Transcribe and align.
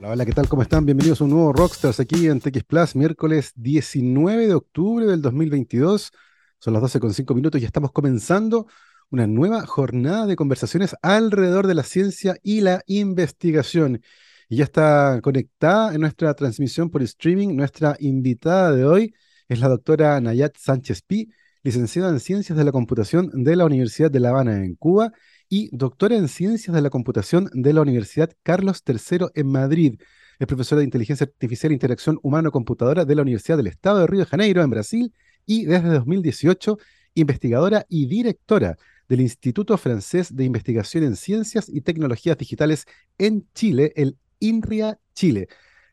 Hola, 0.00 0.10
hola, 0.12 0.24
¿qué 0.24 0.32
tal? 0.32 0.48
¿Cómo 0.48 0.62
están? 0.62 0.86
Bienvenidos 0.86 1.20
a 1.20 1.24
un 1.24 1.30
nuevo 1.30 1.52
Rockstars 1.52 1.98
aquí 1.98 2.28
en 2.28 2.38
TX 2.38 2.62
Plus, 2.62 2.94
miércoles 2.94 3.52
19 3.56 4.46
de 4.46 4.54
octubre 4.54 5.04
del 5.06 5.20
2022. 5.20 6.12
Son 6.60 6.72
las 6.72 6.82
12 6.82 7.00
con 7.00 7.12
5 7.12 7.34
minutos 7.34 7.60
y 7.60 7.64
estamos 7.64 7.90
comenzando 7.90 8.68
una 9.10 9.26
nueva 9.26 9.66
jornada 9.66 10.26
de 10.26 10.36
conversaciones 10.36 10.94
alrededor 11.02 11.66
de 11.66 11.74
la 11.74 11.82
ciencia 11.82 12.36
y 12.44 12.60
la 12.60 12.84
investigación. 12.86 14.00
Y 14.48 14.58
ya 14.58 14.64
está 14.64 15.18
conectada 15.20 15.92
en 15.92 16.02
nuestra 16.02 16.32
transmisión 16.34 16.90
por 16.90 17.02
streaming. 17.02 17.56
Nuestra 17.56 17.96
invitada 17.98 18.70
de 18.70 18.84
hoy 18.84 19.14
es 19.48 19.58
la 19.58 19.66
doctora 19.66 20.20
Nayat 20.20 20.56
Sánchez 20.56 21.02
Pi, 21.02 21.32
licenciada 21.64 22.10
en 22.10 22.20
Ciencias 22.20 22.56
de 22.56 22.62
la 22.62 22.70
Computación 22.70 23.30
de 23.42 23.56
la 23.56 23.64
Universidad 23.64 24.12
de 24.12 24.20
La 24.20 24.28
Habana 24.28 24.64
en 24.64 24.76
Cuba 24.76 25.12
y 25.48 25.68
doctora 25.76 26.16
en 26.16 26.28
Ciencias 26.28 26.74
de 26.74 26.82
la 26.82 26.90
Computación 26.90 27.48
de 27.52 27.72
la 27.72 27.82
Universidad 27.82 28.30
Carlos 28.42 28.82
III 28.86 29.28
en 29.34 29.46
Madrid. 29.46 30.00
Es 30.38 30.46
profesora 30.46 30.80
de 30.80 30.84
Inteligencia 30.84 31.24
Artificial 31.24 31.72
e 31.72 31.74
Interacción 31.74 32.18
Humano-Computadora 32.22 33.04
de 33.04 33.14
la 33.14 33.22
Universidad 33.22 33.56
del 33.56 33.66
Estado 33.66 34.00
de 34.00 34.06
Río 34.06 34.20
de 34.20 34.26
Janeiro 34.26 34.62
en 34.62 34.70
Brasil 34.70 35.12
y 35.46 35.64
desde 35.64 35.88
2018 35.88 36.78
investigadora 37.14 37.86
y 37.88 38.06
directora 38.06 38.76
del 39.08 39.20
Instituto 39.20 39.76
Francés 39.78 40.36
de 40.36 40.44
Investigación 40.44 41.04
en 41.04 41.16
Ciencias 41.16 41.68
y 41.68 41.80
Tecnologías 41.80 42.36
Digitales 42.36 42.84
en 43.16 43.48
Chile, 43.54 43.92
el 43.96 44.18
INRIA 44.38 44.98
Chile. 45.14 45.48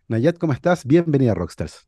Nayat, 0.08 0.38
¿cómo 0.38 0.54
estás? 0.54 0.86
Bienvenida 0.86 1.32
a 1.32 1.36
Rockstars. 1.36 1.88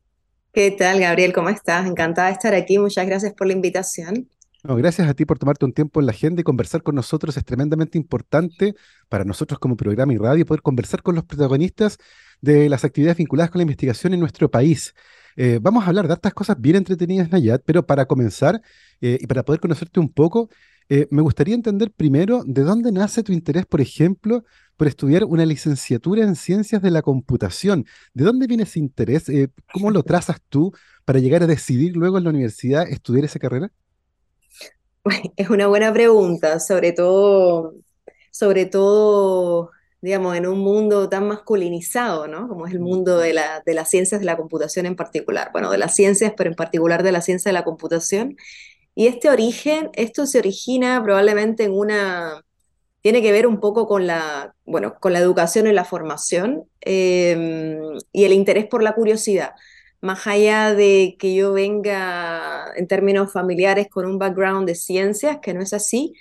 ¿Qué 0.52 0.70
tal, 0.72 0.98
Gabriel? 0.98 1.32
¿Cómo 1.32 1.50
estás? 1.50 1.86
Encantada 1.86 2.28
de 2.28 2.32
estar 2.32 2.54
aquí. 2.54 2.78
Muchas 2.78 3.06
gracias 3.06 3.34
por 3.34 3.46
la 3.46 3.52
invitación. 3.52 4.28
Gracias 4.64 5.08
a 5.08 5.14
ti 5.14 5.24
por 5.24 5.38
tomarte 5.38 5.64
un 5.64 5.72
tiempo 5.72 6.00
en 6.00 6.06
la 6.06 6.12
agenda 6.12 6.40
y 6.40 6.44
conversar 6.44 6.82
con 6.82 6.96
nosotros. 6.96 7.36
Es 7.36 7.44
tremendamente 7.44 7.96
importante 7.96 8.74
para 9.08 9.24
nosotros 9.24 9.58
como 9.60 9.76
programa 9.76 10.12
y 10.12 10.16
radio 10.16 10.44
poder 10.44 10.62
conversar 10.62 11.02
con 11.02 11.14
los 11.14 11.24
protagonistas 11.24 11.98
de 12.40 12.68
las 12.68 12.84
actividades 12.84 13.18
vinculadas 13.18 13.50
con 13.50 13.60
la 13.60 13.62
investigación 13.62 14.14
en 14.14 14.20
nuestro 14.20 14.50
país. 14.50 14.94
Eh, 15.36 15.60
vamos 15.62 15.84
a 15.84 15.88
hablar 15.88 16.08
de 16.08 16.14
estas 16.14 16.34
cosas 16.34 16.60
bien 16.60 16.74
entretenidas, 16.74 17.30
Nayat, 17.30 17.62
pero 17.64 17.86
para 17.86 18.06
comenzar 18.06 18.60
eh, 19.00 19.18
y 19.20 19.26
para 19.28 19.44
poder 19.44 19.60
conocerte 19.60 20.00
un 20.00 20.12
poco, 20.12 20.50
eh, 20.88 21.06
me 21.12 21.22
gustaría 21.22 21.54
entender 21.54 21.92
primero 21.92 22.42
de 22.44 22.62
dónde 22.62 22.90
nace 22.90 23.22
tu 23.22 23.32
interés, 23.32 23.64
por 23.64 23.80
ejemplo, 23.80 24.44
por 24.76 24.88
estudiar 24.88 25.24
una 25.24 25.46
licenciatura 25.46 26.24
en 26.24 26.34
ciencias 26.34 26.82
de 26.82 26.90
la 26.90 27.02
computación. 27.02 27.86
¿De 28.12 28.24
dónde 28.24 28.48
viene 28.48 28.64
ese 28.64 28.80
interés? 28.80 29.30
¿Cómo 29.72 29.92
lo 29.92 30.02
trazas 30.02 30.38
tú 30.48 30.72
para 31.04 31.20
llegar 31.20 31.44
a 31.44 31.46
decidir 31.46 31.96
luego 31.96 32.18
en 32.18 32.24
la 32.24 32.30
universidad 32.30 32.88
estudiar 32.88 33.24
esa 33.24 33.38
carrera? 33.38 33.70
Es 35.36 35.50
una 35.50 35.66
buena 35.66 35.92
pregunta, 35.92 36.60
sobre 36.60 36.92
todo, 36.92 37.74
sobre 38.30 38.66
todo, 38.66 39.70
digamos, 40.00 40.36
en 40.36 40.46
un 40.46 40.58
mundo 40.58 41.08
tan 41.08 41.28
masculinizado, 41.28 42.28
¿no? 42.28 42.48
Como 42.48 42.66
es 42.66 42.72
el 42.72 42.80
mundo 42.80 43.18
de, 43.18 43.32
la, 43.32 43.62
de 43.64 43.74
las 43.74 43.90
ciencias 43.90 44.20
de 44.20 44.26
la 44.26 44.36
computación 44.36 44.86
en 44.86 44.96
particular. 44.96 45.50
Bueno, 45.52 45.70
de 45.70 45.78
las 45.78 45.94
ciencias, 45.94 46.32
pero 46.36 46.50
en 46.50 46.56
particular 46.56 47.02
de 47.02 47.12
la 47.12 47.20
ciencia 47.22 47.50
de 47.50 47.54
la 47.54 47.64
computación. 47.64 48.36
Y 48.94 49.06
este 49.06 49.30
origen, 49.30 49.90
esto 49.94 50.26
se 50.26 50.38
origina 50.38 51.02
probablemente 51.02 51.64
en 51.64 51.72
una, 51.72 52.44
tiene 53.00 53.22
que 53.22 53.32
ver 53.32 53.46
un 53.46 53.60
poco 53.60 53.86
con 53.86 54.06
la, 54.06 54.54
bueno, 54.64 54.94
con 55.00 55.12
la 55.12 55.20
educación 55.20 55.66
y 55.68 55.72
la 55.72 55.84
formación 55.84 56.64
eh, 56.80 57.78
y 58.12 58.24
el 58.24 58.32
interés 58.32 58.66
por 58.66 58.82
la 58.82 58.94
curiosidad 58.94 59.52
más 60.00 60.26
allá 60.26 60.74
de 60.74 61.16
que 61.18 61.34
yo 61.34 61.52
venga 61.52 62.72
en 62.76 62.86
términos 62.86 63.32
familiares 63.32 63.88
con 63.88 64.06
un 64.06 64.18
background 64.18 64.66
de 64.66 64.74
ciencias, 64.74 65.38
que 65.42 65.54
no 65.54 65.62
es 65.62 65.72
así, 65.72 66.14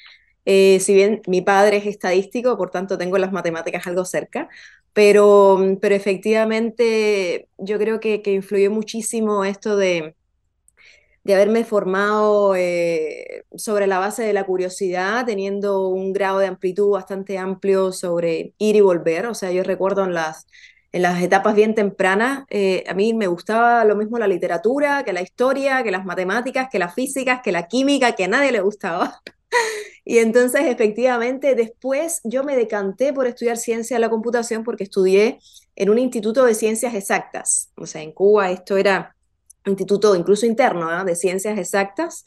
eh, 0.45 0.79
si 0.79 0.93
bien 0.93 1.21
mi 1.27 1.41
padre 1.41 1.77
es 1.77 1.85
estadístico, 1.85 2.57
por 2.57 2.71
tanto 2.71 2.97
tengo 2.97 3.17
las 3.17 3.31
matemáticas 3.33 3.85
algo 3.87 4.05
cerca, 4.05 4.49
pero, 4.93 5.77
pero 5.81 5.95
efectivamente 5.95 7.49
yo 7.57 7.77
creo 7.77 7.99
que, 7.99 8.21
que 8.21 8.33
influyó 8.33 8.71
muchísimo 8.71 9.45
esto 9.45 9.77
de, 9.77 10.15
de 11.27 11.33
haberme 11.35 11.65
formado 11.65 12.55
eh, 12.55 13.43
sobre 13.57 13.85
la 13.85 13.99
base 13.99 14.23
de 14.23 14.31
la 14.31 14.45
curiosidad, 14.45 15.25
teniendo 15.25 15.89
un 15.89 16.13
grado 16.13 16.39
de 16.39 16.47
amplitud 16.47 16.91
bastante 16.91 17.37
amplio 17.37 17.91
sobre 17.91 18.53
ir 18.57 18.77
y 18.77 18.81
volver. 18.81 19.25
O 19.27 19.33
sea, 19.33 19.51
yo 19.51 19.63
recuerdo 19.63 20.05
en 20.05 20.13
las 20.13 20.47
en 20.97 21.03
las 21.03 21.21
etapas 21.21 21.53
bien 21.53 21.75
tempranas, 21.75 22.45
eh, 22.49 22.83
a 22.87 22.95
mí 22.95 23.13
me 23.13 23.27
gustaba 23.27 23.85
lo 23.85 23.95
mismo 23.95 24.17
la 24.17 24.27
literatura, 24.27 25.03
que 25.03 25.13
la 25.13 25.21
historia, 25.21 25.83
que 25.83 25.91
las 25.91 26.05
matemáticas, 26.05 26.69
que 26.71 26.79
las 26.79 26.95
físicas, 26.95 27.41
que 27.43 27.51
la 27.51 27.67
química, 27.67 28.13
que 28.13 28.23
a 28.23 28.27
nadie 28.27 28.51
le 28.51 28.61
gustaba. 28.61 29.21
y 30.05 30.17
entonces, 30.17 30.61
efectivamente, 30.65 31.53
después 31.53 32.19
yo 32.23 32.43
me 32.43 32.55
decanté 32.55 33.13
por 33.13 33.27
estudiar 33.27 33.57
ciencia 33.57 33.97
de 33.97 34.01
la 34.01 34.09
computación 34.09 34.63
porque 34.63 34.85
estudié 34.85 35.37
en 35.75 35.91
un 35.91 35.99
instituto 35.99 36.43
de 36.45 36.55
ciencias 36.55 36.95
exactas. 36.95 37.69
O 37.75 37.85
sea, 37.85 38.01
en 38.01 38.11
Cuba 38.11 38.49
esto 38.49 38.75
era 38.75 39.15
instituto 39.69 40.15
incluso 40.15 40.45
interno 40.45 41.05
de 41.05 41.15
ciencias 41.15 41.59
exactas. 41.59 42.23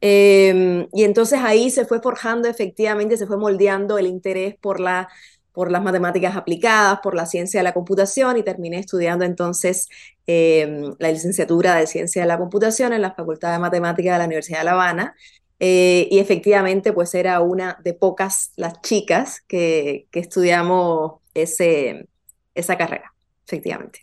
Em, 0.00 0.86
y 0.92 1.04
entonces 1.04 1.40
ahí 1.42 1.70
se 1.70 1.84
fue 1.84 2.00
forjando 2.00 2.48
efectivamente, 2.48 3.16
se 3.16 3.26
fue 3.26 3.36
moldeando 3.36 3.98
el 3.98 4.06
interés 4.06 4.54
por 4.60 4.80
la 4.80 5.08
por 5.54 5.70
las 5.70 5.82
matemáticas 5.82 6.36
aplicadas, 6.36 6.98
por 7.00 7.14
la 7.14 7.26
ciencia 7.26 7.60
de 7.60 7.64
la 7.64 7.72
computación 7.72 8.36
y 8.36 8.42
terminé 8.42 8.80
estudiando 8.80 9.24
entonces 9.24 9.88
em, 10.26 10.94
la 10.98 11.12
licenciatura 11.12 11.76
de 11.76 11.86
ciencia 11.86 12.22
de 12.22 12.28
la 12.28 12.38
computación 12.38 12.92
en 12.92 13.00
la 13.00 13.14
Facultad 13.14 13.52
de 13.52 13.60
Matemáticas 13.60 14.14
de 14.14 14.18
la 14.18 14.24
Universidad 14.24 14.58
de 14.58 14.64
La 14.64 14.72
Habana. 14.72 15.14
Eh, 15.60 16.08
y 16.10 16.18
efectivamente, 16.18 16.92
pues 16.92 17.14
era 17.14 17.40
una 17.40 17.78
de 17.84 17.94
pocas 17.94 18.50
las 18.56 18.82
chicas 18.82 19.42
que, 19.46 20.08
que 20.10 20.18
estudiamos 20.18 21.20
ese, 21.34 22.08
esa 22.56 22.76
carrera, 22.76 23.14
efectivamente. 23.46 24.00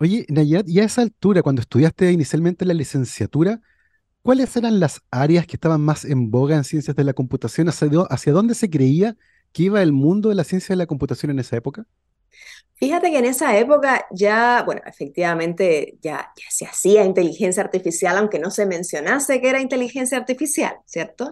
Oye, 0.00 0.26
Nayat, 0.28 0.68
y 0.68 0.80
a 0.80 0.84
esa 0.84 1.02
altura, 1.02 1.42
cuando 1.42 1.62
estudiaste 1.62 2.10
inicialmente 2.10 2.64
la 2.64 2.74
licenciatura, 2.74 3.60
¿cuáles 4.22 4.56
eran 4.56 4.80
las 4.80 5.00
áreas 5.12 5.46
que 5.46 5.54
estaban 5.54 5.80
más 5.80 6.04
en 6.04 6.32
boga 6.32 6.56
en 6.56 6.64
ciencias 6.64 6.96
de 6.96 7.04
la 7.04 7.12
computación? 7.12 7.68
hacia 7.68 8.32
dónde 8.32 8.56
se 8.56 8.68
creía 8.68 9.16
¿Qué 9.52 9.64
iba 9.64 9.82
el 9.82 9.92
mundo 9.92 10.28
de 10.28 10.34
la 10.34 10.44
ciencia 10.44 10.72
de 10.72 10.78
la 10.78 10.86
computación 10.86 11.30
en 11.30 11.38
esa 11.38 11.56
época? 11.56 11.86
Fíjate 12.74 13.10
que 13.10 13.18
en 13.18 13.24
esa 13.24 13.58
época 13.58 14.06
ya, 14.12 14.62
bueno, 14.64 14.82
efectivamente 14.86 15.98
ya, 16.00 16.32
se 16.48 16.64
hacía 16.64 17.04
inteligencia 17.04 17.62
artificial, 17.62 18.16
aunque 18.16 18.38
no 18.38 18.50
se 18.50 18.66
mencionase 18.66 19.40
que 19.40 19.48
era 19.48 19.60
inteligencia 19.60 20.16
artificial, 20.16 20.76
¿cierto? 20.86 21.30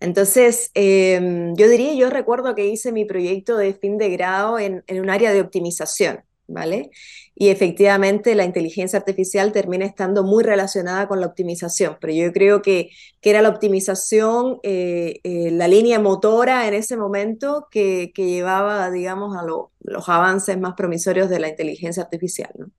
Entonces, 0.00 0.70
em, 0.74 1.54
yo 1.56 1.68
diría, 1.68 1.94
yo 1.94 2.10
recuerdo 2.10 2.54
que 2.54 2.66
hice 2.68 2.92
mi 2.92 3.04
proyecto 3.04 3.56
de 3.56 3.74
fin 3.74 3.98
de 3.98 4.10
grado 4.10 4.58
en 4.58 4.84
un 4.88 5.10
área 5.10 5.32
de 5.32 5.40
optimización. 5.40 6.27
¿Vale? 6.48 6.90
Y 7.34 7.48
efectivamente 7.48 8.34
la 8.34 8.44
inteligencia 8.44 8.98
artificial 8.98 9.52
termina 9.52 9.84
estando 9.84 10.24
muy 10.24 10.42
relacionada 10.42 11.06
con 11.06 11.20
la 11.20 11.26
optimización, 11.26 11.96
pero 12.00 12.12
yo 12.12 12.32
creo 12.32 12.62
que, 12.62 12.90
que 13.20 13.30
era 13.30 13.42
la 13.42 13.50
optimización, 13.50 14.58
eh, 14.64 15.20
eh, 15.22 15.50
la 15.52 15.68
línea 15.68 16.00
motora 16.00 16.66
en 16.66 16.74
ese 16.74 16.96
momento 16.96 17.68
que, 17.70 18.10
que 18.14 18.26
llevaba, 18.26 18.90
digamos, 18.90 19.36
a 19.36 19.44
los 19.44 20.08
avances 20.08 20.58
más 20.58 20.74
promisorios 20.74 21.28
de 21.30 21.38
la 21.38 21.48
inteligencia 21.48 22.02
artificial, 22.02 22.50
¿no? 22.58 22.70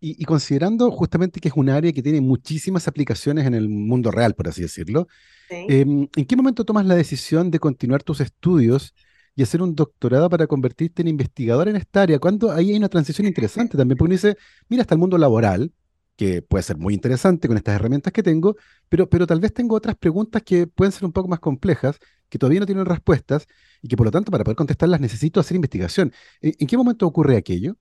Y, 0.00 0.24
considerando 0.26 0.92
justamente 0.92 1.40
que 1.40 1.48
es 1.48 1.54
un 1.56 1.68
área 1.68 1.92
que 1.92 2.04
tiene 2.04 2.20
muchísimas 2.20 2.86
aplicaciones 2.86 3.46
en 3.46 3.54
el 3.54 3.68
mundo 3.68 4.12
real, 4.12 4.32
por 4.34 4.46
así 4.46 4.62
decirlo, 4.62 5.08
em, 5.50 6.06
¿en 6.14 6.24
qué 6.24 6.36
momento 6.36 6.64
tomas 6.64 6.86
la 6.86 6.94
decisión 6.94 7.50
de 7.50 7.58
continuar 7.58 8.04
tus 8.04 8.20
estudios 8.20 8.94
y 9.38 9.42
hacer 9.44 9.62
un 9.62 9.76
doctorado 9.76 10.28
para 10.28 10.48
convertirte 10.48 11.00
en 11.00 11.06
investigador 11.06 11.68
en 11.68 11.76
esta 11.76 12.02
área. 12.02 12.18
Cuando 12.18 12.50
ahí 12.50 12.72
hay 12.72 12.76
una 12.76 12.88
transición 12.88 13.24
interesante 13.24 13.78
también, 13.78 13.96
porque 13.96 14.08
uno 14.08 14.14
dice, 14.14 14.36
mira, 14.68 14.82
está 14.82 14.96
el 14.96 14.98
mundo 14.98 15.16
laboral, 15.16 15.72
que 16.16 16.42
puede 16.42 16.64
ser 16.64 16.76
muy 16.76 16.92
interesante 16.92 17.46
con 17.46 17.56
estas 17.56 17.76
herramientas 17.76 18.12
que 18.12 18.24
tengo, 18.24 18.56
pero, 18.88 19.08
pero 19.08 19.28
tal 19.28 19.38
vez 19.38 19.54
tengo 19.54 19.76
otras 19.76 19.94
preguntas 19.96 20.42
que 20.42 20.66
pueden 20.66 20.90
ser 20.90 21.04
un 21.04 21.12
poco 21.12 21.28
más 21.28 21.38
complejas, 21.38 22.00
que 22.28 22.36
todavía 22.36 22.58
no 22.58 22.66
tienen 22.66 22.84
respuestas 22.84 23.46
y 23.80 23.86
que 23.86 23.96
por 23.96 24.06
lo 24.06 24.10
tanto 24.10 24.32
para 24.32 24.42
poder 24.42 24.56
contestarlas 24.56 25.00
necesito 25.00 25.38
hacer 25.38 25.54
investigación. 25.54 26.12
en 26.40 26.66
qué 26.66 26.76
momento 26.76 27.06
ocurre 27.06 27.36
aquello? 27.36 27.76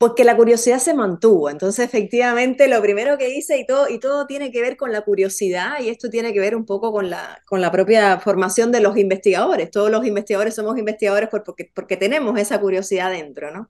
Porque 0.00 0.24
la 0.24 0.34
curiosidad 0.34 0.78
se 0.78 0.94
mantuvo. 0.94 1.50
Entonces, 1.50 1.84
efectivamente, 1.84 2.68
lo 2.68 2.80
primero 2.80 3.18
que 3.18 3.36
hice 3.36 3.58
y 3.58 3.66
todo, 3.66 3.86
y 3.86 4.00
todo 4.00 4.26
tiene 4.26 4.50
que 4.50 4.62
ver 4.62 4.78
con 4.78 4.92
la 4.92 5.02
curiosidad 5.02 5.78
y 5.78 5.90
esto 5.90 6.08
tiene 6.08 6.32
que 6.32 6.40
ver 6.40 6.56
un 6.56 6.64
poco 6.64 6.90
con 6.90 7.10
la, 7.10 7.42
con 7.44 7.60
la 7.60 7.70
propia 7.70 8.18
formación 8.18 8.72
de 8.72 8.80
los 8.80 8.96
investigadores. 8.96 9.70
Todos 9.70 9.90
los 9.90 10.06
investigadores 10.06 10.54
somos 10.54 10.78
investigadores 10.78 11.28
porque, 11.30 11.70
porque 11.74 11.98
tenemos 11.98 12.38
esa 12.40 12.58
curiosidad 12.58 13.10
dentro, 13.10 13.50
¿no? 13.50 13.68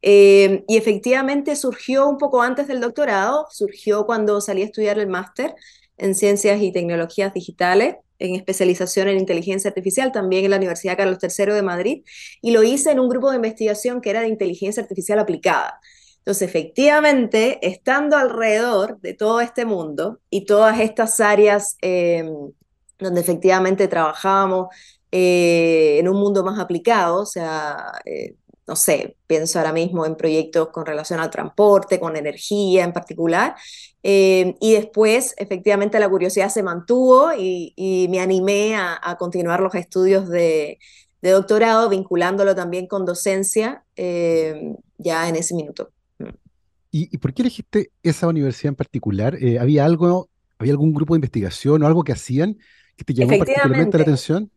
Eh, 0.00 0.62
y 0.68 0.76
efectivamente 0.76 1.56
surgió 1.56 2.08
un 2.08 2.18
poco 2.18 2.40
antes 2.40 2.68
del 2.68 2.80
doctorado, 2.80 3.48
surgió 3.50 4.06
cuando 4.06 4.40
salí 4.40 4.62
a 4.62 4.66
estudiar 4.66 5.00
el 5.00 5.08
máster 5.08 5.56
en 5.96 6.14
Ciencias 6.14 6.62
y 6.62 6.70
Tecnologías 6.70 7.34
Digitales 7.34 7.96
en 8.26 8.36
especialización 8.36 9.08
en 9.08 9.18
inteligencia 9.18 9.68
artificial, 9.68 10.12
también 10.12 10.44
en 10.44 10.50
la 10.50 10.56
Universidad 10.56 10.96
Carlos 10.96 11.18
III 11.22 11.52
de 11.54 11.62
Madrid, 11.62 12.04
y 12.40 12.50
lo 12.50 12.62
hice 12.62 12.90
en 12.90 13.00
un 13.00 13.08
grupo 13.08 13.30
de 13.30 13.36
investigación 13.36 14.00
que 14.00 14.10
era 14.10 14.20
de 14.20 14.28
inteligencia 14.28 14.82
artificial 14.82 15.18
aplicada. 15.18 15.80
Entonces, 16.18 16.48
efectivamente, 16.48 17.58
estando 17.66 18.16
alrededor 18.16 18.98
de 19.00 19.12
todo 19.12 19.40
este 19.40 19.66
mundo 19.66 20.20
y 20.30 20.46
todas 20.46 20.80
estas 20.80 21.20
áreas 21.20 21.76
em, 21.82 22.52
donde 22.98 23.20
efectivamente 23.20 23.88
trabajábamos 23.88 24.68
eh, 25.12 25.98
en 25.98 26.08
un 26.08 26.16
mundo 26.16 26.42
más 26.42 26.58
aplicado, 26.58 27.20
o 27.22 27.26
sea, 27.26 27.92
eh, 28.04 28.36
no 28.66 28.76
sé, 28.76 29.16
pienso 29.26 29.58
ahora 29.58 29.72
mismo 29.72 30.06
en 30.06 30.16
proyectos 30.16 30.68
con 30.70 30.86
relación 30.86 31.20
al 31.20 31.30
transporte, 31.30 32.00
con 32.00 32.16
energía 32.16 32.84
en 32.84 32.92
particular. 32.92 33.54
Eh, 34.02 34.56
y 34.60 34.72
después, 34.72 35.34
efectivamente, 35.36 35.98
la 35.98 36.08
curiosidad 36.08 36.48
se 36.48 36.62
mantuvo 36.62 37.32
y, 37.36 38.06
me 38.10 38.20
animé 38.20 38.76
a, 38.76 39.16
continuar 39.18 39.60
los 39.60 39.74
estudios 39.74 40.28
de, 40.28 40.78
doctorado, 41.20 41.88
vinculándolo 41.88 42.54
también 42.54 42.86
con 42.86 43.06
docencia 43.06 43.82
eh, 43.96 44.74
ya 44.98 45.28
en 45.28 45.36
ese 45.36 45.54
minuto. 45.54 45.90
¿Y, 46.90 47.18
por 47.18 47.34
qué 47.34 47.42
elegiste 47.42 47.90
esa 48.02 48.28
universidad 48.28 48.68
en 48.68 48.76
particular? 48.76 49.36
Eh, 49.42 49.58
¿Había 49.58 49.84
algo, 49.84 50.28
había 50.58 50.72
algún 50.72 50.94
grupo 50.94 51.14
de 51.14 51.18
investigación 51.18 51.82
o 51.82 51.86
algo 51.86 52.04
que 52.04 52.12
hacían 52.12 52.56
que 52.96 53.04
te 53.04 53.14
llamó 53.14 53.36
particularmente 53.36 53.98
la 53.98 54.02
atención? 54.02 54.50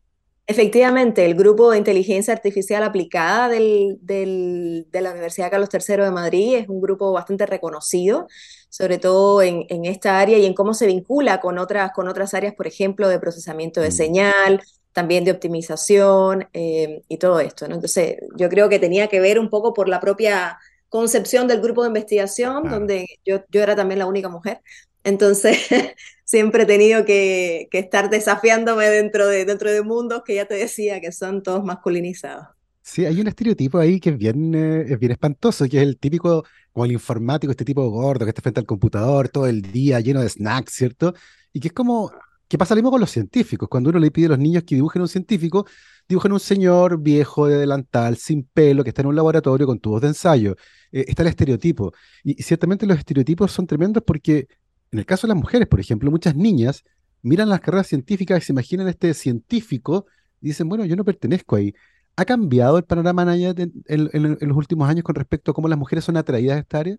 Efectivamente, 0.49 1.25
el 1.25 1.35
grupo 1.35 1.71
de 1.71 1.77
inteligencia 1.77 2.33
artificial 2.33 2.81
aplicada 2.83 3.49
del, 3.49 3.97
de 4.01 5.01
la 5.01 5.11
Universidad 5.11 5.51
Carlos 5.51 5.67
III 5.73 5.97
de 5.97 6.11
Madrid 6.11 6.55
es 6.55 6.69
un 6.69 6.79
grupo 6.79 7.11
bastante 7.11 7.45
reconocido, 7.45 8.27
sobre 8.69 8.97
todo 8.97 9.41
en, 9.41 9.65
esta 9.83 10.19
área 10.19 10.37
y 10.37 10.45
en 10.45 10.53
cómo 10.53 10.73
se 10.73 10.87
vincula 10.87 11.41
con 11.41 11.57
otras, 11.57 11.91
con 11.91 12.07
otras 12.07 12.33
áreas, 12.33 12.55
por 12.55 12.65
ejemplo, 12.65 13.09
de 13.09 13.19
procesamiento 13.19 13.81
de 13.81 13.89
mm. 13.89 13.91
señal, 13.91 14.61
también 14.93 15.25
de 15.25 15.31
optimización 15.31 16.47
eh, 16.53 17.03
y 17.09 17.17
todo 17.17 17.41
esto. 17.41 17.65
Entonces, 17.65 18.15
yo 18.37 18.47
creo 18.47 18.69
que 18.69 18.79
tenía 18.79 19.07
que 19.07 19.19
ver 19.19 19.39
un 19.39 19.49
poco 19.49 19.73
por 19.73 19.89
la 19.89 19.99
propia 19.99 20.57
concepción 20.89 21.47
del 21.47 21.61
grupo 21.61 21.83
de 21.83 21.89
investigación, 21.89 22.69
donde 22.69 23.07
yo, 23.25 23.43
yo 23.49 23.61
era 23.61 23.75
también 23.75 23.99
la 23.99 24.05
única 24.05 24.29
mujer. 24.29 24.61
Entonces, 25.03 25.57
siempre 26.25 26.63
he 26.63 26.65
tenido 26.65 27.05
que, 27.05 27.69
estar 27.71 28.09
desafiándome 28.09 28.89
dentro 28.89 29.27
de, 29.27 29.45
dentro 29.45 29.71
de 29.71 29.81
mundos 29.81 30.23
que 30.25 30.35
ya 30.35 30.45
te 30.45 30.55
decía 30.55 30.99
que 30.99 31.11
son 31.11 31.41
todos 31.43 31.63
masculinizados. 31.63 32.47
Sí, 32.81 33.05
hay 33.05 33.19
un 33.19 33.27
estereotipo 33.27 33.79
ahí 33.79 33.99
que 33.99 34.11
es 34.11 34.17
bien, 34.17 34.55
eh, 34.55 34.85
es 34.87 34.99
bien 34.99 35.11
espantoso, 35.11 35.67
que 35.67 35.77
es 35.77 35.83
el 35.83 35.97
típico, 35.97 36.45
como 36.71 36.85
el 36.85 36.91
informático, 36.93 37.51
este 37.51 37.65
tipo 37.65 37.89
gordo 37.89 38.25
que 38.25 38.29
está 38.29 38.41
frente 38.41 38.59
al 38.59 38.65
computador 38.65 39.29
todo 39.29 39.47
el 39.47 39.61
día, 39.61 39.99
lleno 39.99 40.21
de 40.21 40.29
snacks, 40.29 40.73
¿cierto? 40.73 41.13
Y 41.51 41.59
que 41.59 41.69
es 41.69 41.73
como, 41.73 42.11
que 42.47 42.57
pasa 42.57 42.75
lo 42.75 42.79
mismo 42.79 42.91
con 42.91 43.01
los 43.01 43.11
científicos. 43.11 43.67
Cuando 43.69 43.89
uno 43.89 43.99
le 43.99 44.11
pide 44.11 44.27
a 44.27 44.29
los 44.29 44.39
niños 44.39 44.63
que 44.63 44.75
dibujen 44.75 45.01
un 45.01 45.07
científico, 45.07 45.65
dibujan 46.07 46.31
un 46.31 46.39
señor 46.39 46.99
viejo 47.01 47.47
de 47.47 47.57
delantal, 47.57 48.17
sin 48.17 48.43
pelo, 48.43 48.83
que 48.83 48.89
está 48.89 49.01
en 49.01 49.07
un 49.07 49.15
laboratorio 49.15 49.67
con 49.67 49.79
tubos 49.79 50.01
de 50.01 50.09
ensayo. 50.09 50.55
Eh, 50.91 51.05
está 51.07 51.23
el 51.23 51.29
estereotipo. 51.29 51.93
y, 52.23 52.41
ciertamente 52.41 52.85
los 52.85 52.97
estereotipos 52.97 53.51
son 53.51 53.67
tremendos 53.67 54.03
porque 54.05 54.47
en 54.91 54.99
el 54.99 55.05
caso 55.05 55.27
de 55.27 55.33
las 55.33 55.37
mujeres, 55.37 55.67
por 55.67 55.79
ejemplo, 55.79 56.09
muchas 56.11 56.35
niñas 56.35 56.83
miran 57.21 57.49
las 57.49 57.61
carreras 57.61 57.87
científicas 57.87 58.41
y 58.41 58.45
se 58.45 58.53
imaginan 58.53 58.87
este 58.87 59.13
científico 59.13 60.05
y 60.41 60.47
dicen, 60.47 60.69
bueno, 60.69 60.85
yo 60.85 60.95
no 60.95 61.03
pertenezco 61.03 61.55
ahí. 61.55 61.73
¿Ha 62.15 62.25
cambiado 62.25 62.77
el 62.77 62.83
panorama 62.83 63.35
en, 63.35 63.73
en, 63.85 64.37
los 64.47 64.57
últimos 64.57 64.89
años 64.89 65.03
con 65.03 65.15
respecto 65.15 65.51
a 65.51 65.53
cómo 65.53 65.67
las 65.67 65.77
mujeres 65.77 66.03
son 66.03 66.17
atraídas 66.17 66.57
a 66.57 66.59
esta 66.61 66.79
área? 66.79 66.97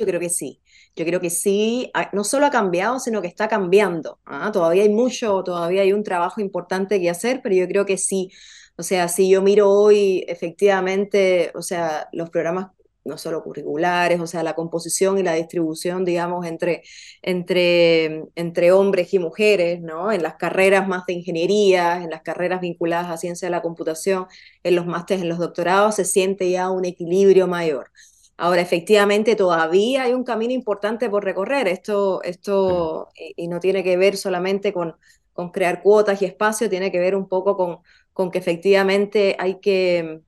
Yo 0.00 0.06
creo 0.06 0.18
que 0.20 0.30
sí. 0.30 0.62
Yo 0.96 1.04
creo 1.04 1.20
que 1.20 1.28
sí. 1.30 1.90
Ah, 1.94 2.08
no 2.14 2.24
solo 2.24 2.46
ha 2.46 2.50
cambiado, 2.50 2.98
sino 2.98 3.20
que 3.20 3.28
está 3.28 3.48
cambiando. 3.48 4.18
¿ah? 4.24 4.50
Todavía 4.50 4.82
hay 4.82 4.88
mucho, 4.88 5.42
todavía 5.44 5.82
hay 5.82 5.92
un 5.92 6.02
trabajo 6.04 6.40
importante 6.40 6.98
que 7.00 7.10
hacer, 7.10 7.40
pero 7.42 7.54
yo 7.54 7.68
creo 7.68 7.84
que 7.84 7.98
sí. 7.98 8.30
O 8.76 8.82
sea, 8.82 9.08
si 9.08 9.28
yo 9.28 9.42
miro 9.42 9.70
hoy, 9.70 10.24
efectivamente, 10.26 11.52
o 11.54 11.60
sea, 11.60 12.08
los 12.12 12.30
programas 12.30 12.68
no 13.04 13.18
solo 13.18 13.42
curriculares, 13.42 14.20
o 14.20 14.26
sea, 14.26 14.42
la 14.42 14.54
composición 14.54 15.18
y 15.18 15.22
la 15.22 15.34
distribución, 15.34 16.04
digamos, 16.06 16.46
entre, 16.46 16.82
entre, 17.22 18.24
entre 18.34 18.72
hombres 18.72 19.12
y 19.14 19.18
mujeres, 19.18 19.80
¿no? 19.82 20.12
En 20.12 20.22
las 20.22 20.36
carreras 20.36 20.88
más 20.88 21.04
de 21.06 21.14
ingeniería, 21.14 22.02
en 22.02 22.10
las 22.10 22.22
carreras 22.22 22.60
vinculadas 22.62 23.10
a 23.10 23.16
ciencia 23.18 23.46
de 23.48 23.52
la 23.52 23.62
computación, 23.62 24.26
en 24.62 24.76
los 24.76 24.86
másteres, 24.86 25.22
en 25.22 25.28
los 25.28 25.38
doctorados, 25.38 25.96
se 25.96 26.04
siente 26.06 26.50
ya 26.50 26.70
un 26.70 26.84
equilibrio 26.86 27.46
mayor. 27.46 27.90
Ahora, 28.40 28.62
efectivamente, 28.62 29.36
todavía 29.36 30.04
hay 30.04 30.14
un 30.14 30.24
camino 30.24 30.54
importante 30.54 31.10
por 31.10 31.24
recorrer. 31.24 31.68
Esto, 31.68 32.22
esto 32.22 33.10
y, 33.36 33.48
no 33.48 33.60
tiene 33.60 33.84
que 33.84 33.98
ver 33.98 34.16
solamente 34.16 34.72
con, 34.72 34.96
con 35.34 35.50
crear 35.50 35.82
cuotas 35.82 36.22
y 36.22 36.24
espacio, 36.24 36.70
tiene 36.70 36.90
que 36.90 37.00
ver 37.00 37.14
un 37.14 37.28
poco 37.28 37.54
con, 37.54 37.80
con 38.14 38.30
que 38.30 38.38
efectivamente 38.38 39.36
hay 39.38 39.60
que 39.60 40.22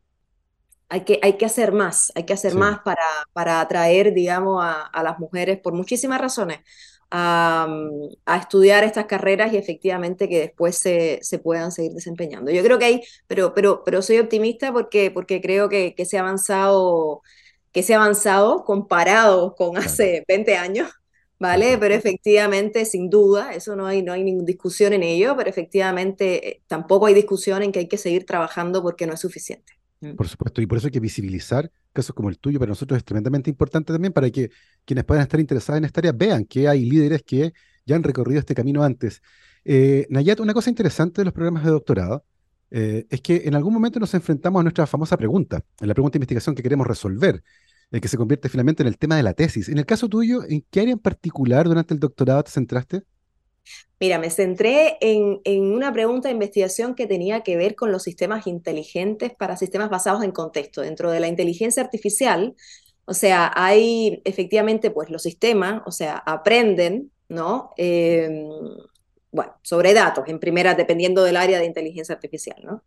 hay 0.91 1.05
que, 1.05 1.21
hay 1.23 1.39
que 1.39 1.47
hacer 1.47 1.73
más, 1.73 2.13
hay 2.15 2.25
que 2.25 2.35
hacer 2.35 2.55
más 2.55 2.81
para, 2.81 3.01
para 3.33 3.63
atraer, 3.63 4.13
digamos, 4.13 4.63
a, 4.63 5.03
las 5.03 5.19
mujeres 5.19 5.59
por 5.59 5.73
muchísimas 5.73 6.21
razones 6.21 6.61
a, 7.11 7.67
estudiar 8.39 8.85
estas 8.85 9.07
carreras 9.07 9.55
y 9.55 9.57
efectivamente 9.57 10.29
que 10.29 10.41
después 10.41 10.77
se, 10.77 11.19
se, 11.23 11.39
puedan 11.39 11.73
seguir 11.73 11.93
desempeñando. 11.93 12.51
Yo 12.51 12.63
creo 12.63 12.79
que 12.79 12.85
hay, 12.85 13.03
pero, 13.27 13.55
pero, 13.55 13.83
pero 13.85 14.03
soy 14.03 14.19
optimista 14.19 14.71
porque, 14.71 15.11
porque 15.11 15.41
creo 15.41 15.71
que, 15.71 15.95
que 15.95 16.05
se 16.05 16.19
ha 16.19 16.21
avanzado, 16.21 17.23
que 17.73 17.83
se 17.83 17.95
ha 17.95 17.97
avanzado 17.97 18.65
comparado 18.65 19.55
con 19.55 19.77
hace 19.77 20.25
20 20.29 20.57
años. 20.57 20.91
¿Vale? 21.39 21.77
Pero 21.77 21.93
efectivamente, 21.93 22.85
sin 22.85 23.11
duda, 23.11 23.53
eso 23.53 23.75
no 23.75 23.85
hay, 23.85 24.01
no 24.01 24.13
hay 24.13 24.23
ninguna 24.23 24.47
discusión 24.47 24.93
en 24.93 25.03
ello, 25.03 25.35
pero 25.37 25.51
efectivamente 25.51 26.49
eh, 26.49 26.63
tampoco 26.69 27.07
hay 27.07 27.15
discusión 27.15 27.65
en 27.65 27.73
que 27.73 27.81
hay 27.81 27.89
que 27.89 27.99
seguir 27.99 28.25
trabajando 28.25 28.81
porque 28.81 29.09
no 29.09 29.15
es 29.15 29.19
suficiente. 29.19 29.73
Mm. 30.03 30.15
Por 30.15 30.29
supuesto, 30.29 30.63
y 30.63 30.67
por 30.67 30.79
eso 30.79 30.87
hay 30.87 30.93
que 30.93 31.01
visibilizar 31.01 31.69
casos 31.93 32.15
como 32.15 32.29
el 32.29 32.39
tuyo 32.39 32.61
para 32.61 32.71
nosotros 32.71 32.97
es 32.97 33.05
tremendamente 33.05 33.51
importante 33.51 33.93
también 33.93 34.13
para 34.13 34.31
que 34.31 34.51
quienes 34.85 35.05
puedan 35.05 35.23
estar 35.23 35.41
interesados 35.41 35.79
en 35.79 35.85
esta 35.85 36.01
área 36.01 36.13
vean 36.13 36.45
que 36.45 36.69
hay 36.69 36.85
líderes 36.85 37.23
que 37.23 37.53
ya 37.85 37.97
han 37.97 38.03
recorrido 38.03 38.39
este 38.39 38.55
camino 38.55 38.83
antes. 38.83 39.21
Eh, 39.65 40.07
Nayat, 40.11 40.41
una 40.41 40.55
cosa 40.55 40.71
interesante 40.71 41.21
de 41.21 41.25
los 41.25 41.35
programas 41.35 41.65
de 41.65 41.71
doctorado 41.71 42.25
eh, 42.71 43.07
es 43.11 43.21
que 43.21 43.43
en 43.45 43.55
algún 43.55 43.75
momento 43.75 44.01
nos 44.01 44.15
enfrentamos 44.15 44.61
a 44.61 44.63
nuestra 44.63 44.87
famosa 44.87 45.17
pregunta, 45.17 45.63
en 45.81 45.89
la 45.89 45.95
pregunta 45.95 46.15
de 46.15 46.19
investigación 46.19 46.55
que 46.55 46.63
queremos 46.63 46.87
resolver, 46.87 47.43
eh, 47.93 48.01
que 48.01 48.09
se 48.09 48.17
convierte 48.17 48.49
finalmente 48.49 48.83
en 48.83 48.89
el 48.89 48.99
tema 48.99 49.17
de 49.17 49.23
la 49.23 49.35
tesis. 49.35 49.69
En 49.69 49.79
el 49.79 49.87
caso 49.87 50.09
tuyo, 50.09 50.43
¿en 50.49 50.65
qué 50.71 50.81
área 50.81 50.93
en 50.93 50.99
particular 50.99 51.69
durante 51.69 51.93
el 51.93 52.01
doctorado 52.01 52.43
te 52.43 52.51
centraste? 52.51 53.03
Mira, 54.01 54.19
me 54.19 54.31
centré 54.31 54.97
en, 55.01 55.41
una 55.73 55.93
pregunta 55.93 56.29
de 56.29 56.33
investigación 56.33 56.95
que 56.95 57.07
tenía 57.07 57.43
que 57.43 57.57
ver 57.57 57.77
con 57.77 57.93
los 57.93 58.03
sistemas 58.03 58.47
inteligentes 58.47 59.33
para 59.33 59.57
sistemas 59.57 59.91
basados 59.91 60.25
en 60.25 60.33
contexto. 60.33 60.81
Dentro 60.81 61.11
de 61.11 61.21
la 61.21 61.29
inteligencia 61.29 61.83
artificial, 61.83 62.57
o 63.05 63.15
sea, 63.15 63.53
hay 63.55 64.21
efectivamente, 64.25 64.91
pues 64.91 65.11
los 65.11 65.23
sistemas, 65.23 65.83
o 65.87 65.93
sea, 65.93 66.17
aprenden, 66.17 67.13
¿no? 67.29 67.71
Em, 67.77 68.49
bueno, 69.31 69.55
sobre 69.63 69.95
datos, 69.95 70.25
en 70.29 70.41
primera, 70.41 70.75
dependiendo 70.75 71.23
del 71.23 71.37
área 71.37 71.59
de 71.59 71.67
inteligencia 71.67 72.15
artificial, 72.15 72.61
¿no? 72.65 72.83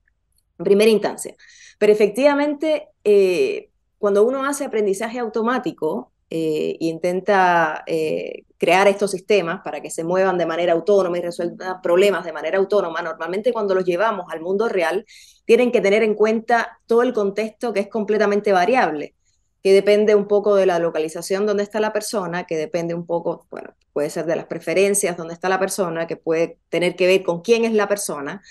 En 0.60 0.66
primera 0.66 0.92
instancia. 0.92 1.36
Pero 1.78 1.94
efectivamente, 1.94 2.90
eh, 3.04 3.70
cuando 4.06 4.24
uno 4.24 4.46
hace 4.46 4.66
aprendizaje 4.66 5.18
automático, 5.18 6.12
e 6.30 6.78
intenta 6.80 7.84
eh, 7.88 8.44
crear 8.60 8.88
estos 8.88 9.10
sistemas 9.10 9.62
para 9.64 9.82
que 9.82 9.90
se 9.90 10.04
muevan 10.04 10.38
de 10.38 10.46
manera 10.46 10.74
autónoma 10.74 11.18
y 11.18 11.22
resuelvan 11.22 11.82
problemas 11.82 12.24
de 12.24 12.32
manera 12.32 12.60
autónoma, 12.60 13.02
normalmente 13.02 13.52
cuando 13.52 13.74
los 13.74 13.84
llevamos 13.84 14.28
al 14.32 14.42
mundo 14.42 14.70
real, 14.70 15.08
tienen 15.46 15.72
que 15.72 15.82
tener 15.82 16.04
en 16.04 16.14
cuenta 16.14 16.80
todo 16.86 17.02
el 17.02 17.14
contexto 17.14 17.74
que 17.74 17.80
es 17.80 17.88
completamente 17.88 18.52
variable, 18.52 19.16
que 19.64 19.74
depende 19.74 20.14
un 20.14 20.28
poco 20.28 20.54
de 20.54 20.68
la 20.68 20.78
localización 20.78 21.48
donde 21.48 21.64
está 21.64 21.80
la 21.80 21.92
persona, 21.92 22.44
que 22.46 22.58
depende 22.58 22.94
un 22.94 23.08
poco, 23.08 23.48
bueno, 23.50 23.74
puede 23.92 24.12
ser 24.12 24.28
de 24.28 24.36
las 24.36 24.46
preferencias 24.46 25.18
donde 25.18 25.34
está 25.34 25.50
la 25.50 25.60
persona, 25.60 26.06
que 26.06 26.16
puede 26.16 26.60
tener 26.70 26.96
que 26.96 27.08
ver 27.08 27.24
con 27.24 27.42
quién 27.42 27.66
es 27.66 27.74
la 27.74 27.88
persona 27.88 28.44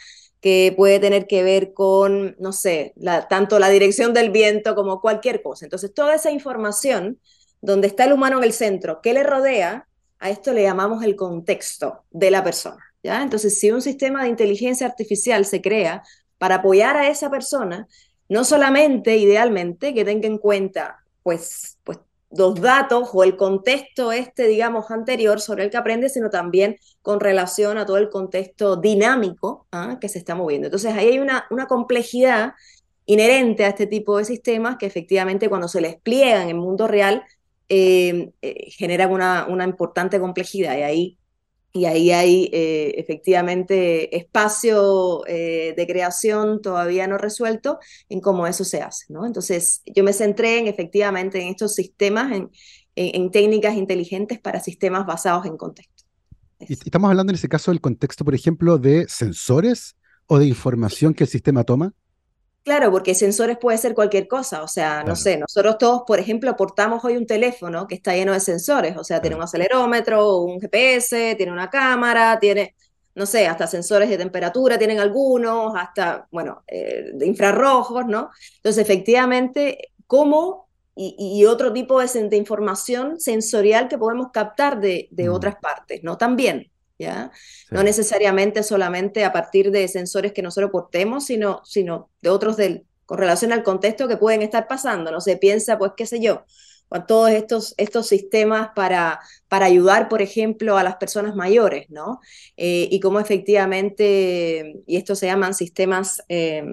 que 0.45 0.75
puede 0.77 1.01
tener 1.01 1.27
que 1.27 1.43
ver 1.43 1.73
con, 1.73 2.37
no 2.39 2.53
sé, 2.53 2.93
tanto 3.31 3.59
la 3.59 3.71
dirección 3.71 4.13
del 4.13 4.29
viento 4.29 4.75
como 4.75 5.01
cualquier 5.01 5.41
cosa. 5.41 5.65
Entonces, 5.65 5.95
toda 5.95 6.15
esa 6.15 6.31
información 6.31 7.19
donde 7.63 7.87
está 7.87 8.05
el 8.05 8.13
humano 8.13 8.37
en 8.37 8.45
el 8.45 8.53
centro, 8.53 9.01
¿qué 9.01 9.15
le 9.15 9.23
rodea? 9.23 9.89
A 10.19 10.29
esto 10.29 10.53
le 10.53 10.63
llamamos 10.63 11.03
el 11.03 11.17
contexto 11.17 12.05
de 12.11 12.31
la 12.31 12.45
persona. 12.45 12.85
¿ya? 13.03 13.23
Entonces, 13.23 13.59
si 13.59 13.71
un 13.71 13.81
sistema 13.81 14.23
de 14.23 14.29
inteligencia 14.29 14.87
artificial 14.87 15.47
se 15.47 15.63
crea 15.63 16.03
para 16.37 16.57
apoyar 16.57 16.99
a 16.99 17.09
esa 17.09 17.31
persona, 17.31 17.89
no 18.29 18.45
solamente, 18.45 19.17
idealmente, 19.17 19.95
que 19.95 20.05
tenga 20.05 20.27
en 20.27 20.37
cuenta 20.37 21.07
pues, 21.23 21.79
pues 21.85 22.01
los 22.37 22.61
datos 22.61 23.11
o 23.13 23.25
el 23.25 23.37
contexto 23.37 24.13
este, 24.13 24.47
digamos, 24.47 24.91
anterior 24.91 25.41
sobre 25.41 25.65
el 25.65 25.71
que 25.71 25.77
aprende, 25.77 26.09
sino 26.09 26.31
también 26.31 26.77
con 27.03 27.21
relación 27.21 27.79
a 27.79 27.87
todo 27.87 27.97
el 27.97 28.11
contexto 28.11 28.77
dinámico 28.77 29.67
¿ah? 29.73 29.99
que 30.01 30.09
se 30.09 30.19
está 30.19 30.35
moviendo. 30.35 30.67
Entonces, 30.67 30.93
ahí 30.95 31.09
hay 31.09 31.19
una, 31.19 31.47
una 31.51 31.67
complejidad 31.67 32.55
inherente 33.07 33.65
a 33.65 33.69
este 33.69 33.87
tipo 33.87 34.19
de 34.19 34.25
sistemas 34.25 34.77
que 34.79 34.87
efectivamente 34.87 35.49
cuando 35.49 35.69
se 35.69 35.81
les 35.81 35.97
pliega 35.97 36.43
en 36.43 36.49
el 36.49 36.57
mundo 36.57 36.87
real 36.89 37.23
eh, 37.69 38.33
eh, 38.43 38.71
generan 38.71 39.11
una, 39.11 39.47
una, 39.49 39.65
importante 39.65 40.21
complejidad 40.21 40.77
y 40.77 40.83
ahí, 40.83 41.19
y 41.75 41.87
ahí 41.87 42.13
hay 42.13 42.51
eh, 42.53 42.95
efectivamente 42.99 44.17
espacio 44.17 45.23
de 45.27 45.85
creación 45.89 46.63
todavía 46.63 47.07
no 47.09 47.19
resuelto 47.19 47.81
en 48.09 48.21
cómo 48.21 48.47
eso 48.47 48.65
se 48.65 48.81
hace. 48.81 49.07
¿no? 49.09 49.27
Entonces 49.27 49.83
yo 49.85 50.05
me 50.05 50.13
centré 50.13 50.61
en, 50.61 50.69
efectivamente 50.69 51.43
en 51.43 51.49
estos 51.49 51.75
sistemas, 51.75 52.33
en, 52.33 52.51
en, 52.95 53.31
técnicas 53.33 53.75
inteligentes 53.75 54.39
para 54.39 54.61
sistemas 54.61 55.05
basados 55.05 55.47
en 55.47 55.57
contexto. 55.57 56.05
¿Y 56.61 56.75
estamos 56.75 57.11
hablando 57.11 57.33
en 57.33 57.35
ese 57.35 57.49
caso 57.49 57.73
del 57.73 57.81
contexto, 57.81 58.25
por 58.25 58.35
ejemplo, 58.35 58.79
de 58.79 59.07
sensores 59.09 59.97
o 60.27 60.39
de 60.39 60.47
información 60.47 61.13
que 61.13 61.25
el 61.25 61.31
sistema 61.31 61.65
toma? 61.65 61.93
Claro, 62.65 62.91
porque 62.91 63.15
sensores 63.15 63.59
puede 63.59 63.77
ser 63.77 63.95
cualquier 63.95 64.27
cosa, 64.27 64.63
o 64.63 64.69
sea, 64.69 65.05
no 65.05 65.17
sé, 65.17 65.37
nosotros 65.37 65.77
todos, 65.77 66.03
por 66.07 66.19
ejemplo, 66.19 66.57
portamos 66.57 67.05
hoy 67.05 67.19
un 67.19 67.27
teléfono 67.27 67.87
que 67.87 67.95
está 67.95 68.15
lleno 68.15 68.33
de 68.33 68.41
sensores, 68.41 68.97
o 68.97 69.05
sea, 69.05 69.21
tiene 69.21 69.37
un 69.37 69.43
acelerómetro, 69.43 70.39
un 70.39 70.59
GPS, 70.59 71.35
tiene 71.37 71.53
una 71.53 71.69
cámara, 71.69 72.39
tiene, 72.41 72.75
no 73.15 73.27
sé, 73.27 73.47
hasta 73.47 73.67
sensores 73.67 74.09
de 74.09 74.17
temperatura 74.17 74.79
tienen 74.79 74.99
algunos, 74.99 75.75
hasta, 75.77 76.27
bueno, 76.31 76.65
eh, 76.67 77.11
de 77.13 77.27
infrarrojos, 77.27 78.07
¿no? 78.07 78.31
Entonces, 78.57 78.83
efectivamente, 78.83 79.93
¿cómo 80.07 80.65
y, 80.97 81.45
otro 81.45 81.73
tipo 81.73 82.01
de, 82.01 82.37
información 82.37 83.21
sensorial 83.21 83.89
que 83.89 83.99
podemos 83.99 84.31
captar 84.33 84.81
de, 84.81 85.09
de 85.11 85.29
mm. 85.29 85.33
otras 85.33 85.57
partes, 85.57 86.03
¿no? 86.03 86.17
También. 86.17 86.71
¿Ya? 86.99 87.31
No 87.71 87.83
necesariamente 87.83 88.63
solamente 88.63 89.25
a 89.25 89.33
partir 89.33 89.71
de 89.71 89.89
sensores 89.89 90.33
que 90.33 90.43
nosotros 90.43 90.71
portemos, 90.71 91.27
sino, 91.27 91.63
sino 91.65 92.11
de 92.23 92.31
otros 92.31 92.57
del, 92.57 92.87
con 93.07 93.19
relación 93.19 93.53
al 93.53 93.63
contexto 93.63 94.09
que 94.09 94.17
pueden 94.17 94.43
estar 94.43 94.69
pasando. 94.69 95.11
No 95.11 95.21
se 95.21 95.37
piensa, 95.37 95.79
pues, 95.79 95.93
qué 95.97 96.07
sé 96.07 96.21
yo, 96.21 96.45
con 96.89 97.07
todos 97.07 97.31
estos, 97.31 97.75
estos 97.77 98.07
sistemas 98.07 98.71
para, 98.75 99.21
para 99.49 99.67
ayudar, 99.67 100.09
por 100.09 100.23
ejemplo, 100.23 100.79
a 100.79 100.83
las 100.83 100.97
personas 100.97 101.35
mayores, 101.35 101.91
¿no? 101.91 102.21
Eh, 102.57 102.89
y 102.91 103.01
cómo 103.01 103.21
efectivamente, 103.21 104.83
y 104.87 104.97
estos 104.97 105.19
se 105.19 105.27
llaman 105.27 105.55
sistemas 105.55 106.23
eh, 106.29 106.65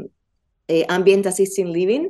eh, 0.68 0.86
Ambient 0.90 1.26
Assisting 1.28 1.72
Living, 1.72 2.10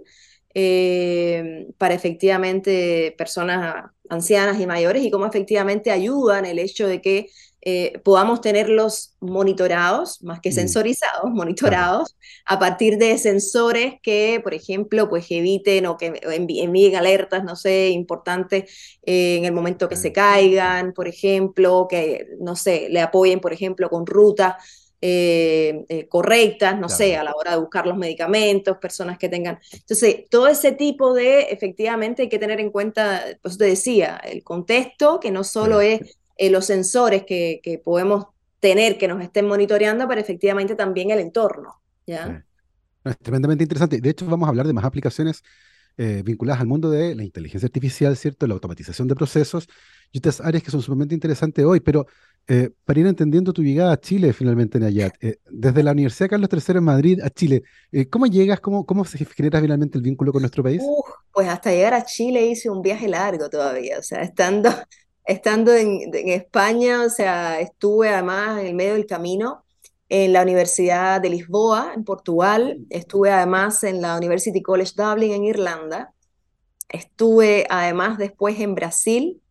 para 1.78 1.94
efectivamente 1.94 3.16
personas 3.18 3.86
ancianas 4.10 4.60
y 4.60 4.68
mayores 4.68 5.02
y 5.02 5.10
cómo 5.10 5.26
efectivamente 5.26 5.92
ayudan 5.92 6.44
el 6.44 6.60
hecho 6.60 6.90
de 6.90 7.02
que 7.02 7.28
eh, 7.64 8.00
podamos 8.04 8.42
tenerlos 8.42 9.16
monitorados, 9.20 10.24
más 10.24 10.40
que 10.40 10.50
mm. 10.50 10.54
sensorizados, 10.54 11.30
monitorados, 11.32 12.16
a 12.46 12.58
partir 12.58 12.98
de 12.98 13.18
sensores 13.20 13.96
que, 14.02 14.40
por 14.44 14.56
ejemplo, 14.56 15.08
pues 15.10 15.28
eviten 15.30 15.86
o 15.86 15.98
que 15.98 16.20
envíen 16.24 16.96
alertas, 16.96 17.44
no 17.44 17.56
sé, 17.56 17.90
importantes 17.90 18.98
eh, 19.04 19.38
en 19.38 19.46
el 19.46 19.52
momento 19.52 19.88
que 19.88 19.96
se 19.96 20.12
caigan, 20.12 20.94
por 20.94 21.08
ejemplo, 21.08 21.88
que, 21.88 22.28
no 22.40 22.56
sé, 22.56 22.88
le 22.90 23.02
apoyen, 23.02 23.40
por 23.40 23.54
ejemplo, 23.54 23.90
con 23.90 24.08
rutas 24.08 24.56
eh, 25.04 26.08
correctas, 26.10 26.80
no 26.80 26.88
sé, 26.88 27.16
a 27.16 27.24
la 27.24 27.34
hora 27.34 27.52
de 27.52 27.58
buscar 27.58 27.88
los 27.88 27.98
medicamentos, 27.98 28.78
personas 28.78 29.18
que 29.18 29.30
tengan. 29.30 29.60
Entonces, 29.72 30.26
todo 30.30 30.48
ese 30.48 30.72
tipo 30.74 31.14
de, 31.14 31.42
efectivamente, 31.44 32.24
hay 32.24 32.30
que 32.30 32.38
tener 32.38 32.60
en 32.60 32.70
cuenta, 32.70 33.24
pues 33.42 33.58
te 33.58 33.66
decía, 33.66 34.22
el 34.24 34.44
contexto, 34.44 35.20
que 35.20 35.32
no 35.32 35.44
solo 35.44 35.82
es 35.82 36.21
eh, 36.38 36.50
los 36.50 36.66
sensores 36.66 37.24
que, 37.26 37.82
podemos 37.84 38.28
tener 38.60 38.98
que 38.98 39.08
nos 39.08 39.22
estén 39.22 39.48
monitoreando, 39.48 40.08
pero 40.08 40.22
efectivamente 40.22 40.76
también 40.76 41.12
el 41.12 41.20
entorno. 41.20 41.82
¿ya? 42.06 42.46
Es 43.04 43.18
tremendamente 43.20 43.64
interesante. 43.64 44.00
De 44.00 44.10
hecho, 44.10 44.26
vamos 44.26 44.48
a 44.48 44.50
hablar 44.50 44.68
de 44.68 44.74
más 44.74 44.86
aplicaciones 44.86 45.44
eh, 45.98 46.22
vinculadas 46.24 46.62
al 46.62 46.68
mundo 46.68 46.90
de 46.90 47.16
la 47.16 47.24
inteligencia 47.24 47.66
artificial, 47.68 48.16
¿cierto? 48.16 48.48
La 48.48 48.54
automatización 48.54 49.08
de 49.08 49.16
procesos 49.16 49.68
y 50.12 50.20
otras 50.20 50.42
áreas 50.42 50.64
que 50.64 50.72
son 50.72 50.82
sumamente 50.82 51.16
interesantes 51.16 51.66
hoy. 51.66 51.80
Pero 51.80 52.06
eh, 52.48 52.70
para 52.86 53.00
ir 53.00 53.08
entendiendo 53.08 53.54
tu 53.54 53.64
llegada 53.64 53.94
a 53.94 54.00
Chile 54.00 54.34
finalmente, 54.34 54.80
Nayat, 54.80 55.14
desde 55.50 55.84
la 55.84 55.92
Universidad 55.92 56.30
Carlos 56.30 56.50
III 56.52 56.78
en 56.78 56.84
Madrid 56.84 57.20
a 57.22 57.30
Chile, 57.30 57.64
¿cómo 58.10 58.28
llegas? 58.28 58.60
Cómo, 58.60 58.86
¿Cómo 58.86 59.06
se 59.06 59.24
genera 59.26 59.60
finalmente 59.60 59.98
el 59.98 60.04
vínculo 60.04 60.32
con 60.32 60.42
nuestro 60.42 60.64
país? 60.64 60.82
pues 61.32 61.48
hasta 61.48 61.72
llegar 61.72 61.94
a 61.94 62.04
Chile 62.06 62.46
hice 62.46 62.70
un 62.70 62.82
viaje 62.82 63.08
largo 63.08 63.50
todavía, 63.50 64.00
o 64.00 64.04
sea, 64.04 64.22
estando 64.22 64.70
estando 65.26 65.74
en, 65.74 66.12
España, 66.14 67.04
o 67.04 67.10
sea, 67.10 67.60
estuve 67.60 68.10
además 68.10 68.60
en 68.60 68.68
el 68.68 68.74
medio 68.74 68.94
del 68.94 69.06
camino 69.06 69.64
en 70.10 70.34
la 70.34 70.42
Universidad 70.42 71.22
de 71.22 71.30
Lisboa, 71.30 71.94
en 71.96 72.04
Portugal, 72.04 72.80
estuve 72.90 73.32
además 73.32 73.84
en 73.84 74.02
la 74.02 74.18
University 74.18 74.62
College 74.62 74.92
Dublin, 74.96 75.32
en 75.32 75.46
Irlanda, 75.46 76.14
estuve 76.90 77.66
además 77.70 78.18
después 78.18 78.60
en 78.60 78.76
Brasil, 78.76 79.42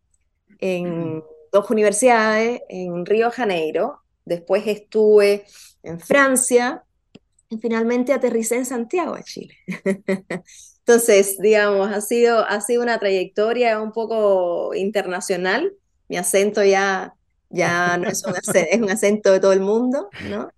en 0.59 1.23
dos 1.51 1.69
universidades, 1.71 2.61
en 2.69 3.05
Río 3.05 3.27
de 3.27 3.31
Janeiro, 3.31 4.01
después 4.23 4.67
estuve 4.67 5.45
en 5.81 5.99
Francia 5.99 6.83
y 7.49 7.57
finalmente 7.57 8.13
aterricé 8.13 8.57
en 8.57 8.65
Santiago 8.65 9.15
de 9.15 9.23
Chile. 9.23 9.55
Entonces, 10.85 11.37
digamos, 11.39 11.91
ha 11.91 12.01
sido, 12.01 12.45
ha 12.45 12.59
sido 12.61 12.81
una 12.81 12.99
trayectoria 12.99 13.79
un 13.81 13.91
poco 13.91 14.73
internacional. 14.73 15.73
Mi 16.07 16.17
acento 16.17 16.63
ya, 16.63 17.13
ya 17.49 17.97
no 17.97 18.09
es 18.09 18.25
un, 18.25 18.35
acento, 18.35 18.69
es 18.71 18.81
un 18.81 18.89
acento 18.89 19.31
de 19.31 19.39
todo 19.39 19.53
el 19.53 19.61
mundo, 19.61 20.09
¿no? 20.29 20.49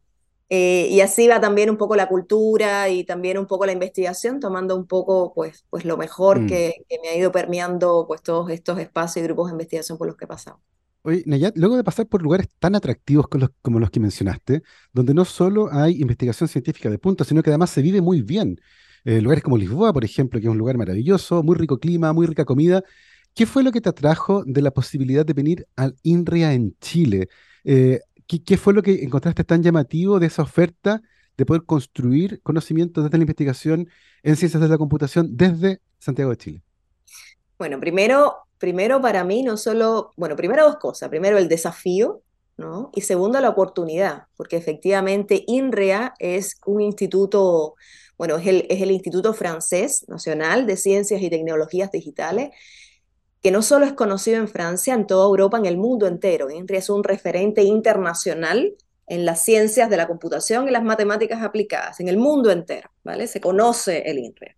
Eh, 0.50 0.88
y 0.92 1.01
así 1.01 1.27
va 1.27 1.42
también 1.42 1.70
un 1.70 1.77
poco 1.77 1.96
la 1.96 2.08
cultura 2.08 2.88
y 2.89 3.03
también 3.06 3.38
un 3.38 3.48
poco 3.48 3.65
la 3.65 3.72
investigación, 3.72 4.39
tomando 4.39 4.75
un 4.75 4.86
poco 4.86 5.34
pues, 5.34 5.65
pues 5.70 5.84
lo 5.84 5.98
mejor 5.98 6.42
mm. 6.42 6.48
que, 6.48 6.74
que, 6.88 7.00
me 7.01 7.10
ha 7.10 7.18
ido 7.18 7.32
permeando 7.32 8.06
pues 8.08 8.22
todos 8.22 8.51
estos 8.51 8.77
espacios 8.77 9.24
y 9.24 9.27
grupos 9.27 9.48
de 9.48 9.53
investigación 9.53 9.98
por 9.98 10.08
los 10.08 10.15
que 10.15 10.25
he 10.25 10.27
pasado. 10.27 10.60
Oye, 11.01 11.24
Nayat, 11.25 11.58
luego 11.58 11.75
de 11.75 11.84
pasar 11.84 12.08
por 12.08 12.22
lugares 12.22 12.48
tan 12.60 12.75
atractivos 12.75 13.27
como 13.27 13.42
los, 13.42 13.50
como 13.62 13.80
los 13.80 13.89
que 13.89 14.00
mencionaste, 14.00 14.63
donde 14.94 15.13
no 15.13 15.25
solo 15.25 15.70
hay 15.72 16.00
investigación 16.01 16.48
científica 16.48 16.89
de 16.89 16.98
punta, 16.98 17.25
sino 17.25 17.44
que 17.44 17.50
además 17.50 17.72
se 17.72 17.82
vive 17.82 18.01
muy 18.01 18.22
bien. 18.22 18.58
Eh, 19.05 19.22
lugares 19.22 19.43
como 19.43 19.57
Lisboa, 19.57 19.91
por 19.91 20.05
ejemplo, 20.05 20.39
que 20.39 20.48
es 20.48 20.51
un 20.51 20.57
lugar 20.57 20.77
maravilloso, 20.77 21.43
muy 21.43 21.55
rico 21.55 21.79
clima, 21.79 22.13
muy 22.13 22.25
rica 22.25 22.45
comida. 22.45 22.83
¿Qué 23.33 23.45
fue 23.45 23.63
lo 23.63 23.72
que 23.72 23.81
te 23.81 23.89
atrajo 23.89 24.43
de 24.45 24.62
la 24.62 24.72
posibilidad 24.72 25.25
de 25.25 25.33
venir 25.33 25.67
al 25.75 25.95
INRIA 26.03 26.53
en 26.53 26.75
Chile? 26.79 27.29
Eh, 27.63 28.00
¿qué, 28.27 28.57
fue 28.57 28.74
lo 28.74 28.81
que 28.81 29.03
encontraste 29.03 29.43
tan 29.43 29.63
llamativo 29.63 30.19
de 30.19 30.27
esa 30.27 30.43
oferta 30.43 31.01
de 31.36 31.45
poder 31.45 31.63
construir 31.63 32.41
conocimiento 32.43 33.01
desde 33.01 33.17
la 33.17 33.24
investigación 33.24 33.89
en 34.22 34.36
ciencias 34.36 34.62
de 34.62 34.69
la 34.69 34.77
computación 34.77 35.36
desde 35.36 35.81
Santiago 36.00 36.31
de 36.31 36.38
Chile? 36.38 36.62
Bueno, 37.57 37.79
primero, 37.79 38.36
primero 38.57 39.01
para 39.01 39.24
mí 39.24 39.43
no 39.43 39.57
solo, 39.57 40.12
bueno, 40.15 40.36
primero 40.36 40.63
dos 40.65 40.77
cosas. 40.77 41.10
Primero 41.10 41.38
el 41.38 41.48
desafío, 41.48 42.22
¿no? 42.57 42.91
Y 42.93 43.01
segundo 43.01 43.39
la 43.41 43.50
oportunidad, 43.50 44.27
porque 44.38 44.57
efectivamente 44.57 45.43
INREA 45.48 46.13
es 46.19 46.57
un 46.65 46.81
instituto 46.81 47.74
bueno, 48.24 48.38
es 48.38 48.48
el, 48.48 48.65
es 48.70 48.82
el 48.82 48.92
Instituto 48.92 49.34
Francés 49.34 50.06
Nacional 50.08 50.65
de 50.65 50.77
Ciencias 50.77 51.22
y 51.22 51.30
Tecnologías 51.30 51.92
Digitales, 51.92 52.51
que 53.42 53.51
no 53.51 53.62
solo 53.62 53.86
es 53.86 53.92
conocido 53.92 54.38
en 54.38 54.48
Francia, 54.48 54.94
en 54.94 55.08
toda 55.08 55.25
Europa, 55.25 55.58
en 55.58 55.65
el 55.65 55.75
mundo 55.75 56.08
entero. 56.08 56.50
INRIA 56.50 56.80
es 56.80 56.89
un 56.89 57.03
referente 57.03 57.63
internacional 57.63 58.75
en 59.08 59.25
las 59.25 59.44
ciencias 59.44 59.89
de 59.89 59.98
la 59.98 60.08
computación 60.08 60.70
y 60.70 60.72
las 60.72 60.86
matemáticas 60.86 61.44
aplicadas, 61.44 62.00
en 62.00 62.08
el 62.08 62.15
mundo 62.15 62.50
entero, 62.50 62.89
¿vale? 63.03 63.27
Se 63.27 63.42
conoce 63.42 64.10
el 64.10 64.20
INRIA. 64.20 64.56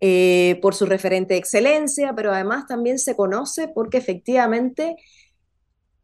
Eh, 0.00 0.58
por 0.62 0.74
su 0.74 0.86
referente 0.86 1.36
excelencia, 1.36 2.14
pero 2.16 2.32
además 2.32 2.66
también 2.66 2.98
se 2.98 3.14
conoce 3.14 3.68
porque 3.68 3.98
efectivamente 3.98 4.96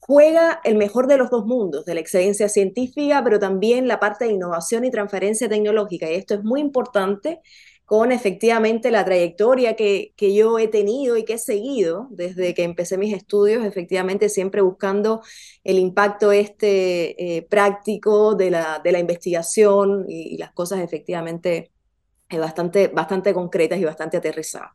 juega 0.07 0.61
el 0.65 0.77
mejor 0.77 1.07
de 1.07 1.17
los 1.17 1.31
dos 1.31 1.47
mundos, 1.47 1.87
de 1.87 1.95
la 1.95 2.01
excelencia 2.01 2.51
científica, 2.51 3.23
pero 3.25 3.39
también 3.39 3.89
la 3.89 4.01
parte 4.01 4.27
de 4.27 4.33
innovación 4.33 4.85
y 4.85 4.91
transferencia 4.91 5.49
tecnológica. 5.49 6.11
Y 6.11 6.15
esto 6.15 6.35
es 6.35 6.45
muy 6.45 6.61
importante 6.61 7.41
con 7.87 8.13
efectivamente 8.13 8.91
la 8.91 9.05
trayectoria 9.05 9.77
que, 9.77 10.13
que 10.17 10.35
yo 10.35 10.59
he 10.59 10.69
tenido 10.69 11.17
y 11.17 11.25
que 11.25 11.35
he 11.35 11.39
seguido 11.39 12.09
desde 12.11 12.53
que 12.53 12.65
empecé 12.65 12.99
mis 12.99 13.15
estudios, 13.15 13.65
efectivamente 13.65 14.29
siempre 14.29 14.61
buscando 14.61 15.23
el 15.65 15.79
impacto 15.79 16.33
este 16.33 17.37
eh, 17.37 17.43
práctico 17.43 18.35
de 18.35 18.51
la, 18.51 18.81
de 18.85 18.93
la 18.93 18.99
investigación 18.99 20.05
y, 20.09 20.37
las 20.37 20.53
cosas 20.53 20.81
efectivamente 20.81 21.71
eh, 22.29 22.39
bastante, 22.39 22.89
bastante 22.89 23.33
concretas 23.33 23.79
y 23.79 23.85
bastante 23.85 24.19
aterrizadas. 24.19 24.73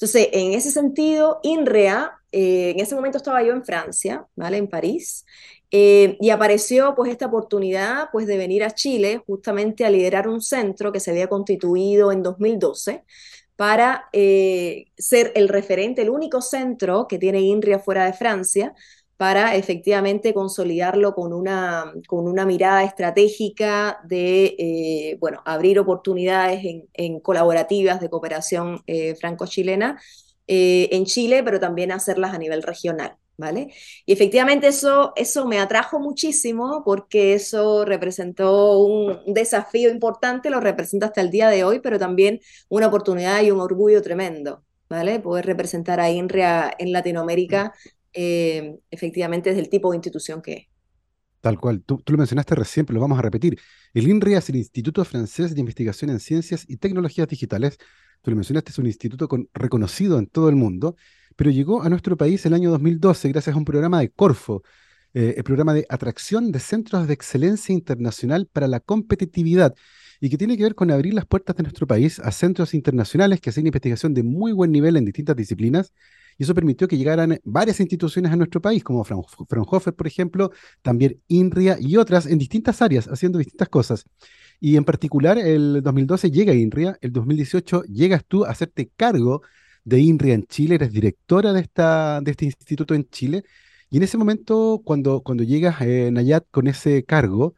Entonces, 0.00 0.28
en 0.32 0.54
ese 0.54 0.70
sentido, 0.70 1.40
INREA, 1.42 2.12
eh, 2.32 2.70
en 2.70 2.80
ese 2.80 2.94
momento 2.94 3.18
estaba 3.18 3.42
yo 3.42 3.52
en 3.52 3.62
Francia, 3.62 4.26
¿vale? 4.34 4.56
En 4.56 4.66
París, 4.66 5.26
eh, 5.70 6.16
y 6.20 6.30
apareció 6.30 6.94
pues 6.94 7.10
esta 7.10 7.26
oportunidad 7.26 8.08
pues 8.10 8.26
de 8.26 8.38
venir 8.38 8.64
a 8.64 8.70
Chile 8.70 9.22
justamente 9.26 9.84
a 9.84 9.90
liderar 9.90 10.26
un 10.26 10.40
centro 10.40 10.90
que 10.90 11.00
se 11.00 11.10
había 11.10 11.28
constituido 11.28 12.12
en 12.12 12.22
2012 12.22 13.04
para 13.56 14.08
eh, 14.14 14.86
ser 14.96 15.32
el 15.34 15.50
referente, 15.50 16.00
el 16.00 16.08
único 16.08 16.40
centro 16.40 17.06
que 17.06 17.18
tiene 17.18 17.42
INRIA 17.42 17.78
fuera 17.78 18.06
de 18.06 18.14
Francia 18.14 18.74
para 19.20 19.54
efectivamente 19.54 20.32
consolidarlo 20.32 21.14
con 21.14 21.34
una, 21.34 21.92
con 22.06 22.26
una 22.26 22.46
mirada 22.46 22.84
estratégica 22.84 24.00
de, 24.02 24.56
eh, 24.58 25.18
bueno, 25.20 25.42
abrir 25.44 25.78
oportunidades 25.78 26.64
en, 26.94 27.20
colaborativas 27.20 28.00
de 28.00 28.08
cooperación 28.08 28.80
eh, 28.86 29.14
franco-chilena 29.16 30.00
eh, 30.46 30.88
en 30.92 31.04
Chile, 31.04 31.42
pero 31.44 31.60
también 31.60 31.92
hacerlas 31.92 32.32
a 32.32 32.38
nivel 32.38 32.62
regional. 32.62 33.18
¿Vale? 33.36 33.74
Y 34.06 34.12
efectivamente 34.14 34.68
eso, 34.68 35.12
eso 35.16 35.46
me 35.46 35.58
atrajo 35.58 36.00
muchísimo 36.00 36.82
porque 36.82 37.34
eso 37.34 37.84
representó 37.84 38.78
un 38.78 39.34
desafío 39.34 39.90
importante, 39.90 40.48
lo 40.48 40.60
representa 40.60 41.06
hasta 41.06 41.20
el 41.20 41.30
día 41.30 41.50
de 41.50 41.64
hoy, 41.64 41.80
pero 41.80 41.98
también 41.98 42.40
una 42.70 42.86
oportunidad 42.86 43.42
y 43.42 43.50
un 43.50 43.60
orgullo 43.60 44.00
tremendo, 44.00 44.64
¿vale? 44.88 45.20
Poder 45.20 45.46
representar 45.46 46.00
a 46.00 46.10
INRIA 46.10 46.70
en 46.78 46.92
Latinoamérica 46.92 47.74
eh, 48.12 48.78
efectivamente 48.90 49.50
es 49.50 49.56
del 49.56 49.68
tipo 49.68 49.90
de 49.90 49.96
institución 49.96 50.42
que 50.42 50.52
es. 50.52 50.66
Tal 51.40 51.58
cual, 51.58 51.82
tú, 51.82 52.02
lo 52.06 52.18
mencionaste 52.18 52.54
recién, 52.54 52.84
pero 52.84 52.96
lo 52.96 53.00
vamos 53.00 53.18
a 53.18 53.22
repetir. 53.22 53.58
El 53.94 54.08
INRIA 54.08 54.38
es 54.38 54.48
el 54.50 54.56
Instituto 54.56 55.04
Francés 55.04 55.54
de 55.54 55.60
Investigación 55.60 56.10
en 56.10 56.20
Ciencias 56.20 56.66
y 56.68 56.76
Tecnologías 56.76 57.28
Digitales. 57.28 57.78
Tú 58.20 58.30
lo 58.30 58.36
mencionaste, 58.36 58.72
es 58.72 58.78
un 58.78 58.86
instituto 58.86 59.26
reconocido 59.54 60.18
en 60.18 60.26
todo 60.26 60.50
el 60.50 60.56
mundo, 60.56 60.96
pero 61.36 61.50
llegó 61.50 61.82
a 61.82 61.88
nuestro 61.88 62.18
país 62.18 62.44
el 62.44 62.52
año 62.52 62.70
2012 62.70 63.30
gracias 63.30 63.56
a 63.56 63.58
un 63.58 63.64
programa 63.64 64.00
de 64.00 64.10
Corfo, 64.10 64.62
eh, 65.14 65.34
el 65.38 65.42
programa 65.42 65.72
de 65.72 65.86
atracción 65.88 66.52
de 66.52 66.60
centros 66.60 67.08
de 67.08 67.14
excelencia 67.14 67.72
internacional 67.72 68.46
para 68.46 68.68
la 68.68 68.80
competitividad, 68.80 69.74
y 70.20 70.28
que 70.28 70.36
tiene 70.36 70.58
que 70.58 70.64
ver 70.64 70.74
con 70.74 70.90
abrir 70.90 71.14
las 71.14 71.24
puertas 71.24 71.56
de 71.56 71.62
nuestro 71.62 71.86
país 71.86 72.18
a 72.20 72.30
centros 72.30 72.74
internacionales 72.74 73.40
que 73.40 73.48
hacen 73.48 73.66
investigación 73.66 74.12
de 74.12 74.22
muy 74.22 74.52
buen 74.52 74.70
nivel 74.70 74.98
en 74.98 75.06
distintas 75.06 75.34
disciplinas 75.34 75.94
y 76.40 76.44
eso 76.44 76.54
permitió 76.54 76.88
que 76.88 76.96
llegaran 76.96 77.38
varias 77.44 77.80
instituciones 77.80 78.32
a 78.32 78.36
nuestro 78.36 78.62
país, 78.62 78.82
como 78.82 79.04
Fraunhofer, 79.04 79.92
por 79.92 80.06
ejemplo, 80.06 80.50
también 80.80 81.20
INRIA 81.28 81.76
y 81.78 81.98
otras 81.98 82.24
en 82.24 82.38
distintas 82.38 82.80
áreas, 82.80 83.08
haciendo 83.08 83.38
distintas 83.38 83.68
cosas. 83.68 84.06
Y 84.58 84.76
en 84.76 84.84
particular, 84.84 85.36
el 85.36 85.82
2012 85.82 86.30
llega 86.30 86.54
INRIA, 86.54 86.96
el 87.02 87.12
2018 87.12 87.82
llegas 87.82 88.24
tú 88.26 88.46
a 88.46 88.52
hacerte 88.52 88.90
cargo 88.96 89.42
de 89.84 90.00
INRIA 90.00 90.32
en 90.32 90.46
Chile, 90.46 90.76
eres 90.76 90.92
directora 90.92 91.52
de, 91.52 91.60
este 91.60 92.44
instituto 92.46 92.94
en 92.94 93.06
Chile. 93.10 93.44
Y 93.90 93.98
en 93.98 94.04
ese 94.04 94.16
momento, 94.16 94.80
cuando, 94.82 95.20
cuando 95.20 95.44
llegas, 95.44 95.76
eh, 95.82 96.10
con 96.50 96.68
ese 96.68 97.04
cargo, 97.04 97.54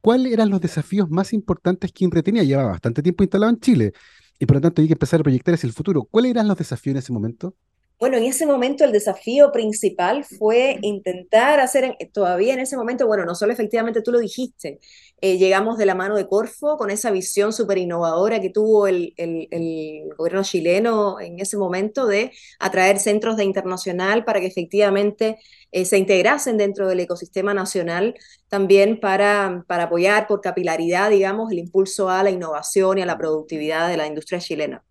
¿cuáles 0.00 0.32
eran 0.32 0.50
los 0.50 0.60
desafíos 0.60 1.08
más 1.08 1.32
importantes 1.32 1.92
que 1.92 2.04
INRIA 2.04 2.24
tenía? 2.24 2.42
Llevaba 2.42 2.70
bastante 2.70 3.00
tiempo 3.00 3.22
instalado 3.22 3.52
en 3.52 3.60
Chile 3.60 3.92
y 4.40 4.46
por 4.46 4.56
lo 4.56 4.60
tanto 4.60 4.82
hay 4.82 4.88
que 4.88 4.94
empezar 4.94 5.20
a 5.20 5.22
proyectar 5.22 5.54
hacia 5.54 5.68
el 5.68 5.72
futuro. 5.72 6.02
¿Cuáles 6.02 6.32
eran 6.32 6.48
los 6.48 6.58
desafíos 6.58 6.94
en 6.94 6.98
ese 6.98 7.12
momento? 7.12 7.54
Bueno, 8.00 8.16
en 8.18 8.24
ese 8.24 8.44
momento 8.44 8.84
el 8.84 8.92
desafío 8.92 9.50
principal 9.52 10.24
fue 10.24 10.78
intentar 10.82 11.60
hacer, 11.60 11.96
todavía 12.12 12.52
en 12.52 12.60
ese 12.60 12.76
momento, 12.76 13.06
bueno, 13.06 13.24
no 13.24 13.34
solo 13.34 13.52
efectivamente 13.52 14.02
tú 14.02 14.10
lo 14.12 14.18
dijiste, 14.18 14.80
eh, 15.20 15.38
llegamos 15.38 15.78
de 15.78 15.86
la 15.86 15.94
mano 15.94 16.16
de 16.16 16.26
Corfo 16.26 16.76
con 16.76 16.90
esa 16.90 17.10
visión 17.12 17.52
súper 17.52 17.78
innovadora 17.78 18.40
que 18.40 18.50
tuvo 18.50 18.88
el, 18.88 19.14
el, 19.16 20.10
gobierno 20.18 20.42
chileno 20.42 21.20
en 21.20 21.40
ese 21.40 21.56
momento 21.56 22.06
de 22.06 22.32
atraer 22.58 22.98
centros 22.98 23.36
de 23.36 23.44
internacional 23.44 24.24
para 24.24 24.40
que 24.40 24.46
efectivamente 24.46 25.38
eh, 25.72 25.84
se 25.84 25.96
integrasen 25.96 26.58
dentro 26.58 26.88
del 26.88 27.00
ecosistema 27.00 27.54
nacional, 27.54 28.14
también 28.48 29.00
para, 29.00 29.64
para 29.68 29.84
apoyar 29.84 30.26
por 30.26 30.40
capilaridad, 30.40 31.10
digamos, 31.10 31.50
el 31.52 31.58
impulso 31.60 32.10
a 32.10 32.22
la 32.22 32.30
innovación 32.30 32.98
y 32.98 33.02
a 33.02 33.06
la 33.06 33.16
productividad 33.18 33.88
de 33.88 33.96
la 33.96 34.06
industria 34.06 34.40
chilena. 34.40 34.84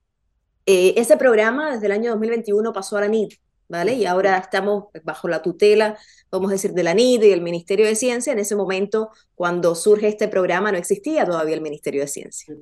Eh, 0.66 0.94
ese 0.98 1.18
programa 1.18 1.74
desde 1.74 1.88
el 1.88 1.92
año 1.92 2.12
2021 2.12 2.72
pasó 2.74 2.98
a 2.98 3.02
la 3.02 3.08
NIT, 3.08 3.34
¿vale? 3.68 3.94
Y 3.94 4.06
ahora 4.06 4.38
estamos 4.38 4.86
bajo 5.04 5.28
la 5.28 5.42
tutela, 5.42 5.98
vamos 6.32 6.50
a 6.52 6.54
decir, 6.54 6.74
de 6.74 6.84
la 6.84 6.94
NIT 6.94 7.24
y 7.24 7.32
el 7.32 7.42
Ministerio 7.42 7.86
de 7.86 7.96
Ciencia. 7.96 8.34
En 8.34 8.40
ese 8.40 8.56
momento, 8.56 9.10
cuando 9.36 9.76
surge 9.76 10.08
este 10.08 10.28
programa, 10.28 10.72
no 10.72 10.78
existía 10.78 11.26
todavía 11.26 11.56
el 11.56 11.62
Ministerio 11.62 12.02
de 12.02 12.08
Ciencia, 12.08 12.56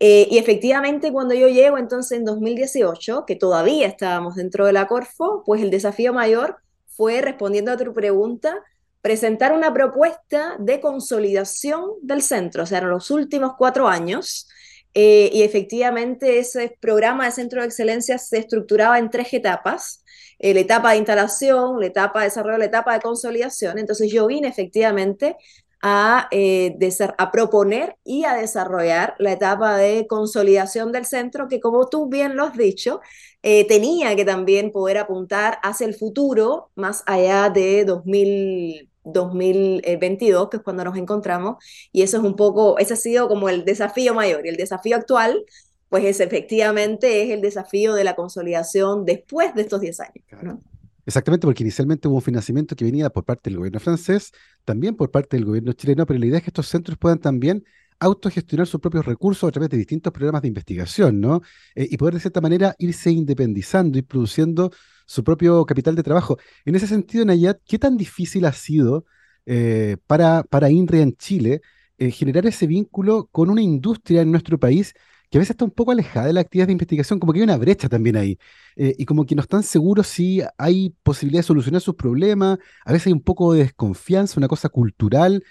eh, 0.00 0.26
y 0.30 0.38
efectivamente, 0.38 1.12
cuando 1.12 1.34
yo 1.34 1.48
llego 1.48 1.78
entonces 1.78 2.18
en 2.18 2.24
2018, 2.24 3.24
que 3.26 3.36
todavía 3.36 3.86
estábamos 3.86 4.34
dentro 4.34 4.66
de 4.66 4.72
la 4.72 4.86
Corfo, 4.86 5.42
pues 5.46 5.62
el 5.62 5.70
desafío 5.70 6.12
mayor 6.12 6.56
fue, 6.88 7.20
respondiendo 7.20 7.72
a 7.72 7.76
tu 7.76 7.92
pregunta, 7.92 8.56
presentar 9.00 9.52
una 9.52 9.72
propuesta 9.72 10.56
de 10.58 10.80
consolidación 10.80 11.92
del 12.02 12.22
centro. 12.22 12.64
O 12.64 12.66
sea, 12.66 12.78
en 12.78 12.90
los 12.90 13.10
últimos 13.10 13.52
cuatro 13.56 13.88
años, 13.88 14.48
eh, 14.94 15.28
y 15.32 15.42
efectivamente 15.42 16.38
ese 16.38 16.76
programa 16.80 17.26
de 17.26 17.32
centro 17.32 17.60
de 17.60 17.66
excelencia 17.66 18.16
se 18.18 18.38
estructuraba 18.38 18.98
en 18.98 19.10
tres 19.10 19.32
etapas. 19.32 20.04
Eh, 20.38 20.54
la 20.54 20.60
etapa 20.60 20.92
de 20.92 20.98
instalación, 20.98 21.80
la 21.80 21.86
etapa 21.86 22.20
de 22.20 22.26
desarrollo, 22.26 22.58
la 22.58 22.66
etapa 22.66 22.94
de 22.94 23.00
consolidación. 23.00 23.78
Entonces 23.78 24.12
yo 24.12 24.26
vine 24.26 24.48
efectivamente 24.48 25.36
a, 25.82 26.28
eh, 26.30 26.76
a 27.18 27.30
proponer 27.30 27.96
y 28.04 28.24
a 28.24 28.34
desarrollar 28.34 29.14
la 29.18 29.32
etapa 29.32 29.76
de 29.76 30.06
consolidación 30.06 30.92
del 30.92 31.06
centro, 31.06 31.48
que 31.48 31.60
como 31.60 31.88
tú 31.88 32.08
bien 32.08 32.36
lo 32.36 32.44
has 32.44 32.56
dicho, 32.56 33.00
tenía 33.42 34.16
que 34.16 34.24
también 34.24 34.72
poder 34.72 34.96
apuntar 34.98 35.58
hacia 35.62 35.86
el 35.86 35.94
futuro, 35.94 36.70
más 36.76 37.02
allá 37.06 37.50
de 37.50 37.84
2000. 37.84 38.93
2022, 39.04 40.50
que 40.50 40.56
es 40.58 40.62
cuando 40.62 40.84
nos 40.84 40.96
encontramos, 40.96 41.56
y 41.92 42.02
eso 42.02 42.18
es 42.18 42.24
un 42.24 42.36
poco, 42.36 42.78
ese 42.78 42.94
ha 42.94 42.96
sido 42.96 43.28
como 43.28 43.48
el 43.48 43.64
desafío 43.64 44.14
mayor, 44.14 44.46
y 44.46 44.48
el 44.48 44.56
desafío 44.56 44.96
actual, 44.96 45.44
pues 45.88 46.04
es 46.04 46.20
efectivamente 46.20 47.22
es 47.22 47.30
el 47.30 47.40
desafío 47.40 47.94
de 47.94 48.04
la 48.04 48.16
consolidación 48.16 49.04
después 49.04 49.54
de 49.54 49.62
estos 49.62 49.80
10 49.80 50.00
años. 50.00 50.58
Exactamente, 51.06 51.46
porque 51.46 51.62
inicialmente 51.62 52.08
hubo 52.08 52.16
un 52.16 52.22
financiamiento 52.22 52.74
que 52.74 52.84
venía 52.84 53.10
por 53.10 53.24
parte 53.24 53.50
del 53.50 53.58
gobierno 53.58 53.78
francés, 53.78 54.32
también 54.64 54.96
por 54.96 55.10
parte 55.10 55.36
del 55.36 55.44
gobierno 55.44 55.72
chileno, 55.72 56.06
pero 56.06 56.18
la 56.18 56.26
idea 56.26 56.38
es 56.38 56.44
que 56.44 56.50
estos 56.50 56.66
centros 56.66 56.96
puedan 56.98 57.18
también 57.18 57.64
autogestionar 57.98 58.66
sus 58.66 58.80
propios 58.80 59.04
recursos 59.06 59.48
a 59.48 59.52
través 59.52 59.70
de 59.70 59.76
distintos 59.76 60.12
programas 60.12 60.42
de 60.42 60.48
investigación, 60.48 61.20
¿no? 61.20 61.42
Eh, 61.74 61.88
y 61.90 61.96
poder 61.96 62.14
de 62.14 62.20
cierta 62.20 62.40
manera 62.40 62.74
irse 62.78 63.10
independizando 63.10 63.98
y 63.98 64.02
produciendo 64.02 64.70
su 65.06 65.22
propio 65.24 65.64
capital 65.66 65.94
de 65.94 66.02
trabajo. 66.02 66.38
En 66.64 66.74
ese 66.74 66.86
sentido, 66.86 67.24
Nayat, 67.24 67.58
¿qué 67.66 67.78
tan 67.78 67.96
difícil 67.96 68.44
ha 68.46 68.52
sido 68.52 69.04
eh, 69.46 69.96
para, 70.06 70.42
para 70.44 70.68
en 70.68 71.16
Chile 71.16 71.60
eh, 71.98 72.10
generar 72.10 72.46
ese 72.46 72.66
vínculo 72.66 73.28
con 73.30 73.50
una 73.50 73.62
industria 73.62 74.22
en 74.22 74.30
nuestro 74.30 74.58
país 74.58 74.94
que 75.34 75.38
a 75.38 75.40
veces 75.40 75.50
está 75.50 75.64
un 75.64 75.72
poco 75.72 75.90
alejada 75.90 76.28
de 76.28 76.32
la 76.32 76.42
actividad 76.42 76.68
de 76.68 76.72
investigación, 76.72 77.18
como 77.18 77.32
que 77.32 77.40
hay 77.40 77.42
una 77.42 77.56
brecha 77.56 77.88
también 77.88 78.14
ahí, 78.14 78.38
eh, 78.76 78.94
y 78.96 79.04
como 79.04 79.26
que 79.26 79.34
no 79.34 79.42
están 79.42 79.64
seguros 79.64 80.06
si 80.06 80.40
hay 80.58 80.90
posibilidad 81.02 81.40
de 81.40 81.48
solucionar 81.48 81.80
sus 81.80 81.96
problemas, 81.96 82.58
a 82.84 82.92
veces 82.92 83.08
hay 83.08 83.14
un 83.14 83.20
poco 83.20 83.52
de 83.52 83.64
desconfianza, 83.64 84.38
una 84.38 84.46
cosa 84.46 84.68
cultural, 84.68 85.42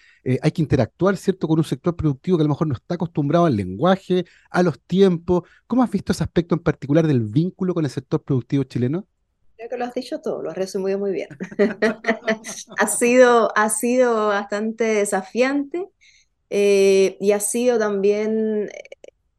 hay 0.41 0.52
que 0.52 0.62
interactuar, 0.62 1.17
¿cierto?, 1.17 1.50
con 1.50 1.60
un 1.60 1.65
sector 1.65 1.98
productivo 1.98 2.38
que 2.38 2.43
a 2.43 2.46
lo 2.46 2.50
mejor 2.52 2.67
no 2.67 2.76
está 2.76 2.96
acostumbrado 2.96 3.46
al 3.46 3.58
lenguaje, 3.58 4.24
a 4.50 4.63
los 4.63 4.80
tiempos. 4.80 5.43
¿Cómo 5.67 5.84
has 5.84 5.91
visto 5.91 6.13
ese 6.13 6.24
aspecto 6.24 6.56
en 6.56 6.62
particular 6.62 7.06
del 7.06 7.19
vínculo 7.19 7.74
con 7.74 7.84
el 7.84 7.91
sector 7.91 8.24
productivo 8.24 8.63
chileno? 8.63 9.06
que 9.69 9.78
lo 9.78 9.86
has 9.86 9.93
dicho 9.93 10.19
todo, 10.22 10.41
lo 10.41 10.52
has 10.52 10.58
resumido 10.58 10.98
muy 11.00 11.12
bien. 11.12 11.30
ha, 12.80 12.88
sido, 12.88 13.52
ha 13.56 13.69
sido 13.69 14.28
bastante 14.28 14.84
desafiante 14.84 15.88
eh, 16.50 17.17
y 17.19 17.32
ha 17.32 17.39
sido 17.39 17.80
también, 17.80 18.69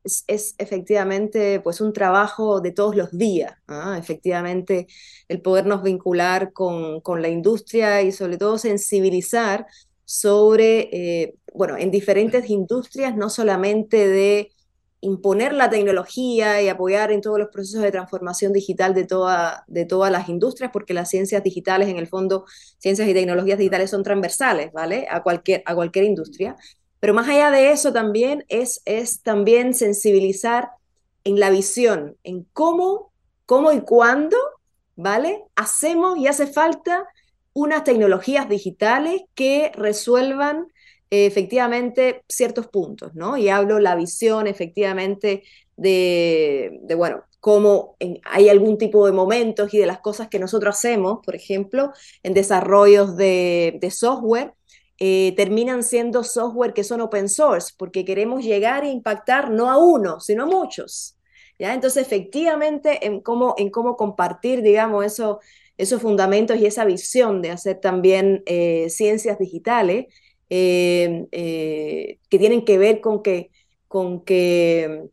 es, 0.04 0.54
efectivamente 0.58 1.60
pues 1.60 1.80
un 1.80 1.92
trabajo 1.92 2.60
de 2.60 2.72
todos 2.72 2.94
los 2.96 3.10
días, 3.16 3.54
¿ah? 3.66 3.96
efectivamente 3.98 4.86
el 5.28 5.40
podernos 5.40 5.82
vincular 5.82 6.52
con, 6.52 7.00
con, 7.00 7.22
la 7.22 7.28
industria 7.28 8.02
y 8.02 8.12
sobre 8.12 8.36
todo 8.36 8.58
sensibilizar 8.58 9.66
sobre, 10.04 10.88
eh, 10.92 11.34
bueno, 11.54 11.76
en 11.78 11.90
diferentes 11.90 12.50
industrias, 12.50 13.16
no 13.16 13.30
solamente 13.30 14.06
de 14.08 14.50
imponer 15.00 15.52
la 15.52 15.68
tecnología 15.70 16.62
y 16.62 16.68
apoyar 16.68 17.12
en 17.12 17.20
todos 17.20 17.38
los 17.38 17.48
procesos 17.48 17.82
de 17.82 17.92
transformación 17.92 18.52
digital 18.52 18.94
de, 18.94 19.04
toda, 19.04 19.64
de 19.66 19.84
todas 19.84 20.10
las 20.10 20.28
industrias, 20.28 20.70
porque 20.72 20.94
las 20.94 21.10
ciencias 21.10 21.42
digitales, 21.42 21.88
en 21.88 21.98
el 21.98 22.06
fondo, 22.06 22.46
ciencias 22.78 23.08
y 23.08 23.14
tecnologías 23.14 23.58
digitales 23.58 23.90
son 23.90 24.02
transversales, 24.02 24.72
¿vale? 24.72 25.06
A 25.10 25.22
cualquier, 25.22 25.62
a 25.66 25.74
cualquier 25.74 26.06
industria. 26.06 26.56
Pero 27.04 27.12
más 27.12 27.28
allá 27.28 27.50
de 27.50 27.70
eso 27.70 27.92
también 27.92 28.46
es, 28.48 28.80
es 28.86 29.20
también 29.20 29.74
sensibilizar 29.74 30.70
en 31.24 31.38
la 31.38 31.50
visión, 31.50 32.16
en 32.24 32.44
cómo, 32.54 33.12
cómo 33.44 33.72
y 33.72 33.82
cuándo, 33.82 34.38
¿vale? 34.96 35.42
Hacemos 35.54 36.16
y 36.16 36.28
hace 36.28 36.46
falta 36.46 37.06
unas 37.52 37.84
tecnologías 37.84 38.48
digitales 38.48 39.20
que 39.34 39.70
resuelvan 39.74 40.68
efectivamente 41.10 42.24
ciertos 42.26 42.68
puntos, 42.68 43.14
¿no? 43.14 43.36
Y 43.36 43.50
hablo 43.50 43.80
la 43.80 43.96
visión 43.96 44.46
efectivamente 44.46 45.42
de, 45.76 46.80
bueno, 46.96 47.24
cómo 47.40 47.96
hay 48.24 48.48
algún 48.48 48.78
tipo 48.78 49.04
de 49.04 49.12
momentos 49.12 49.74
y 49.74 49.78
de 49.78 49.84
las 49.86 50.00
cosas 50.00 50.28
que 50.28 50.38
nosotros 50.38 50.74
hacemos, 50.74 51.18
por 51.22 51.36
ejemplo, 51.36 51.92
en 52.22 52.32
desarrollos 52.32 53.14
de, 53.16 53.92
software, 53.94 54.54
eh, 54.98 55.34
terminan 55.36 55.82
siendo 55.82 56.22
software 56.22 56.72
que 56.72 56.84
son 56.84 57.00
open 57.00 57.28
source, 57.28 57.72
porque 57.76 58.04
queremos 58.04 58.44
llegar 58.44 58.84
e 58.84 58.90
impactar 58.90 59.50
no 59.50 59.70
a 59.70 59.76
uno, 59.76 60.20
sino 60.20 60.44
a 60.44 60.46
muchos. 60.46 61.16
¿ya? 61.58 61.74
Entonces, 61.74 62.06
efectivamente, 62.06 63.06
en 63.06 63.20
cómo, 63.20 63.54
en 63.58 63.70
cómo 63.70 63.96
compartir, 63.96 64.62
digamos, 64.62 65.04
eso, 65.04 65.40
esos 65.76 66.00
fundamentos 66.00 66.58
y 66.58 66.66
esa 66.66 66.84
visión 66.84 67.42
de 67.42 67.50
hacer 67.50 67.80
también 67.80 68.42
eh, 68.46 68.88
ciencias 68.90 69.38
digitales, 69.38 70.06
eh, 70.50 71.26
que 72.28 72.38
tienen 72.38 72.64
que 72.64 72.78
ver 72.78 73.00
con 73.00 73.22
que, 73.22 73.50
con 73.88 74.24
que 74.24 75.08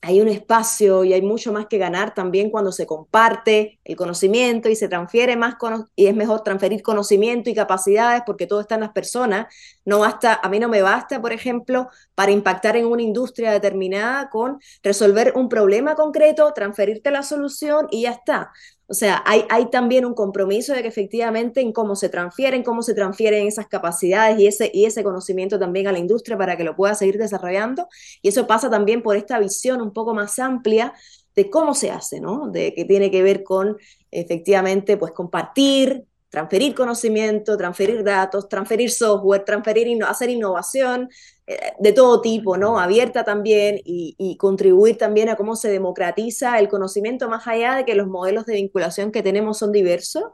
hay 0.00 0.20
un 0.20 0.28
espacio 0.28 1.02
y 1.02 1.12
hay 1.12 1.22
mucho 1.22 1.52
más 1.52 1.66
que 1.66 1.76
ganar 1.76 2.14
también 2.14 2.50
cuando 2.50 2.70
se 2.70 2.86
comparte 2.86 3.80
el 3.84 3.96
conocimiento 3.96 4.68
y 4.68 4.76
se 4.76 4.88
transfiere 4.88 5.36
más 5.36 5.56
y 5.96 6.06
es 6.06 6.14
mejor 6.14 6.42
transferir 6.42 6.82
conocimiento 6.82 7.50
y 7.50 7.54
capacidades 7.54 8.22
porque 8.24 8.46
todo 8.46 8.60
está 8.60 8.76
en 8.76 8.82
las 8.82 8.92
personas. 8.92 9.52
No 9.84 9.98
basta, 10.00 10.38
a 10.40 10.48
mí 10.48 10.60
no 10.60 10.68
me 10.68 10.82
basta, 10.82 11.20
por 11.20 11.32
ejemplo, 11.32 11.88
para 12.14 12.30
impactar 12.30 12.76
en 12.76 12.86
una 12.86 13.02
industria 13.02 13.50
determinada 13.50 14.30
con 14.30 14.60
resolver 14.84 15.32
un 15.34 15.48
problema 15.48 15.96
concreto, 15.96 16.52
transferirte 16.52 17.10
la 17.10 17.24
solución 17.24 17.88
y 17.90 18.02
ya 18.02 18.12
está. 18.12 18.52
O 18.90 18.94
sea, 18.94 19.22
hay, 19.26 19.44
hay 19.50 19.66
también 19.66 20.06
un 20.06 20.14
compromiso 20.14 20.72
de 20.72 20.80
que 20.80 20.88
efectivamente 20.88 21.60
en 21.60 21.72
cómo 21.72 21.94
se 21.94 22.08
transfieren, 22.08 22.62
cómo 22.62 22.82
se 22.82 22.94
transfieren 22.94 23.46
esas 23.46 23.66
capacidades 23.66 24.40
y 24.40 24.46
ese, 24.46 24.70
y 24.72 24.86
ese 24.86 25.04
conocimiento 25.04 25.58
también 25.58 25.86
a 25.88 25.92
la 25.92 25.98
industria 25.98 26.38
para 26.38 26.56
que 26.56 26.64
lo 26.64 26.74
pueda 26.74 26.94
seguir 26.94 27.18
desarrollando. 27.18 27.86
Y 28.22 28.28
eso 28.28 28.46
pasa 28.46 28.70
también 28.70 29.02
por 29.02 29.16
esta 29.16 29.38
visión 29.38 29.82
un 29.82 29.92
poco 29.92 30.14
más 30.14 30.38
amplia 30.38 30.94
de 31.36 31.50
cómo 31.50 31.74
se 31.74 31.90
hace, 31.90 32.18
¿no? 32.20 32.48
De 32.48 32.72
que 32.74 32.86
tiene 32.86 33.10
que 33.10 33.22
ver 33.22 33.44
con 33.44 33.76
efectivamente 34.10 34.96
pues 34.96 35.12
compartir, 35.12 36.04
transferir 36.28 36.74
conocimiento, 36.74 37.56
transferir 37.56 38.04
datos, 38.04 38.48
transferir 38.48 38.90
software, 38.90 39.44
transferir, 39.44 40.02
hacer 40.04 40.30
innovación 40.30 41.08
eh, 41.46 41.56
de 41.78 41.92
todo 41.92 42.20
tipo, 42.20 42.56
¿no? 42.56 42.78
Abierta 42.78 43.24
también 43.24 43.80
y, 43.84 44.36
contribuir 44.38 44.98
también 44.98 45.30
a 45.30 45.36
cómo 45.36 45.56
se 45.56 45.70
democratiza 45.70 46.58
el 46.58 46.68
conocimiento 46.68 47.28
más 47.28 47.46
allá 47.46 47.76
de 47.76 47.84
que 47.84 47.94
los 47.94 48.06
modelos 48.06 48.44
de 48.46 48.54
vinculación 48.54 49.10
que 49.10 49.22
tenemos 49.22 49.58
son 49.58 49.72
diversos. 49.72 50.24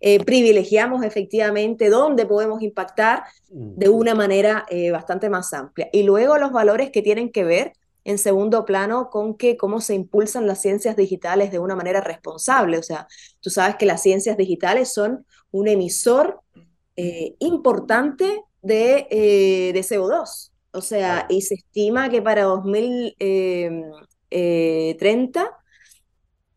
Eh, 0.00 0.24
privilegiamos 0.24 1.04
efectivamente 1.04 1.88
dónde 1.88 2.26
podemos 2.26 2.60
impactar 2.62 3.22
de 3.50 3.88
una 3.88 4.16
manera 4.16 4.66
eh, 4.68 4.90
bastante 4.90 5.28
más 5.28 5.52
amplia. 5.52 5.88
Y 5.92 6.02
luego 6.02 6.38
los 6.38 6.50
valores 6.50 6.90
que 6.90 7.02
tienen 7.02 7.30
que 7.30 7.44
ver 7.44 7.72
en 8.04 8.18
segundo 8.18 8.64
plano 8.64 9.10
con 9.10 9.36
que 9.36 9.56
cómo 9.56 9.80
se 9.80 9.94
impulsan 9.94 10.46
las 10.46 10.60
ciencias 10.60 10.96
digitales 10.96 11.50
de 11.52 11.58
una 11.58 11.76
manera 11.76 12.00
responsable. 12.00 12.78
O 12.78 12.82
sea, 12.82 13.06
tú 13.40 13.50
sabes 13.50 13.76
que 13.76 13.86
las 13.86 14.02
ciencias 14.02 14.36
digitales 14.36 14.92
son 14.92 15.26
un 15.50 15.68
emisor 15.68 16.40
eh, 16.96 17.36
importante 17.38 18.42
de, 18.60 19.06
eh, 19.10 19.72
de, 19.72 19.80
CO2. 19.80 20.52
O 20.72 20.80
sea, 20.80 21.26
y 21.28 21.42
se 21.42 21.54
estima 21.54 22.08
que 22.10 22.22
para 22.22 22.44
2030, 22.44 23.20
em, 24.30 25.46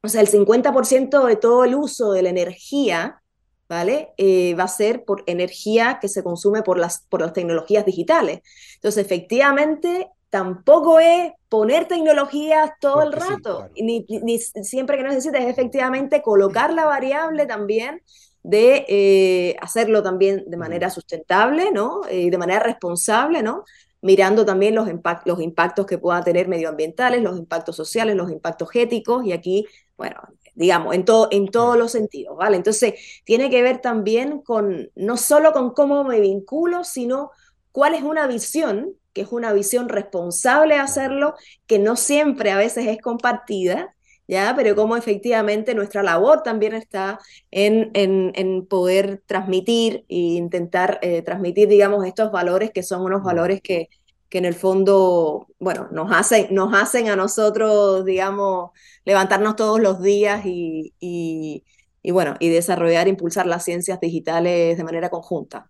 o 0.02 0.08
sea, 0.08 0.22
el 0.22 0.28
50% 0.28 1.26
de 1.26 1.36
todo 1.36 1.64
el 1.64 1.76
uso 1.76 2.12
de 2.12 2.22
la 2.22 2.30
energía, 2.30 3.22
¿vale? 3.68 4.14
Eh, 4.18 4.56
va 4.56 4.64
a 4.64 4.68
ser 4.68 5.04
por 5.04 5.24
energía 5.26 6.00
que 6.02 6.08
se 6.08 6.24
consume 6.24 6.62
por 6.64 6.78
las, 6.78 7.06
por 7.10 7.22
las 7.22 7.34
tecnologías 7.34 7.86
digitales. 7.86 8.42
Entonces, 8.76 9.06
efectivamente, 9.06 10.10
tampoco 10.36 11.00
es 11.00 11.32
poner 11.48 11.88
tecnologías 11.88 12.72
todo 12.82 13.04
el 13.04 13.14
rato, 13.14 13.70
ni, 13.78 14.06
siempre 14.38 14.98
que 14.98 15.04
necesites, 15.04 15.40
es 15.40 15.48
efectivamente 15.48 16.22
colocar 16.22 16.74
la 16.74 16.84
variable 16.84 17.46
también 17.46 18.02
de 18.44 18.86
eh, 18.90 19.56
hacerlo 19.62 20.04
también 20.04 20.44
de 20.46 20.58
manera 20.58 20.90
sustentable, 20.90 21.72
¿no? 21.72 22.02
Y 22.12 22.30
de 22.30 22.38
manera 22.38 22.60
responsable, 22.60 23.44
¿no? 23.44 23.64
Mirando 24.02 24.44
también 24.44 24.76
los, 24.76 24.90
los 25.24 25.40
impactos 25.40 25.86
que 25.86 25.98
puedan 25.98 26.26
tener 26.26 26.50
medioambientales, 26.50 27.24
los 27.24 27.38
impactos 27.38 27.78
sociales, 27.78 28.18
los 28.18 28.30
impactos 28.30 28.68
éticos, 28.74 29.26
y 29.26 29.32
aquí, 29.32 29.66
bueno, 29.96 30.18
digamos, 30.54 30.94
en, 30.94 31.06
todo, 31.06 31.30
en 31.32 31.48
todos 31.48 31.78
los 31.78 31.94
sentidos, 31.94 32.36
¿vale? 32.36 32.58
Entonces, 32.58 33.22
tiene 33.24 33.50
que 33.50 33.62
ver 33.62 33.80
también 33.80 34.42
con, 34.42 34.92
no 34.96 35.16
solo 35.16 35.54
con 35.54 35.74
cómo 35.74 36.04
me 36.04 36.20
vinculo, 36.20 36.84
sino 36.84 37.32
cuál 37.72 37.96
es 37.96 38.04
una 38.04 38.28
visión, 38.28 38.96
que 39.16 39.22
es 39.22 39.32
una 39.32 39.54
visión 39.54 39.88
responsable 39.88 40.76
de 40.76 40.82
hacerlo, 40.82 41.36
que 41.68 41.80
no 41.80 41.96
siempre 41.96 42.52
a 42.52 42.58
veces 42.58 42.86
es 42.88 43.02
compartida, 43.02 43.96
¿ya? 44.28 44.54
Pero 44.58 44.76
cómo 44.76 44.98
efectivamente 44.98 45.74
nuestra 45.74 46.04
labor 46.04 46.44
también 46.44 46.74
está 46.76 47.20
en, 47.50 47.92
en, 47.94 48.66
poder 48.68 49.24
transmitir 49.26 50.06
e 50.10 50.18
intentar 50.18 51.00
eh, 51.02 51.22
transmitir, 51.22 51.70
digamos, 51.70 52.06
estos 52.06 52.30
valores 52.32 52.72
que 52.72 52.84
son 52.84 53.04
unos 53.04 53.24
valores 53.24 53.62
que, 53.62 53.88
que 54.30 54.40
en 54.40 54.46
el 54.46 54.54
fondo, 54.54 55.48
bueno, 55.60 55.88
nos 55.92 56.12
hacen, 56.12 56.48
nos 56.54 56.74
hacen 56.74 57.08
a 57.08 57.16
nosotros, 57.16 58.04
digamos, 58.04 58.72
levantarnos 59.06 59.56
todos 59.56 59.80
los 59.80 60.02
días 60.02 60.46
y, 60.46 60.94
y, 61.00 62.12
bueno, 62.12 62.36
y 62.42 62.50
desarrollar, 62.50 63.08
impulsar 63.08 63.46
las 63.46 63.64
ciencias 63.64 64.02
digitales 64.02 64.78
de 64.78 64.84
manera 64.84 65.10
conjunta. 65.10 65.70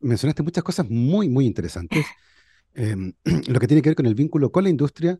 Mencionaste 0.00 0.42
muchas 0.42 0.64
cosas 0.64 0.88
muy, 0.88 1.28
muy 1.28 1.46
interesantes. 1.46 2.04
Em, 2.74 3.12
lo 3.48 3.60
que 3.60 3.66
tiene 3.66 3.82
que 3.82 3.90
ver 3.90 3.96
con 3.96 4.06
el 4.06 4.14
vínculo 4.14 4.50
con 4.50 4.64
la 4.64 4.70
industria, 4.70 5.18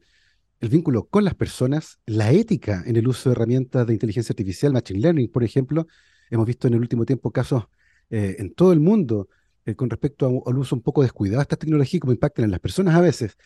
el 0.61 0.69
vínculo 0.69 1.07
con 1.09 1.25
las 1.25 1.35
personas, 1.35 1.99
la 2.07 2.33
ética 2.33 2.83
en 2.87 2.97
el 2.97 3.09
uso 3.09 3.29
de 3.29 3.35
herramientas 3.35 3.87
de 3.87 3.93
inteligencia 3.93 4.33
artificial, 4.33 4.73
machine 4.73 5.01
learning, 5.01 5.31
por 5.31 5.45
ejemplo. 5.45 5.87
Hemos 6.31 6.47
visto 6.47 6.69
en 6.69 6.75
el 6.75 6.81
último 6.81 7.05
tiempo 7.05 7.31
casos 7.31 7.65
eh, 8.11 8.37
en 8.39 8.55
todo 8.55 8.73
el 8.73 8.81
mundo 8.81 9.29
eh, 9.67 9.75
con 9.75 9.89
respecto 9.89 10.43
al 10.47 10.59
uso 10.59 10.75
un 10.75 10.83
poco 10.83 11.03
descuidado 11.03 11.39
de 11.39 11.43
estas 11.43 11.59
tecnologías, 11.59 12.01
cómo 12.01 12.13
impactan 12.13 12.45
en 12.45 12.51
las 12.51 12.61
personas 12.61 12.95
a 12.95 13.01
veces. 13.01 13.37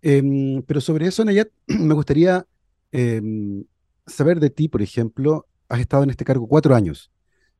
Em, 0.00 0.62
pero 0.62 0.80
sobre 0.80 1.06
eso, 1.06 1.24
Nayat, 1.24 1.48
me 1.66 1.94
gustaría 1.94 2.46
em, 2.92 3.64
saber 4.06 4.40
de 4.40 4.50
ti, 4.50 4.68
por 4.68 4.82
ejemplo, 4.82 5.46
has 5.68 5.80
estado 5.80 6.04
en 6.04 6.10
este 6.10 6.24
cargo 6.24 6.46
cuatro 6.48 6.74
años, 6.74 7.10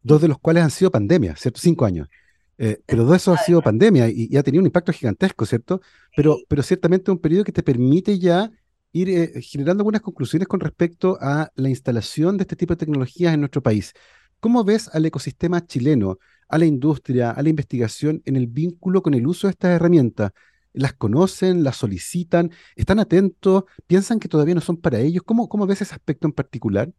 dos 0.03 0.23
de 0.23 0.29
los 0.29 0.39
cuales 0.39 0.63
han 0.63 0.71
sido 0.71 0.91
pandemia, 0.91 1.37
¿cierto? 1.37 1.61
Cinco 1.61 1.85
años. 1.85 2.09
Eh, 2.59 2.81
pero 2.87 3.05
todo 3.05 3.15
eso 3.15 3.33
ha 3.33 3.39
sido 3.39 3.63
pandemia 3.63 4.09
y, 4.09 4.29
y, 4.31 4.37
ha 4.37 4.43
tenido 4.43 4.61
un 4.61 4.67
impacto 4.67 4.93
gigantesco, 4.93 5.47
¿cierto? 5.47 5.81
Pero, 6.17 6.39
pero 6.49 6.63
ciertamente 6.63 7.11
un 7.11 7.19
periodo 7.19 7.45
que 7.45 7.53
te 7.53 7.63
permite 7.63 8.19
ya 8.19 8.51
ir 8.93 9.09
eh, 9.11 9.41
generando 9.43 9.83
algunas 9.83 10.01
conclusiones 10.01 10.49
con 10.49 10.61
respecto 10.61 11.19
a 11.21 11.51
la 11.55 11.69
instalación 11.69 12.37
de 12.37 12.43
este 12.43 12.57
tipo 12.57 12.75
de 12.75 12.79
tecnologías 12.79 13.35
en 13.35 13.41
nuestro 13.41 13.63
país. 13.63 13.93
¿Cómo 14.41 14.65
ves 14.65 14.89
al 14.93 15.05
ecosistema 15.07 15.67
chileno, 15.67 16.19
a 16.49 16.59
la 16.59 16.67
industria, 16.67 17.31
a 17.31 17.43
la 17.43 17.49
investigación 17.49 18.23
en 18.25 18.37
el 18.37 18.47
vínculo 18.47 19.03
con 19.03 19.15
el 19.15 19.27
uso 19.27 19.47
de 19.47 19.53
estas 19.53 19.73
herramientas? 19.73 20.33
¿Las 20.73 20.95
conocen? 20.95 21.65
¿Las 21.65 21.77
solicitan? 21.77 22.51
¿Están 22.77 23.01
atentos? 23.01 23.65
¿Piensan 23.87 24.21
que 24.21 24.29
todavía 24.29 24.55
no 24.55 24.61
son 24.61 24.77
para 24.77 24.99
ellos? 25.01 25.23
¿Cómo, 25.25 25.49
cómo 25.49 25.67
ves 25.67 25.83
ese 25.83 25.95
aspecto 25.95 26.27
en 26.27 26.33
particular? 26.33 26.93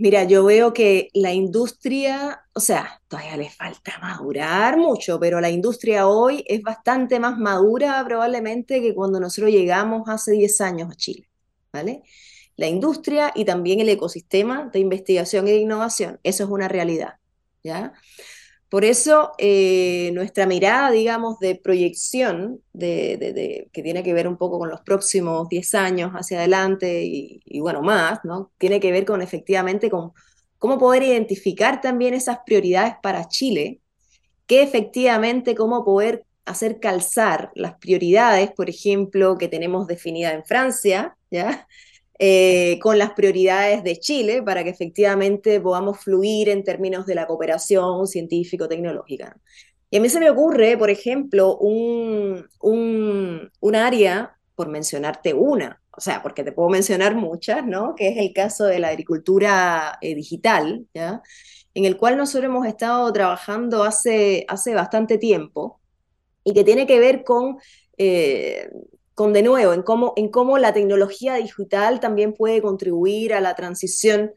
Mira, 0.00 0.22
yo 0.24 0.44
veo 0.44 0.72
que 0.72 1.08
la 1.12 1.32
industria, 1.32 2.40
o 2.54 2.60
sea, 2.60 3.02
todavía 3.08 3.36
le 3.36 3.50
falta 3.50 3.98
madurar 4.00 4.76
mucho, 4.78 5.18
pero 5.18 5.40
la 5.40 5.50
industria 5.50 6.06
hoy 6.06 6.44
es 6.46 6.62
bastante 6.62 7.18
más 7.18 7.36
madura 7.36 8.04
probablemente 8.04 8.80
que 8.80 8.94
cuando 8.94 9.18
nosotros 9.18 9.50
llegamos 9.52 10.08
hace 10.08 10.32
10 10.32 10.60
años 10.60 10.88
a 10.92 10.94
Chile, 10.94 11.28
¿vale? 11.72 12.02
La 12.56 12.68
industria 12.68 13.32
y 13.34 13.44
también 13.44 13.80
el 13.80 13.88
ecosistema 13.88 14.70
de 14.72 14.78
investigación 14.78 15.46
de 15.46 15.56
innovación, 15.56 16.20
eso 16.22 16.44
es 16.44 16.50
una 16.50 16.68
realidad, 16.68 17.14
¿ya? 17.64 17.92
Por 18.68 18.84
eso 18.84 19.32
eh, 19.38 20.10
nuestra 20.12 20.46
mirada, 20.46 20.90
digamos, 20.90 21.38
de 21.38 21.54
proyección, 21.54 22.60
de, 22.74 23.68
que 23.72 23.82
tiene 23.82 24.02
que 24.02 24.12
ver 24.12 24.28
un 24.28 24.36
poco 24.36 24.58
con 24.58 24.68
los 24.68 24.82
próximos 24.82 25.48
10 25.48 25.74
años 25.74 26.12
hacia 26.12 26.38
adelante 26.38 27.02
y, 27.04 27.60
bueno, 27.60 27.80
más, 27.80 28.20
¿no? 28.24 28.52
Tiene 28.58 28.78
que 28.78 28.92
ver 28.92 29.06
con 29.06 29.22
efectivamente 29.22 29.88
con 29.88 30.12
cómo 30.58 30.78
poder 30.78 31.02
identificar 31.02 31.80
también 31.80 32.12
esas 32.12 32.40
prioridades 32.44 32.94
para 33.02 33.28
Chile, 33.28 33.80
que 34.46 34.62
efectivamente 34.62 35.54
cómo 35.54 35.84
poder 35.84 36.24
hacer 36.44 36.78
calzar 36.78 37.50
las 37.54 37.74
prioridades, 37.76 38.50
por 38.52 38.68
ejemplo, 38.68 39.38
que 39.38 39.48
tenemos 39.48 39.86
definida 39.86 40.32
en 40.32 40.44
Francia, 40.44 41.16
¿ya? 41.30 41.66
Eh, 42.20 42.80
con 42.82 42.98
las 42.98 43.12
prioridades 43.12 43.84
de 43.84 43.96
Chile 43.96 44.42
para 44.42 44.64
que 44.64 44.70
efectivamente 44.70 45.60
podamos 45.60 46.00
fluir 46.00 46.48
en 46.48 46.64
términos 46.64 47.06
de 47.06 47.14
la 47.14 47.28
cooperación 47.28 48.08
científico-tecnológica. 48.08 49.36
Y 49.88 49.98
a 49.98 50.00
mí 50.00 50.08
se 50.08 50.18
me 50.18 50.28
ocurre, 50.28 50.76
por 50.76 50.90
ejemplo, 50.90 51.56
un, 51.58 52.44
un, 52.60 53.74
área, 53.76 54.36
por 54.56 54.68
mencionarte 54.68 55.32
una, 55.32 55.80
o 55.96 56.00
sea, 56.00 56.20
porque 56.20 56.42
te 56.42 56.50
puedo 56.50 56.68
mencionar 56.68 57.14
muchas, 57.14 57.64
¿no? 57.64 57.94
Que 57.94 58.08
es 58.08 58.18
el 58.18 58.32
caso 58.32 58.64
de 58.66 58.80
la 58.80 58.88
agricultura 58.88 59.98
eh, 60.00 60.16
digital, 60.16 60.86
¿ya? 60.92 61.22
En 61.74 61.84
el 61.84 61.96
cual 61.96 62.16
nosotros 62.16 62.50
hemos 62.50 62.66
estado 62.66 63.12
trabajando 63.12 63.84
hace, 63.84 64.44
hace 64.48 64.74
bastante 64.74 65.18
tiempo 65.18 65.80
y 66.42 66.52
que 66.52 66.64
tiene 66.64 66.86
que 66.86 66.98
ver 66.98 67.22
con 67.22 67.58
eh, 67.96 68.70
con 69.18 69.32
de 69.32 69.42
nuevo, 69.42 69.72
en 69.72 69.82
cómo, 69.82 70.12
en 70.14 70.28
cómo 70.28 70.58
la 70.58 70.72
tecnología 70.72 71.34
digital 71.34 71.98
también 71.98 72.34
puede 72.34 72.62
contribuir 72.62 73.34
a 73.34 73.40
la 73.40 73.56
transición 73.56 74.30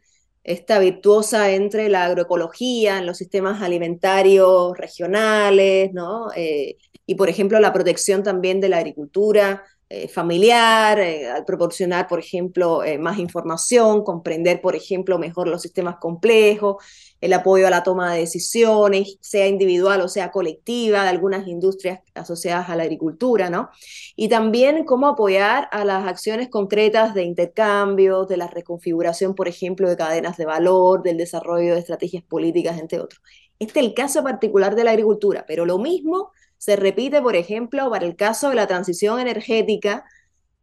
esta 0.44 0.80
virtuosa 0.80 1.52
entre 1.52 1.88
la 1.88 2.06
agroecología, 2.06 2.98
en 2.98 3.06
los 3.06 3.20
sistemas 3.20 3.62
alimentarios 3.62 4.76
regionales, 4.76 5.94
¿no? 5.94 6.32
Eh, 6.36 6.78
y 7.06 7.13
por 7.13 7.30
ejemplo 7.30 7.60
la 7.60 7.74
protección 7.74 8.24
también 8.24 8.60
de 8.60 8.70
la 8.70 8.78
agricultura 8.78 9.63
eh, 9.93 10.08
familiar, 10.08 10.99
eh, 10.99 11.30
al 11.30 11.43
proporcionar, 11.43 12.08
por 12.08 12.19
ejemplo, 12.19 12.82
más 12.99 13.19
información, 13.19 14.04
comprender, 14.04 14.62
por 14.62 14.75
ejemplo, 14.75 15.19
mejor 15.19 15.49
los 15.49 15.62
sistemas 15.62 15.97
complejos, 15.97 16.77
el 17.19 17.34
apoyo 17.34 17.67
a 17.67 17.69
la 17.69 17.84
toma 17.84 18.13
de 18.13 18.21
decisiones, 18.21 19.17
sea 19.21 19.47
individual 19.47 20.01
o 20.01 20.08
sea 20.08 20.32
colectiva, 20.32 21.04
de 21.04 21.10
algunas 21.10 21.47
industrias 21.47 21.99
asociadas 22.15 22.69
a 22.69 22.75
la 22.75 22.84
agricultura, 22.84 23.49
¿no? 23.49 23.69
Y 24.15 24.30
también 24.30 24.86
cómo 24.86 25.08
apoyar 25.08 25.67
a 25.71 25.84
las 25.86 26.08
acciones 26.08 26.49
concretas 26.49 27.13
de 27.13 27.23
intercambio, 27.23 28.25
de 28.25 28.38
la 28.38 28.47
reconfiguración, 28.47 29.36
por 29.36 29.47
ejemplo, 29.47 29.89
de 29.89 29.97
cadenas 29.97 30.38
de 30.38 30.45
valor, 30.45 31.04
del 31.04 31.17
desarrollo 31.17 31.73
de 31.73 31.80
estrategias 31.80 32.23
políticas, 32.23 32.80
entre 32.80 32.99
otros. 32.99 33.21
Este 33.60 33.80
es 33.80 33.86
el 33.86 33.93
caso 33.93 34.23
particular 34.23 34.75
de 34.75 34.84
la 34.84 34.91
agricultura, 34.91 35.45
pero 35.47 35.65
lo 35.65 35.77
mismo 35.77 36.32
se 36.62 36.76
repite, 36.76 37.24
por 37.24 37.36
ejemplo, 37.36 37.89
para 37.89 38.06
el 38.06 38.15
caso 38.15 38.50
de 38.50 38.56
la 38.56 38.67
transición 38.67 39.19
energética, 39.19 40.06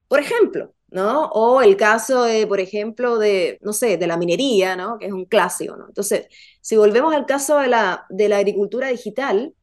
por 0.07 0.21
ejemplo, 0.21 0.73
¿no? 0.91 1.27
O 1.33 1.61
el 1.61 1.77
caso, 1.77 2.23
de, 2.23 2.47
por 2.47 2.61
ejemplo, 2.61 3.19
de, 3.19 3.59
no 3.63 3.73
sé, 3.73 3.97
de 3.97 4.07
la 4.07 4.17
minería, 4.17 4.77
¿no? 4.77 4.97
Que 4.97 5.07
es 5.07 5.13
un 5.13 5.25
clásico, 5.25 5.77
¿no? 5.77 5.89
Entonces, 5.89 6.29
si 6.61 6.77
volvemos 6.77 7.13
al 7.13 7.27
caso 7.27 7.59
de 7.59 7.67
la, 7.67 8.07
de 8.11 8.29
la 8.29 8.37
agricultura 8.37 8.87
digital, 8.89 9.55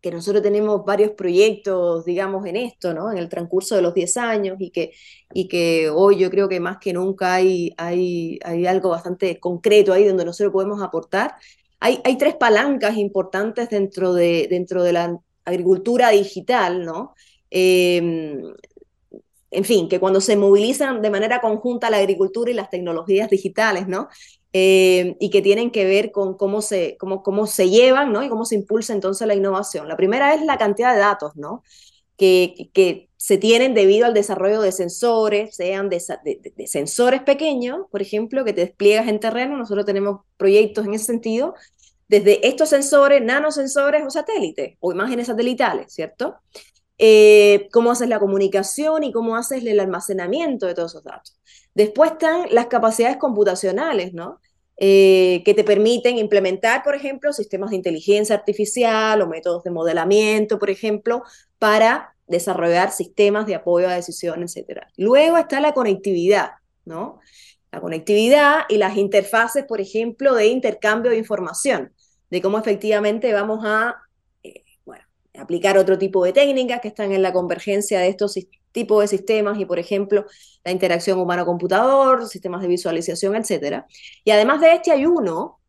que 0.00 0.10
nosotros 0.10 0.42
tenemos 0.42 0.86
varios 0.86 1.10
proyectos, 1.10 2.06
digamos, 2.06 2.46
en 2.46 2.56
esto, 2.56 2.94
¿no? 2.94 3.12
En 3.12 3.18
el 3.18 3.28
transcurso 3.28 3.76
de 3.76 3.82
los 3.82 3.92
10 3.92 4.16
años 4.16 4.56
y 4.60 4.70
que, 4.70 4.92
y 5.34 5.48
que 5.48 5.90
hoy 5.90 6.18
yo 6.18 6.30
creo 6.30 6.48
que 6.48 6.60
más 6.60 6.78
que 6.78 6.94
nunca 6.94 7.34
hay, 7.34 7.74
hay, 7.76 8.38
hay 8.42 8.66
algo 8.66 8.88
bastante 8.88 9.38
concreto 9.38 9.92
ahí 9.92 10.06
donde 10.06 10.24
nosotros 10.24 10.50
podemos 10.50 10.82
aportar. 10.82 11.34
Hay, 11.78 12.00
hay 12.04 12.16
tres 12.16 12.36
palancas 12.36 12.96
importantes 12.96 13.68
dentro 13.68 14.14
de, 14.14 14.46
dentro 14.48 14.82
de 14.82 14.92
la 14.94 15.18
agricultura 15.48 16.10
digital, 16.10 16.84
¿no? 16.84 17.14
Eh, 17.50 18.40
en 19.50 19.64
fin, 19.64 19.88
que 19.88 19.98
cuando 19.98 20.20
se 20.20 20.36
movilizan 20.36 21.00
de 21.00 21.10
manera 21.10 21.40
conjunta 21.40 21.90
la 21.90 21.98
agricultura 21.98 22.50
y 22.50 22.54
las 22.54 22.70
tecnologías 22.70 23.30
digitales, 23.30 23.88
¿no? 23.88 24.08
Eh, 24.52 25.16
y 25.20 25.30
que 25.30 25.42
tienen 25.42 25.70
que 25.70 25.84
ver 25.84 26.10
con 26.10 26.36
cómo 26.36 26.62
se, 26.62 26.96
cómo, 26.98 27.22
cómo 27.22 27.46
se 27.46 27.70
llevan, 27.70 28.12
¿no? 28.12 28.22
Y 28.22 28.28
cómo 28.28 28.44
se 28.44 28.56
impulsa 28.56 28.92
entonces 28.92 29.26
la 29.26 29.34
innovación. 29.34 29.88
La 29.88 29.96
primera 29.96 30.34
es 30.34 30.42
la 30.42 30.58
cantidad 30.58 30.92
de 30.94 31.00
datos, 31.00 31.36
¿no? 31.36 31.62
Que, 32.16 32.70
que 32.72 33.08
se 33.18 33.36
tienen 33.36 33.74
debido 33.74 34.06
al 34.06 34.14
desarrollo 34.14 34.60
de 34.60 34.72
sensores, 34.72 35.56
sean 35.56 35.88
de, 35.88 36.00
sensores 36.66 37.22
pequeños, 37.22 37.80
por 37.90 38.00
ejemplo, 38.00 38.44
que 38.44 38.52
te 38.52 38.60
despliegas 38.62 39.08
en 39.08 39.18
terreno. 39.18 39.56
Nosotros 39.56 39.84
tenemos 39.84 40.20
proyectos 40.36 40.86
en 40.86 40.94
ese 40.94 41.06
sentido, 41.06 41.54
desde 42.08 42.46
estos 42.46 42.70
sensores, 42.70 43.22
nanosensores 43.22 44.02
o 44.04 44.10
satélites, 44.10 44.76
o 44.80 44.92
imágenes 44.92 45.26
satelitales, 45.26 45.92
¿cierto? 45.92 46.36
Eh, 46.98 47.68
cómo 47.70 47.92
haces 47.92 48.08
la 48.08 48.18
comunicación 48.18 49.04
y 49.04 49.12
cómo 49.12 49.36
haces 49.36 49.64
el 49.64 49.78
almacenamiento 49.78 50.66
de 50.66 50.74
todos 50.74 50.92
esos 50.92 51.04
datos. 51.04 51.38
Después 51.74 52.12
están 52.12 52.46
las 52.50 52.66
capacidades 52.66 53.18
computacionales, 53.18 54.14
¿no? 54.14 54.40
Eh, 54.80 55.42
que 55.44 55.54
te 55.54 55.64
permiten 55.64 56.18
implementar, 56.18 56.82
por 56.82 56.94
ejemplo, 56.94 57.32
sistemas 57.32 57.70
de 57.70 57.76
inteligencia 57.76 58.36
artificial 58.36 59.20
o 59.22 59.28
métodos 59.28 59.64
de 59.64 59.70
modelamiento, 59.70 60.58
por 60.58 60.70
ejemplo, 60.70 61.22
para 61.58 62.14
desarrollar 62.28 62.92
sistemas 62.92 63.46
de 63.46 63.56
apoyo 63.56 63.88
a 63.88 63.94
decisiones, 63.94 64.56
etc. 64.56 64.82
Luego 64.96 65.36
está 65.36 65.60
la 65.60 65.72
conectividad, 65.74 66.52
¿no? 66.84 67.18
La 67.72 67.80
conectividad 67.80 68.60
y 68.68 68.76
las 68.76 68.96
interfaces, 68.96 69.64
por 69.64 69.80
ejemplo, 69.80 70.34
de 70.34 70.46
intercambio 70.46 71.10
de 71.10 71.18
información, 71.18 71.92
de 72.30 72.42
cómo 72.42 72.58
efectivamente 72.58 73.32
vamos 73.32 73.64
a 73.64 73.96
aplicar 75.38 75.78
otro 75.78 75.98
tipo 75.98 76.24
de 76.24 76.32
técnicas 76.32 76.80
que 76.80 76.88
están 76.88 77.12
en 77.12 77.22
la 77.22 77.32
convergencia 77.32 78.00
de 78.00 78.08
estos 78.08 78.38
tipos 78.72 79.00
de 79.02 79.08
sistemas 79.08 79.58
y, 79.58 79.64
por 79.64 79.78
ejemplo, 79.78 80.26
la 80.64 80.72
interacción 80.72 81.18
humano-computador, 81.18 82.26
sistemas 82.26 82.62
de 82.62 82.68
visualización, 82.68 83.36
etc. 83.36 83.84
Y 84.24 84.30
además 84.30 84.60
de 84.60 84.74
este 84.74 84.92
hay 84.92 85.06
uno 85.06 85.60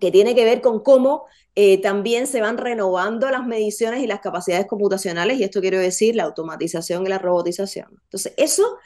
que 0.00 0.10
tiene 0.10 0.34
que 0.34 0.44
ver 0.44 0.60
con 0.60 0.80
cómo 0.80 1.24
eh, 1.54 1.80
también 1.80 2.26
se 2.26 2.40
van 2.40 2.56
renovando 2.56 3.28
las 3.30 3.46
mediciones 3.46 4.02
y 4.02 4.06
las 4.06 4.20
capacidades 4.20 4.66
computacionales, 4.66 5.40
y 5.40 5.44
esto 5.44 5.60
quiero 5.60 5.78
decir 5.78 6.14
la 6.14 6.24
automatización 6.24 7.04
y 7.04 7.08
la 7.08 7.18
robotización. 7.18 7.88
Entonces, 8.04 8.34
eso, 8.36 8.78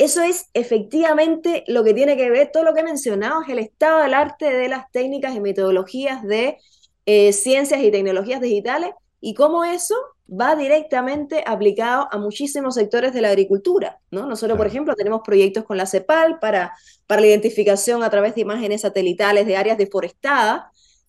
eso 0.00 0.22
es 0.22 0.48
efectivamente 0.54 1.62
lo 1.66 1.84
que 1.84 1.92
tiene 1.92 2.16
que 2.16 2.30
ver, 2.30 2.50
todo 2.50 2.64
lo 2.64 2.72
que 2.72 2.80
he 2.80 2.84
mencionado 2.84 3.42
es 3.42 3.50
el 3.50 3.58
estado 3.58 4.02
del 4.02 4.14
arte 4.14 4.50
de 4.50 4.66
las 4.66 4.90
técnicas 4.90 5.34
y 5.34 5.40
metodologías 5.40 6.22
de 6.22 6.56
eh, 7.04 7.34
ciencias 7.34 7.82
y 7.82 7.90
tecnologías 7.90 8.40
digitales 8.40 8.92
y 9.20 9.34
cómo 9.34 9.62
eso 9.62 9.94
va 10.26 10.56
directamente 10.56 11.44
aplicado 11.46 12.08
a 12.10 12.16
muchísimos 12.16 12.76
sectores 12.76 13.12
de 13.12 13.20
la 13.20 13.28
agricultura. 13.28 14.00
¿no? 14.10 14.24
Nosotros, 14.24 14.56
por 14.56 14.66
ejemplo, 14.66 14.94
tenemos 14.94 15.20
proyectos 15.22 15.64
con 15.64 15.76
la 15.76 15.84
CEPAL 15.84 16.38
para, 16.38 16.72
para 17.06 17.20
la 17.20 17.26
identificación 17.26 18.02
a 18.02 18.08
través 18.08 18.34
de 18.34 18.40
imágenes 18.40 18.80
satelitales 18.80 19.44
de 19.44 19.58
áreas 19.58 19.76
deforestadas 19.76 20.62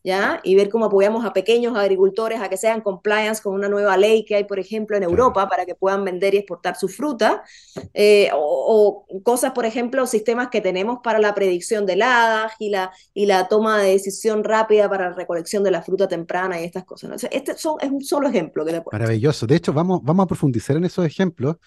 ¿ya? 0.04 0.40
Y 0.44 0.56
ver 0.56 0.70
cómo 0.70 0.86
apoyamos 0.86 1.26
a 1.26 1.34
pequeños 1.34 1.78
agricultores 1.78 2.42
a 2.42 2.50
que 2.50 2.58
sean 2.58 2.82
compliance 2.82 3.42
con 3.42 3.54
una 3.54 3.70
nueva 3.70 3.98
ley 3.98 4.26
que 4.26 4.36
hay, 4.36 4.44
por 4.44 4.60
ejemplo, 4.60 4.98
en 4.98 5.04
Europa 5.04 5.48
para 5.48 5.66
que 5.66 5.76
puedan 5.76 6.04
vender 6.04 6.34
y 6.34 6.38
exportar 6.38 6.76
su 6.76 6.88
fruta, 6.88 7.44
eh, 7.94 8.30
o, 8.34 9.06
cosas, 9.24 9.52
por 9.52 9.66
ejemplo, 9.66 10.06
sistemas 10.08 10.50
que 10.50 10.62
tenemos 10.62 11.00
para 11.04 11.20
la 11.20 11.36
predicción 11.36 11.86
de 11.86 11.94
heladas 11.94 12.54
y 12.60 12.70
la, 12.70 12.92
y 13.14 13.26
la 13.26 13.48
toma 13.48 13.80
de 13.80 13.92
decisión 13.92 14.44
rápida 14.44 14.90
para 14.90 15.10
la 15.10 15.16
recolección 15.16 15.64
de 15.64 15.72
la 15.72 15.82
fruta 15.82 16.08
temprana 16.08 16.60
y 16.60 16.64
estas 16.64 16.86
cosas. 16.86 17.28
Este 17.32 17.58
son, 17.58 17.78
es 17.82 17.90
un 17.90 18.02
solo 18.04 18.28
ejemplo 18.28 18.66
que 18.66 18.72
le 18.72 18.84
Maravilloso. 18.92 19.46
De 19.48 19.56
hecho, 19.56 19.74
vamos, 19.74 20.02
vamos 20.04 20.24
a 20.24 20.28
profundizar 20.28 20.76
en 20.76 20.86
esos 20.86 21.06
ejemplos. 21.06 21.58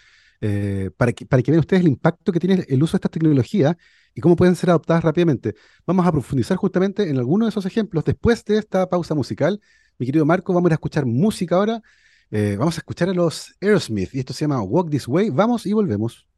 Eh, 0.47 0.91
para, 0.99 1.11
que, 1.15 1.25
vean 1.51 1.61
ustedes 1.61 1.81
el 1.81 1.89
impacto 1.89 2.31
que 2.31 2.39
tiene 2.39 2.67
el 2.69 2.83
uso 2.83 2.93
de 2.93 2.97
estas 2.99 3.11
tecnologías 3.13 3.77
y 4.15 4.21
cómo 4.21 4.37
pueden 4.37 4.55
ser 4.57 4.69
adoptadas 4.69 5.03
rápidamente. 5.03 5.55
Vamos 5.87 6.07
a 6.07 6.13
profundizar 6.13 6.59
justamente 6.59 7.09
en 7.09 7.17
algunos 7.17 7.47
de 7.47 7.49
esos 7.49 7.65
ejemplos 7.65 8.05
después 8.05 8.45
de 8.45 8.59
esta 8.59 8.87
pausa 8.87 9.15
musical. 9.15 9.59
Mi 9.97 10.05
querido 10.05 10.27
Marco, 10.27 10.53
vamos 10.53 10.71
a 10.71 10.75
escuchar 10.75 11.07
música 11.07 11.57
ahora. 11.57 11.81
Eh, 12.31 12.57
vamos 12.59 12.77
a 12.77 12.81
escuchar 12.81 13.09
a 13.09 13.15
los 13.15 13.55
Aerosmith 13.59 14.15
y 14.15 14.19
esto 14.19 14.35
se 14.35 14.41
llama 14.45 14.61
Walk 14.63 14.91
This 14.91 15.09
Way. 15.09 15.31
Vamos 15.31 15.65
y 15.65 15.73
volvemos. 15.73 16.29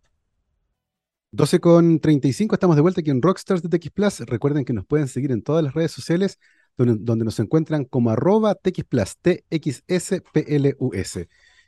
12 1.32 1.58
con 1.58 1.98
35, 1.98 2.54
estamos 2.54 2.76
de 2.76 2.82
vuelta 2.82 3.00
aquí 3.00 3.10
en 3.10 3.20
Rockstars 3.20 3.60
de 3.60 3.68
TX 3.76 3.90
Plus. 3.90 4.20
Recuerden 4.20 4.64
que 4.64 4.72
nos 4.72 4.86
pueden 4.86 5.08
seguir 5.08 5.32
en 5.32 5.42
todas 5.42 5.64
las 5.64 5.74
redes 5.74 5.90
sociales 5.90 6.38
donde, 6.76 6.94
donde 7.00 7.24
nos 7.24 7.40
encuentran 7.40 7.84
como 7.84 8.10
arroba 8.10 8.54
TX 8.54 8.84
Plus, 8.84 9.16
T-X-S-P-L-U-S. 9.20 9.68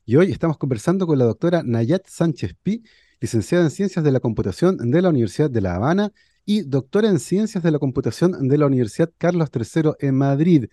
Y 0.08 0.16
hoy 0.16 0.30
estamos 0.30 0.56
conversando 0.56 1.06
con 1.06 1.18
la 1.18 1.26
doctora 1.26 1.62
Nayat 1.62 2.06
Sánchez 2.06 2.54
Pi, 2.62 2.82
licenciada 3.20 3.64
en 3.64 3.70
Ciencias 3.70 4.02
de 4.02 4.10
la 4.10 4.20
Computación 4.20 4.90
de 4.90 5.02
la 5.02 5.10
Universidad 5.10 5.50
de 5.50 5.60
La 5.60 5.74
Habana 5.74 6.14
y 6.46 6.62
doctora 6.62 7.10
en 7.10 7.18
Ciencias 7.18 7.62
de 7.62 7.70
la 7.70 7.78
Computación 7.78 8.48
de 8.48 8.56
la 8.56 8.64
Universidad 8.64 9.12
Carlos 9.18 9.50
III 9.54 9.90
en 10.00 10.14
Madrid. 10.14 10.64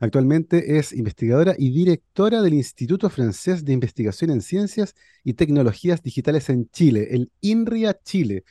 Actualmente 0.00 0.76
es 0.76 0.92
investigadora 0.92 1.54
y 1.56 1.70
directora 1.70 2.42
del 2.42 2.52
Instituto 2.52 3.08
Francés 3.08 3.64
de 3.64 3.72
Investigación 3.72 4.30
en 4.30 4.42
Ciencias 4.42 4.94
y 5.22 5.32
Tecnologías 5.32 6.02
Digitales 6.02 6.50
en 6.50 6.68
Chile, 6.68 7.08
el 7.12 7.32
INRIA 7.40 7.98
Chile. 8.04 8.44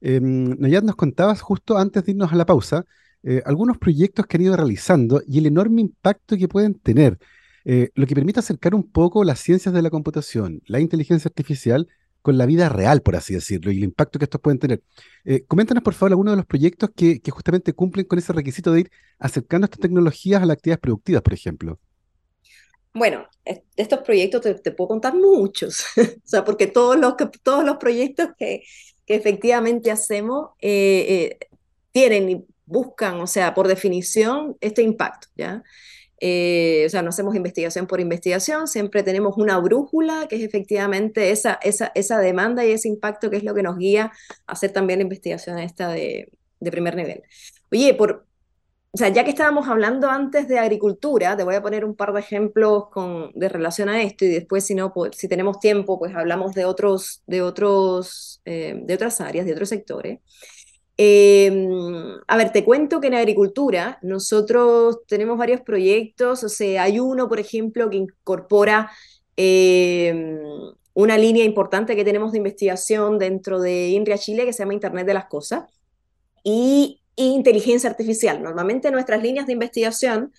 Eh, 0.00 0.20
Nayat, 0.22 0.84
nos 0.84 0.94
contabas 0.94 1.40
justo 1.40 1.76
antes 1.76 2.04
de 2.04 2.12
irnos 2.12 2.32
a 2.32 2.36
la 2.36 2.46
pausa 2.46 2.86
eh, 3.24 3.42
algunos 3.44 3.78
proyectos 3.78 4.26
que 4.26 4.36
han 4.36 4.44
ido 4.44 4.56
realizando 4.56 5.22
y 5.26 5.38
el 5.38 5.46
enorme 5.46 5.80
impacto 5.80 6.36
que 6.36 6.46
pueden 6.46 6.74
tener. 6.74 7.18
Eh, 7.64 7.90
lo 7.94 8.06
que 8.06 8.14
permite 8.14 8.40
acercar 8.40 8.74
un 8.74 8.82
poco 8.90 9.24
las 9.24 9.40
ciencias 9.40 9.74
de 9.74 9.82
la 9.82 9.90
computación, 9.90 10.62
la 10.66 10.80
inteligencia 10.80 11.28
artificial, 11.28 11.88
con 12.22 12.38
la 12.38 12.46
vida 12.46 12.68
real, 12.68 13.02
por 13.02 13.16
así 13.16 13.34
decirlo, 13.34 13.72
y 13.72 13.78
el 13.78 13.84
impacto 13.84 14.18
que 14.18 14.24
estos 14.24 14.40
pueden 14.40 14.60
tener. 14.60 14.80
Eh, 15.24 15.44
coméntanos, 15.46 15.82
por 15.82 15.94
favor, 15.94 16.12
algunos 16.12 16.32
de 16.32 16.36
los 16.36 16.46
proyectos 16.46 16.90
que, 16.94 17.20
justamente 17.30 17.72
cumplen 17.72 18.06
con 18.06 18.18
ese 18.18 18.32
requisito 18.32 18.72
de 18.72 18.80
ir 18.80 18.90
acercando 19.18 19.64
estas 19.64 19.80
tecnologías 19.80 20.40
a 20.40 20.46
las 20.46 20.54
actividades 20.54 20.80
productivas, 20.80 21.22
por 21.22 21.34
ejemplo. 21.34 21.78
Bueno, 22.94 23.26
estos 23.76 24.00
proyectos 24.00 24.42
te, 24.62 24.70
puedo 24.70 24.88
contar 24.88 25.14
muchos, 25.14 25.84
o 25.96 26.02
sea, 26.28 26.44
porque 26.44 26.68
todos 26.68 26.96
los, 26.96 27.14
todos 27.42 27.64
los 27.64 27.76
proyectos 27.78 28.28
que, 28.38 28.62
que 29.04 29.14
efectivamente 29.16 29.90
hacemos 29.90 30.50
eh, 30.60 31.38
tienen 31.90 32.30
y 32.30 32.44
buscan, 32.66 33.20
o 33.20 33.26
sea, 33.26 33.52
por 33.54 33.66
definición, 33.66 34.56
este 34.60 34.82
impacto, 34.82 35.28
¿ya? 35.34 35.62
Eh, 36.24 36.84
o 36.86 36.88
sea, 36.88 37.02
no 37.02 37.08
hacemos 37.08 37.34
investigación 37.34 37.88
por 37.88 37.98
investigación, 37.98 38.68
siempre 38.68 39.02
tenemos 39.02 39.36
una 39.38 39.58
brújula 39.58 40.28
que 40.28 40.36
es 40.36 40.42
efectivamente 40.42 41.32
esa, 41.32 41.58
esa, 41.62 41.90
esa 41.96 42.20
demanda 42.20 42.64
y 42.64 42.70
ese 42.70 42.86
impacto 42.86 43.28
que 43.28 43.38
es 43.38 43.42
lo 43.42 43.54
que 43.54 43.64
nos 43.64 43.76
guía 43.76 44.12
a 44.46 44.52
hacer 44.52 44.70
también 44.70 45.00
la 45.00 45.02
investigación 45.02 45.58
esta 45.58 45.88
de, 45.88 46.30
de 46.60 46.70
primer 46.70 46.94
nivel. 46.94 47.24
Oye, 47.72 47.92
por, 47.94 48.24
o 48.92 48.98
sea, 48.98 49.08
ya 49.08 49.24
que 49.24 49.30
estábamos 49.30 49.66
hablando 49.66 50.08
antes 50.08 50.46
de 50.46 50.60
agricultura, 50.60 51.36
te 51.36 51.42
voy 51.42 51.56
a 51.56 51.62
poner 51.62 51.84
un 51.84 51.96
par 51.96 52.12
de 52.12 52.20
ejemplos 52.20 52.84
con, 52.90 53.32
de 53.34 53.48
relación 53.48 53.88
a 53.88 54.00
esto 54.00 54.24
y 54.24 54.28
después, 54.28 54.64
si 54.64 54.76
no, 54.76 54.92
pues, 54.92 55.16
si 55.16 55.26
tenemos 55.26 55.58
tiempo, 55.58 55.98
pues 55.98 56.14
hablamos 56.14 56.54
de 56.54 56.66
otros, 56.66 57.22
de 57.26 57.42
otros, 57.42 58.42
eh, 58.44 58.78
de 58.80 58.94
otras 58.94 59.20
áreas, 59.20 59.44
de 59.44 59.54
otros 59.54 59.70
sectores. 59.70 60.20
Em, 61.04 62.20
a 62.28 62.36
ver, 62.36 62.52
te 62.52 62.64
cuento 62.64 63.00
que 63.00 63.08
en 63.08 63.14
agricultura 63.14 63.98
nosotros 64.02 65.00
tenemos 65.08 65.36
varios 65.36 65.60
proyectos, 65.60 66.44
o 66.44 66.48
sea, 66.48 66.84
hay 66.84 67.00
uno, 67.00 67.28
por 67.28 67.40
ejemplo, 67.40 67.90
que 67.90 67.96
incorpora 67.96 68.88
em, 69.36 70.38
una 70.94 71.18
línea 71.18 71.44
importante 71.44 71.96
que 71.96 72.04
tenemos 72.04 72.30
de 72.30 72.38
investigación 72.38 73.18
dentro 73.18 73.60
de 73.60 73.88
INRIA 73.88 74.16
Chile 74.16 74.44
que 74.44 74.52
se 74.52 74.60
llama 74.60 74.74
Internet 74.74 75.04
de 75.04 75.14
las 75.14 75.24
Cosas 75.26 75.64
y 76.44 77.00
inteligencia 77.16 77.90
artificial. 77.90 78.40
Normalmente 78.40 78.92
nuestras 78.92 79.20
líneas 79.22 79.46
de 79.48 79.54
investigación 79.54 80.32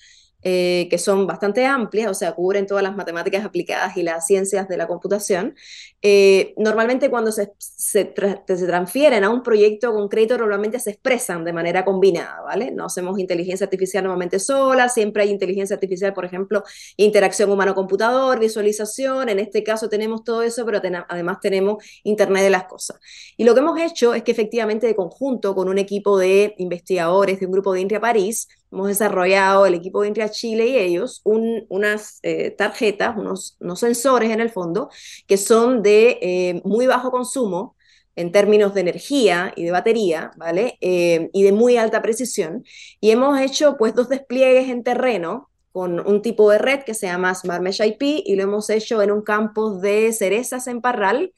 eh, 0.44 0.88
que 0.90 0.98
son 0.98 1.26
bastante 1.26 1.66
amplias, 1.66 2.12
o 2.12 2.14
sea, 2.14 2.34
cubren 2.34 2.68
todas 2.68 2.84
las 2.84 2.96
matemáticas 2.96 3.46
aplicadas 3.46 3.96
y 3.98 4.04
las 4.04 4.28
ciencias 4.28 4.68
de 4.68 4.78
la 4.78 4.88
computación. 4.88 5.56
Eh, 6.02 6.54
normalmente 6.58 7.10
cuando 7.10 7.32
se, 7.32 7.54
se, 7.58 8.14
se, 8.14 8.66
transfieren 8.68 9.24
a 9.24 9.30
un 9.30 9.42
proyecto 9.42 9.94
concreto, 9.94 10.38
normalmente 10.38 10.80
se 10.80 10.92
expresan 10.92 11.46
de 11.46 11.54
manera 11.54 11.86
combinada, 11.86 12.42
¿vale? 12.42 12.72
No 12.72 12.86
hacemos 12.86 13.20
inteligencia 13.20 13.66
artificial 13.66 14.04
normalmente 14.04 14.40
sola, 14.40 14.90
siempre 14.90 15.24
hay 15.24 15.30
inteligencia 15.30 15.76
artificial, 15.76 16.14
por 16.14 16.26
ejemplo, 16.26 16.64
interacción 16.98 17.50
humano-computador, 17.50 18.40
visualización, 18.40 19.30
en 19.30 19.40
este 19.40 19.64
caso 19.64 19.88
tenemos 19.88 20.26
todo 20.26 20.42
eso, 20.42 20.66
pero 20.66 20.82
además 21.08 21.38
tenemos 21.40 21.84
Internet 22.04 22.44
de 22.44 22.50
las 22.50 22.66
Cosas. 22.66 23.00
Y 23.38 23.46
lo 23.46 23.54
que 23.54 23.62
hemos 23.62 23.80
hecho 23.80 24.14
es 24.14 24.24
que 24.24 24.32
efectivamente 24.32 24.88
de 24.88 24.96
conjunto 24.96 25.56
con 25.56 25.70
un 25.70 25.78
equipo 25.78 26.18
de 26.18 26.54
investigadores 26.58 27.40
de 27.40 27.46
un 27.46 27.52
grupo 27.52 27.74
de 27.74 27.82
INRIA 27.82 28.02
París, 28.02 28.48
hemos 28.74 28.88
desarrollado 28.88 29.66
el 29.66 29.76
equipo 29.76 30.02
de 30.02 30.08
INRIA 30.10 30.30
Chile 30.30 30.68
y 30.68 30.78
ellos 30.78 31.22
un, 31.24 31.66
unas 31.70 32.20
eh, 32.24 32.52
tarjetas, 32.52 33.16
unos, 33.16 33.56
unos, 33.60 33.80
sensores 33.80 34.32
en 34.32 34.40
el 34.40 34.50
fondo, 34.50 34.90
que 35.28 35.38
son 35.38 35.84
de 35.84 36.18
eh, 36.22 36.62
muy 36.66 36.88
bajo 36.88 37.12
consumo 37.12 37.76
en 38.16 38.32
términos 38.32 38.74
de 38.74 38.82
energía 38.82 39.54
y 39.56 39.64
de 39.64 39.72
batería, 39.72 40.32
¿vale? 40.38 40.78
Eh, 40.82 41.30
y 41.34 41.44
de 41.44 41.52
muy 41.52 41.78
alta 41.78 42.02
precisión. 42.02 42.64
Y 43.00 43.12
hemos 43.12 43.40
hecho 43.40 43.78
pues 43.78 43.96
dos 43.96 44.10
despliegues 44.10 44.70
en 44.70 44.84
terreno 44.84 45.50
con 45.72 46.00
un 46.00 46.22
tipo 46.22 46.50
de 46.52 46.60
red 46.60 46.84
que 46.84 46.94
se 46.94 47.08
llama 47.08 47.34
Smart 47.34 47.62
Mesh 47.62 47.82
IP 47.82 48.02
y 48.26 48.36
lo 48.36 48.44
hemos 48.44 48.70
hecho 48.70 49.02
en 49.02 49.12
un 49.12 49.22
campo 49.22 49.80
de 49.80 50.14
cerezas 50.14 50.68
en 50.68 50.82
Parral 50.82 51.34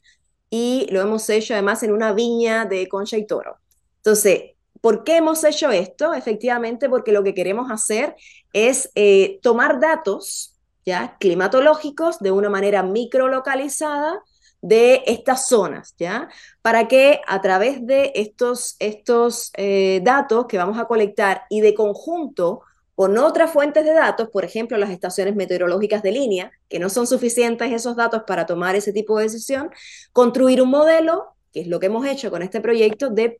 y 0.50 0.86
lo 0.90 1.00
hemos 1.00 1.28
hecho 1.30 1.54
además 1.54 1.82
en 1.82 1.92
una 1.92 2.12
viña 2.12 2.66
de 2.66 2.88
Concha 2.88 3.16
y 3.16 3.26
Toro. 3.26 3.58
Entonces, 3.98 4.55
¿Por 4.80 5.04
qué 5.04 5.16
hemos 5.18 5.44
hecho 5.44 5.70
esto? 5.70 6.14
Efectivamente, 6.14 6.88
porque 6.88 7.12
lo 7.12 7.22
que 7.22 7.34
queremos 7.34 7.70
hacer 7.70 8.16
es 8.52 8.90
eh, 8.94 9.38
tomar 9.42 9.80
datos 9.80 10.54
¿ya? 10.84 11.16
climatológicos 11.18 12.18
de 12.20 12.30
una 12.30 12.50
manera 12.50 12.82
microlocalizada 12.82 14.22
de 14.62 15.02
estas 15.06 15.48
zonas, 15.48 15.94
¿ya? 15.98 16.28
Para 16.62 16.88
que 16.88 17.20
a 17.26 17.40
través 17.40 17.86
de 17.86 18.12
estos, 18.14 18.76
estos 18.78 19.52
eh, 19.56 20.00
datos 20.02 20.46
que 20.46 20.58
vamos 20.58 20.78
a 20.78 20.86
colectar 20.86 21.42
y 21.50 21.60
de 21.60 21.74
conjunto 21.74 22.62
con 22.96 23.18
otras 23.18 23.50
fuentes 23.50 23.84
de 23.84 23.92
datos, 23.92 24.30
por 24.30 24.44
ejemplo, 24.44 24.78
las 24.78 24.90
estaciones 24.90 25.36
meteorológicas 25.36 26.02
de 26.02 26.12
línea, 26.12 26.50
que 26.68 26.78
no 26.78 26.88
son 26.88 27.06
suficientes 27.06 27.70
esos 27.70 27.94
datos 27.94 28.22
para 28.26 28.46
tomar 28.46 28.74
ese 28.74 28.92
tipo 28.92 29.18
de 29.18 29.24
decisión, 29.24 29.70
construir 30.12 30.62
un 30.62 30.70
modelo 30.70 31.35
que 31.56 31.62
es 31.62 31.68
lo 31.68 31.80
que 31.80 31.86
hemos 31.86 32.06
hecho 32.06 32.30
con 32.30 32.42
este 32.42 32.60
proyecto 32.60 33.08
de, 33.08 33.34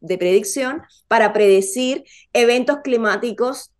de 0.00 0.18
predicción 0.18 0.82
para 1.06 1.32
predecir 1.32 2.02
eventos 2.32 2.78
climáticos 2.82 3.70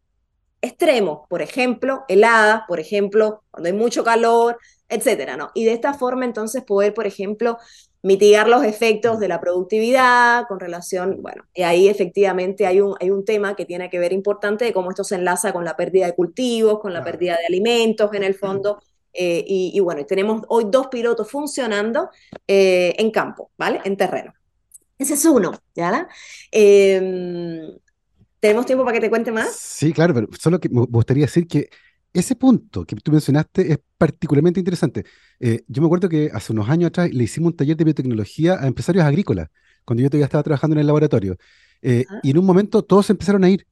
extremos, 0.60 1.26
por 1.28 1.42
ejemplo, 1.42 2.04
heladas, 2.06 2.62
por 2.68 2.78
ejemplo, 2.78 3.42
cuando 3.50 3.66
hay 3.66 3.72
mucho 3.72 4.04
calor, 4.04 4.58
etcétera, 4.88 5.36
¿no? 5.36 5.50
Y 5.54 5.64
de 5.64 5.72
esta 5.72 5.92
forma 5.92 6.24
entonces 6.24 6.62
poder, 6.62 6.94
por 6.94 7.08
ejemplo, 7.08 7.58
mitigar 8.02 8.48
los 8.48 8.62
efectos 8.62 9.18
de 9.18 9.26
la 9.26 9.40
productividad 9.40 10.44
con 10.46 10.60
relación, 10.60 11.20
bueno, 11.20 11.42
y 11.52 11.62
ahí 11.62 11.88
efectivamente 11.88 12.66
hay 12.66 12.80
un, 12.80 12.94
hay 13.00 13.10
un 13.10 13.24
tema 13.24 13.56
que 13.56 13.66
tiene 13.66 13.90
que 13.90 13.98
ver 13.98 14.12
importante 14.12 14.66
de 14.66 14.72
cómo 14.72 14.90
esto 14.90 15.02
se 15.02 15.16
enlaza 15.16 15.52
con 15.52 15.64
la 15.64 15.76
pérdida 15.76 16.06
de 16.06 16.14
cultivos, 16.14 16.78
con 16.78 16.92
la 16.92 17.02
pérdida 17.02 17.36
de 17.38 17.46
alimentos 17.46 18.14
en 18.14 18.22
el 18.22 18.36
fondo, 18.36 18.80
eh, 19.12 19.44
y, 19.46 19.78
bueno, 19.80 20.04
tenemos 20.06 20.42
hoy 20.48 20.66
dos 20.68 20.88
pilotos 20.88 21.30
funcionando 21.30 22.10
eh, 22.46 22.94
en 22.98 23.10
campo, 23.10 23.50
¿vale? 23.58 23.80
En 23.84 23.96
terreno. 23.96 24.32
Ese 24.98 25.14
es 25.14 25.24
uno, 25.24 25.52
¿ya? 25.74 26.08
Eh, 26.52 27.70
¿Tenemos 28.38 28.66
tiempo 28.66 28.84
para 28.84 28.94
que 28.94 29.00
te 29.02 29.10
cuente 29.10 29.30
más? 29.30 29.54
Sí, 29.54 29.92
claro, 29.92 30.14
pero 30.14 30.28
solo 30.38 30.58
que 30.58 30.68
me 30.68 30.86
gustaría 30.86 31.24
decir 31.24 31.46
que 31.46 31.68
ese 32.12 32.34
punto 32.34 32.84
que 32.84 32.96
tú 32.96 33.12
mencionaste 33.12 33.72
es 33.72 33.78
particularmente 33.96 34.60
interesante. 34.60 35.04
Eh, 35.38 35.62
yo 35.68 35.82
me 35.82 35.86
acuerdo 35.86 36.08
que 36.08 36.30
hace 36.32 36.52
unos 36.52 36.68
años 36.68 36.88
atrás 36.88 37.10
le 37.12 37.24
hicimos 37.24 37.52
un 37.52 37.56
taller 37.56 37.76
de 37.76 37.84
biotecnología 37.84 38.58
a 38.60 38.66
empresarios 38.66 39.04
agrícolas, 39.04 39.48
cuando 39.84 40.02
yo 40.02 40.10
todavía 40.10 40.24
estaba 40.24 40.42
trabajando 40.42 40.74
en 40.74 40.80
el 40.80 40.86
laboratorio. 40.86 41.36
Eh, 41.82 42.04
y 42.22 42.30
en 42.30 42.38
un 42.38 42.46
momento 42.46 42.82
todos 42.82 43.10
empezaron 43.10 43.44
a 43.44 43.50
ir 43.50 43.66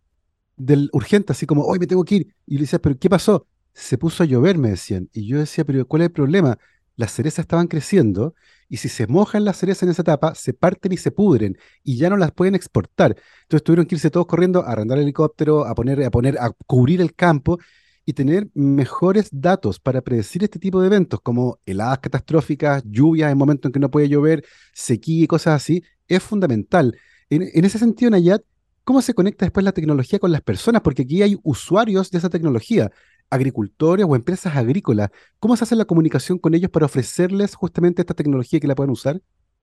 del 0.56 0.90
urgente, 0.92 1.32
así 1.32 1.46
como, 1.46 1.64
hoy 1.64 1.78
me 1.78 1.86
tengo 1.86 2.04
que 2.04 2.16
ir. 2.16 2.34
Y 2.46 2.54
le 2.54 2.62
decía, 2.62 2.78
¿pero 2.78 2.96
qué 2.98 3.08
pasó? 3.08 3.46
Se 3.78 3.96
puso 3.96 4.24
a 4.24 4.26
llover, 4.26 4.58
me 4.58 4.70
decían. 4.70 5.08
Y 5.12 5.26
yo 5.26 5.38
decía, 5.38 5.64
¿pero 5.64 5.86
cuál 5.86 6.02
es 6.02 6.06
el 6.06 6.12
problema? 6.12 6.58
Las 6.96 7.12
cerezas 7.12 7.44
estaban 7.44 7.68
creciendo 7.68 8.34
y 8.68 8.78
si 8.78 8.88
se 8.88 9.06
mojan 9.06 9.44
las 9.44 9.56
cerezas 9.58 9.84
en 9.84 9.90
esa 9.90 10.02
etapa, 10.02 10.34
se 10.34 10.52
parten 10.52 10.90
y 10.92 10.96
se 10.96 11.12
pudren 11.12 11.56
y 11.84 11.96
ya 11.96 12.10
no 12.10 12.16
las 12.16 12.32
pueden 12.32 12.56
exportar. 12.56 13.14
Entonces 13.42 13.62
tuvieron 13.62 13.86
que 13.86 13.94
irse 13.94 14.10
todos 14.10 14.26
corriendo 14.26 14.64
a 14.64 14.72
arrendar 14.72 14.98
el 14.98 15.04
helicóptero, 15.04 15.64
a 15.64 15.76
poner, 15.76 16.02
a 16.02 16.10
poner, 16.10 16.36
a 16.38 16.50
cubrir 16.66 17.00
el 17.00 17.14
campo 17.14 17.58
y 18.04 18.14
tener 18.14 18.48
mejores 18.52 19.28
datos 19.30 19.78
para 19.78 20.00
predecir 20.00 20.42
este 20.42 20.58
tipo 20.58 20.80
de 20.80 20.88
eventos, 20.88 21.20
como 21.20 21.60
heladas 21.64 22.00
catastróficas, 22.00 22.82
lluvias 22.84 23.30
en 23.30 23.38
momentos 23.38 23.68
en 23.68 23.72
que 23.72 23.78
no 23.78 23.92
puede 23.92 24.08
llover, 24.08 24.44
sequía 24.72 25.22
y 25.22 25.26
cosas 25.28 25.62
así, 25.62 25.84
es 26.08 26.20
fundamental. 26.22 26.98
En, 27.30 27.64
ese 27.64 27.78
sentido, 27.78 28.10
Nayat, 28.10 28.42
¿cómo 28.82 29.02
se 29.02 29.14
conecta 29.14 29.44
después 29.44 29.62
la 29.62 29.72
tecnología 29.72 30.18
con 30.18 30.32
las 30.32 30.40
personas? 30.40 30.82
Porque 30.82 31.02
aquí 31.02 31.22
hay 31.22 31.38
usuarios 31.44 32.10
de 32.10 32.18
esa 32.18 32.30
tecnología, 32.30 32.90
agricultores 33.30 34.06
o 34.08 34.16
empresas 34.16 34.56
agrícolas. 34.56 35.10
¿Cómo 35.38 35.56
se 35.56 35.64
hace 35.64 35.76
la 35.76 35.84
comunicación 35.84 36.38
con 36.38 36.54
ellos 36.54 36.70
para 36.70 36.86
ofrecerles 36.86 37.54
justamente 37.54 38.02
esta 38.02 38.14
tecnología 38.14 38.60
que 38.60 38.66
la 38.66 38.74
puedan 38.74 38.90
usar? 38.90 39.20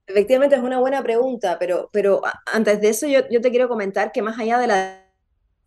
Efectivamente, 0.08 0.56
es 0.56 0.62
una 0.62 0.80
buena 0.80 1.02
pregunta, 1.02 1.58
pero, 1.60 1.90
pero 1.92 2.22
antes 2.54 2.80
de 2.80 2.90
eso 2.90 3.08
yo, 3.08 3.22
yo 3.32 3.42
te 3.42 3.50
quiero 3.50 3.68
comentar 3.68 4.12
que 4.12 4.22
más 4.22 4.38
allá 4.38 4.60
de 4.60 4.68
la 4.68 5.02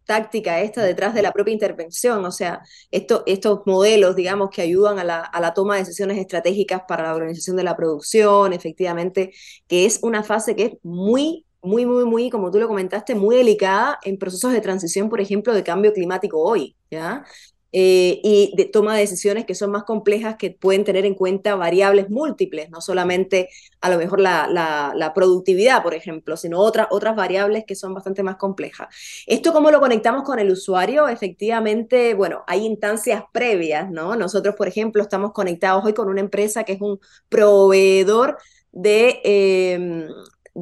táctica 0.09 0.61
esta 0.63 0.83
detrás 0.83 1.13
de 1.13 1.23
la 1.23 1.33
propia 1.33 1.53
intervención, 1.53 2.25
o 2.25 2.33
sea, 2.33 2.63
esto, 2.91 3.25
estos 3.27 3.61
modelos, 3.67 4.17
digamos, 4.17 4.49
que 4.51 4.63
ayudan 4.63 4.99
a 4.99 5.05
la, 5.05 5.21
a 5.21 5.41
la, 5.41 5.53
toma 5.53 5.75
de 5.75 5.81
decisiones 5.81 6.17
estratégicas 6.19 6.83
para 6.89 7.03
la 7.03 7.15
organización 7.15 7.57
de 7.57 7.65
la 7.65 7.77
producción, 7.77 8.55
efectivamente, 8.55 9.33
que 9.67 9.85
es 9.85 9.99
una 10.03 10.23
fase 10.23 10.57
que 10.57 10.65
es 10.65 10.73
muy, 10.83 11.45
muy, 11.61 11.85
muy, 11.85 12.07
muy, 12.07 12.31
como 12.31 12.51
tú 12.51 12.59
lo 12.59 12.69
comentaste, 12.69 13.15
muy 13.15 13.37
delicada 13.37 13.99
en 14.03 14.19
procesos 14.19 14.53
de 14.53 14.63
transición, 14.63 15.11
por 15.11 15.21
ejemplo, 15.21 15.53
de 15.53 15.63
cambio 15.63 15.93
climático 15.93 16.41
hoy, 16.41 16.75
¿ya? 16.91 17.25
Eh, 17.71 18.21
y 18.25 18.55
de 18.57 18.65
toma 18.65 18.95
de 18.95 19.01
decisiones 19.01 19.45
que 19.45 19.55
son 19.55 19.71
más 19.71 19.85
complejas, 19.85 20.37
que 20.37 20.51
pueden 20.51 20.85
tener 20.85 21.05
en 21.05 21.15
cuenta 21.15 21.55
variables 21.55 22.09
múltiples, 22.09 22.71
no 22.71 22.81
solamente 22.81 23.51
a 23.83 23.91
lo 23.91 23.99
mejor 23.99 24.21
la, 24.21 25.13
productividad, 25.15 25.83
por 25.83 25.95
ejemplo, 25.95 26.37
sino 26.37 26.61
otras, 26.61 26.89
otras 26.91 27.15
variables 27.15 27.65
que 27.67 27.75
son 27.75 27.93
bastante 27.93 28.23
más 28.23 28.37
complejas. 28.37 28.89
¿Esto 29.27 29.53
cómo 29.53 29.71
lo 29.71 29.81
conectamos 29.81 30.23
con 30.23 30.39
el 30.39 30.51
usuario? 30.51 31.09
Efectivamente, 31.09 32.15
bueno, 32.15 32.45
hay 32.47 32.65
instancias 32.65 33.25
previas, 33.33 33.91
¿no? 33.91 34.17
Nosotros, 34.17 34.55
por 34.55 34.69
ejemplo, 34.69 35.03
estamos 35.03 35.33
conectados 35.33 35.85
hoy 35.85 35.93
con 35.93 36.09
una 36.09 36.21
empresa 36.21 36.65
que 36.65 36.73
es 36.73 36.81
un 36.81 36.99
proveedor 37.29 38.39
de... 38.73 39.21
Em, 39.25 40.09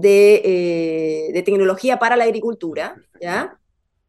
eh, 0.03 1.31
de 1.33 1.43
tecnología 1.43 1.99
para 1.99 2.17
la 2.17 2.25
agricultura, 2.25 2.97
¿ya? 3.19 3.59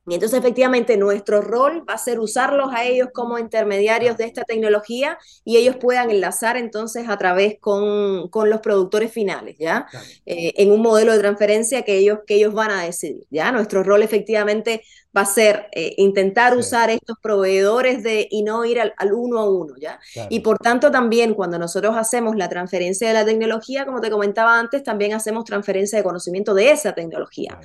Y 0.07 0.13
entonces 0.13 0.39
efectivamente 0.39 0.95
nuestro 0.95 1.41
rol 1.41 1.83
va 1.87 1.95
a 1.95 1.97
ser 1.97 2.19
usarlos 2.19 2.69
a 2.73 2.85
ellos 2.85 3.09
como 3.13 3.37
intermediarios 3.37 4.15
de 4.15 4.23
esta 4.23 4.43
tecnología 4.43 5.17
y 5.43 5.57
ellos 5.57 5.75
puedan 5.75 6.09
enlazar 6.09 6.55
entonces 6.55 7.09
a 7.09 7.17
través 7.17 7.59
con, 7.59 8.29
con 8.29 8.49
los 8.49 8.61
productores 8.61 9.11
finales, 9.11 9.57
¿ya? 9.59 9.85
Eh, 10.25 10.53
en 10.55 10.71
un 10.71 10.81
modelo 10.81 11.11
de 11.11 11.19
transferencia 11.19 11.81
que 11.81 11.97
ellos, 11.97 12.19
que 12.25 12.35
ellos 12.35 12.53
van 12.53 12.71
a 12.71 12.83
decidir, 12.83 13.25
¿ya? 13.29 13.51
Nuestro 13.51 13.83
rol 13.83 14.01
efectivamente 14.01 14.81
va 15.15 15.21
a 15.21 15.25
ser 15.25 15.67
eh, 15.73 15.93
intentar 15.97 16.55
usar 16.55 16.89
estos 16.89 17.17
proveedores 17.21 18.01
de, 18.01 18.29
y 18.31 18.43
no 18.43 18.63
ir 18.63 18.79
al, 18.79 18.93
uno 19.13 19.39
a 19.39 19.49
uno, 19.49 19.73
¿ya? 19.77 19.99
Y 20.29 20.39
por 20.39 20.57
tanto 20.57 20.89
también 20.89 21.33
cuando 21.33 21.59
nosotros 21.59 21.97
hacemos 21.97 22.37
la 22.37 22.47
transferencia 22.47 23.09
de 23.09 23.13
la 23.13 23.25
tecnología, 23.25 23.85
como 23.85 23.99
te 23.99 24.09
comentaba 24.09 24.57
antes, 24.57 24.83
también 24.83 25.13
hacemos 25.13 25.43
transferencia 25.43 25.97
de 25.97 26.03
conocimiento 26.03 26.53
de 26.53 26.71
esa 26.71 26.93
tecnología. 26.93 27.59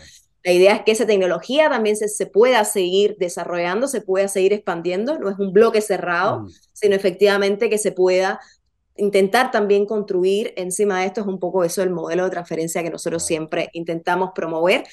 La 0.45 0.53
idea 0.53 0.75
es 0.75 0.83
que 0.83 0.93
esa 0.93 1.07
tecnología 1.07 1.71
también 1.71 1.97
se, 1.97 2.09
se, 2.09 2.27
pueda 2.27 2.65
seguir 2.65 3.17
desarrollando, 3.19 3.87
se 3.87 4.01
pueda 4.01 4.29
seguir 4.29 4.53
expandiendo, 4.53 5.19
no 5.19 5.31
es 5.31 5.39
un 5.39 5.53
bloque 5.53 5.81
cerrado, 5.81 6.41
mm. 6.41 6.51
sino 6.73 6.95
efectivamente 6.97 7.71
que 7.71 7.79
se 7.79 7.93
pueda 7.93 8.41
intentar 8.97 9.51
también 9.51 9.87
construir 9.87 10.53
encima 10.57 11.01
de 11.01 11.07
esto 11.07 11.23
es 11.23 11.27
un 11.27 11.39
poco 11.39 11.65
eso 11.65 11.83
el 11.83 11.91
modelo 11.91 12.25
de 12.25 12.31
transferencia 12.31 12.83
que 12.83 12.91
nosotros 12.91 13.25
siempre 13.25 13.71
intentamos 13.73 14.31
promover, 14.35 14.85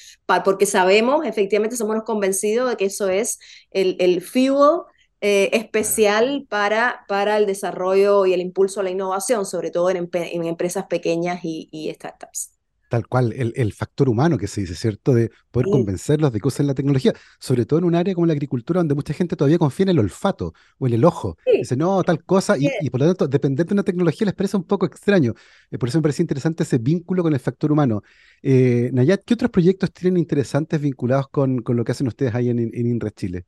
porque 0.44 0.66
sabemos, 0.66 1.26
efectivamente 1.26 1.76
somos 1.76 2.02
convencidos 2.04 2.70
de 2.70 2.76
que 2.76 2.86
eso 2.86 3.08
es 3.08 3.38
el, 3.70 3.96
el 4.00 4.22
fuel 4.22 4.82
eh, 5.20 5.50
especial 5.52 6.46
para, 6.48 7.04
para 7.08 7.36
el 7.36 7.46
desarrollo 7.46 8.24
y 8.24 8.32
el 8.32 8.40
impulso 8.40 8.80
a 8.80 8.84
la 8.84 8.90
innovación, 8.90 9.44
sobre 9.44 9.70
todo 9.70 9.90
en, 9.90 10.08
en 10.12 10.44
empresas 10.44 10.86
pequeñas 10.86 11.40
y, 11.44 11.68
y 11.70 11.92
startups 11.92 12.59
tal 12.90 13.06
cual, 13.06 13.32
el, 13.32 13.72
factor 13.72 14.08
humano 14.08 14.36
que 14.36 14.48
se 14.48 14.62
dice, 14.62 14.74
¿cierto? 14.74 15.14
De 15.14 15.30
poder 15.52 15.68
convencerlos 15.70 16.32
de 16.32 16.40
que 16.40 16.48
usen 16.48 16.66
la 16.66 16.74
tecnología, 16.74 17.14
sobre 17.38 17.64
todo 17.64 17.78
en 17.78 17.84
un 17.84 17.94
área 17.94 18.14
como 18.14 18.26
la 18.26 18.32
agricultura, 18.32 18.80
donde 18.80 18.96
mucha 18.96 19.14
gente 19.14 19.36
todavía 19.36 19.58
confía 19.58 19.84
en 19.84 19.90
el 19.90 20.00
olfato 20.00 20.52
o 20.76 20.88
en 20.88 20.94
el 20.94 21.04
ojo. 21.04 21.38
Dice, 21.46 21.76
no, 21.76 22.02
tal 22.02 22.24
cosa, 22.24 22.56
y, 22.58 22.90
por 22.90 23.00
lo 23.00 23.06
tanto, 23.06 23.28
depender 23.28 23.64
de 23.64 23.74
una 23.74 23.84
tecnología 23.84 24.24
les 24.24 24.34
parece 24.34 24.56
un 24.56 24.64
poco 24.64 24.86
extraño. 24.86 25.34
Eh, 25.70 25.78
por 25.78 25.88
eso 25.88 25.98
me 25.98 26.02
parece 26.02 26.22
interesante 26.22 26.64
ese 26.64 26.78
vínculo 26.78 27.22
con 27.22 27.32
el 27.32 27.38
factor 27.38 27.70
humano. 27.70 28.02
Eh, 28.42 28.90
Nayat, 28.92 29.22
¿qué 29.24 29.34
otros 29.34 29.52
proyectos 29.52 29.92
tienen 29.92 30.18
interesantes 30.18 30.80
vinculados 30.80 31.28
con, 31.28 31.62
con 31.62 31.76
lo 31.76 31.84
que 31.84 31.92
hacen 31.92 32.08
ustedes 32.08 32.34
ahí 32.34 32.48
en, 32.48 32.58
en 32.58 32.86
INRES 32.86 33.14
Chile? 33.14 33.46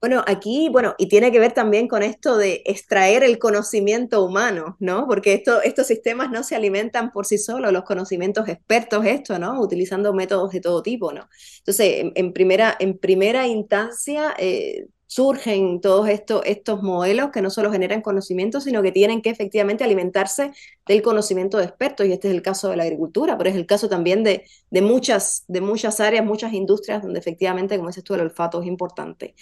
Bueno, 0.00 0.22
aquí, 0.28 0.68
bueno, 0.70 0.94
y 0.96 1.08
tiene 1.08 1.32
que 1.32 1.40
ver 1.40 1.52
también 1.52 1.88
con 1.88 2.04
esto 2.04 2.36
de 2.36 2.62
extraer 2.66 3.24
el 3.24 3.38
conocimiento 3.40 4.24
humano, 4.24 4.76
¿no? 4.78 5.08
Porque 5.08 5.32
esto, 5.34 5.60
estos 5.60 5.88
sistemas 5.88 6.30
no 6.30 6.44
se 6.44 6.54
alimentan 6.54 7.10
por 7.10 7.26
sí 7.26 7.36
solos, 7.36 7.72
los 7.72 7.82
conocimientos 7.82 8.48
expertos, 8.48 9.04
esto, 9.04 9.40
¿no? 9.40 9.60
Utilizando 9.60 10.14
métodos 10.14 10.52
de 10.52 10.60
todo 10.60 10.82
tipo, 10.84 11.12
¿no? 11.12 11.28
Entonces, 11.58 12.12
en, 12.14 12.32
primera, 12.32 12.76
en 12.78 12.96
primera 12.96 13.48
instancia, 13.48 14.34
eh, 14.38 14.86
surgen 15.08 15.80
todos 15.80 16.08
estos, 16.08 16.42
estos 16.44 16.80
modelos 16.82 17.30
que 17.32 17.42
no 17.42 17.50
solo 17.50 17.72
generan 17.72 18.00
conocimiento, 18.02 18.60
sino 18.60 18.82
que 18.82 18.92
tienen 18.92 19.20
que 19.20 19.30
efectivamente 19.30 19.82
alimentarse 19.82 20.52
del 20.86 21.02
conocimiento 21.02 21.58
de 21.58 21.64
expertos, 21.64 22.06
y 22.06 22.12
este 22.12 22.28
es 22.28 22.34
el 22.34 22.42
caso 22.42 22.68
de 22.68 22.76
la 22.76 22.84
agricultura, 22.84 23.36
pero 23.36 23.50
es 23.50 23.56
el 23.56 23.66
caso 23.66 23.88
también 23.88 24.22
de, 24.22 24.44
de, 24.70 24.82
muchas, 24.82 25.44
de 25.48 25.60
muchas 25.60 25.98
áreas, 25.98 26.24
muchas 26.24 26.52
industrias 26.52 27.02
donde 27.02 27.18
efectivamente, 27.18 27.76
como 27.76 27.88
dices 27.88 28.04
tú, 28.04 28.14
el 28.14 28.20
olfato 28.20 28.60
es 28.60 28.68
importante. 28.68 29.34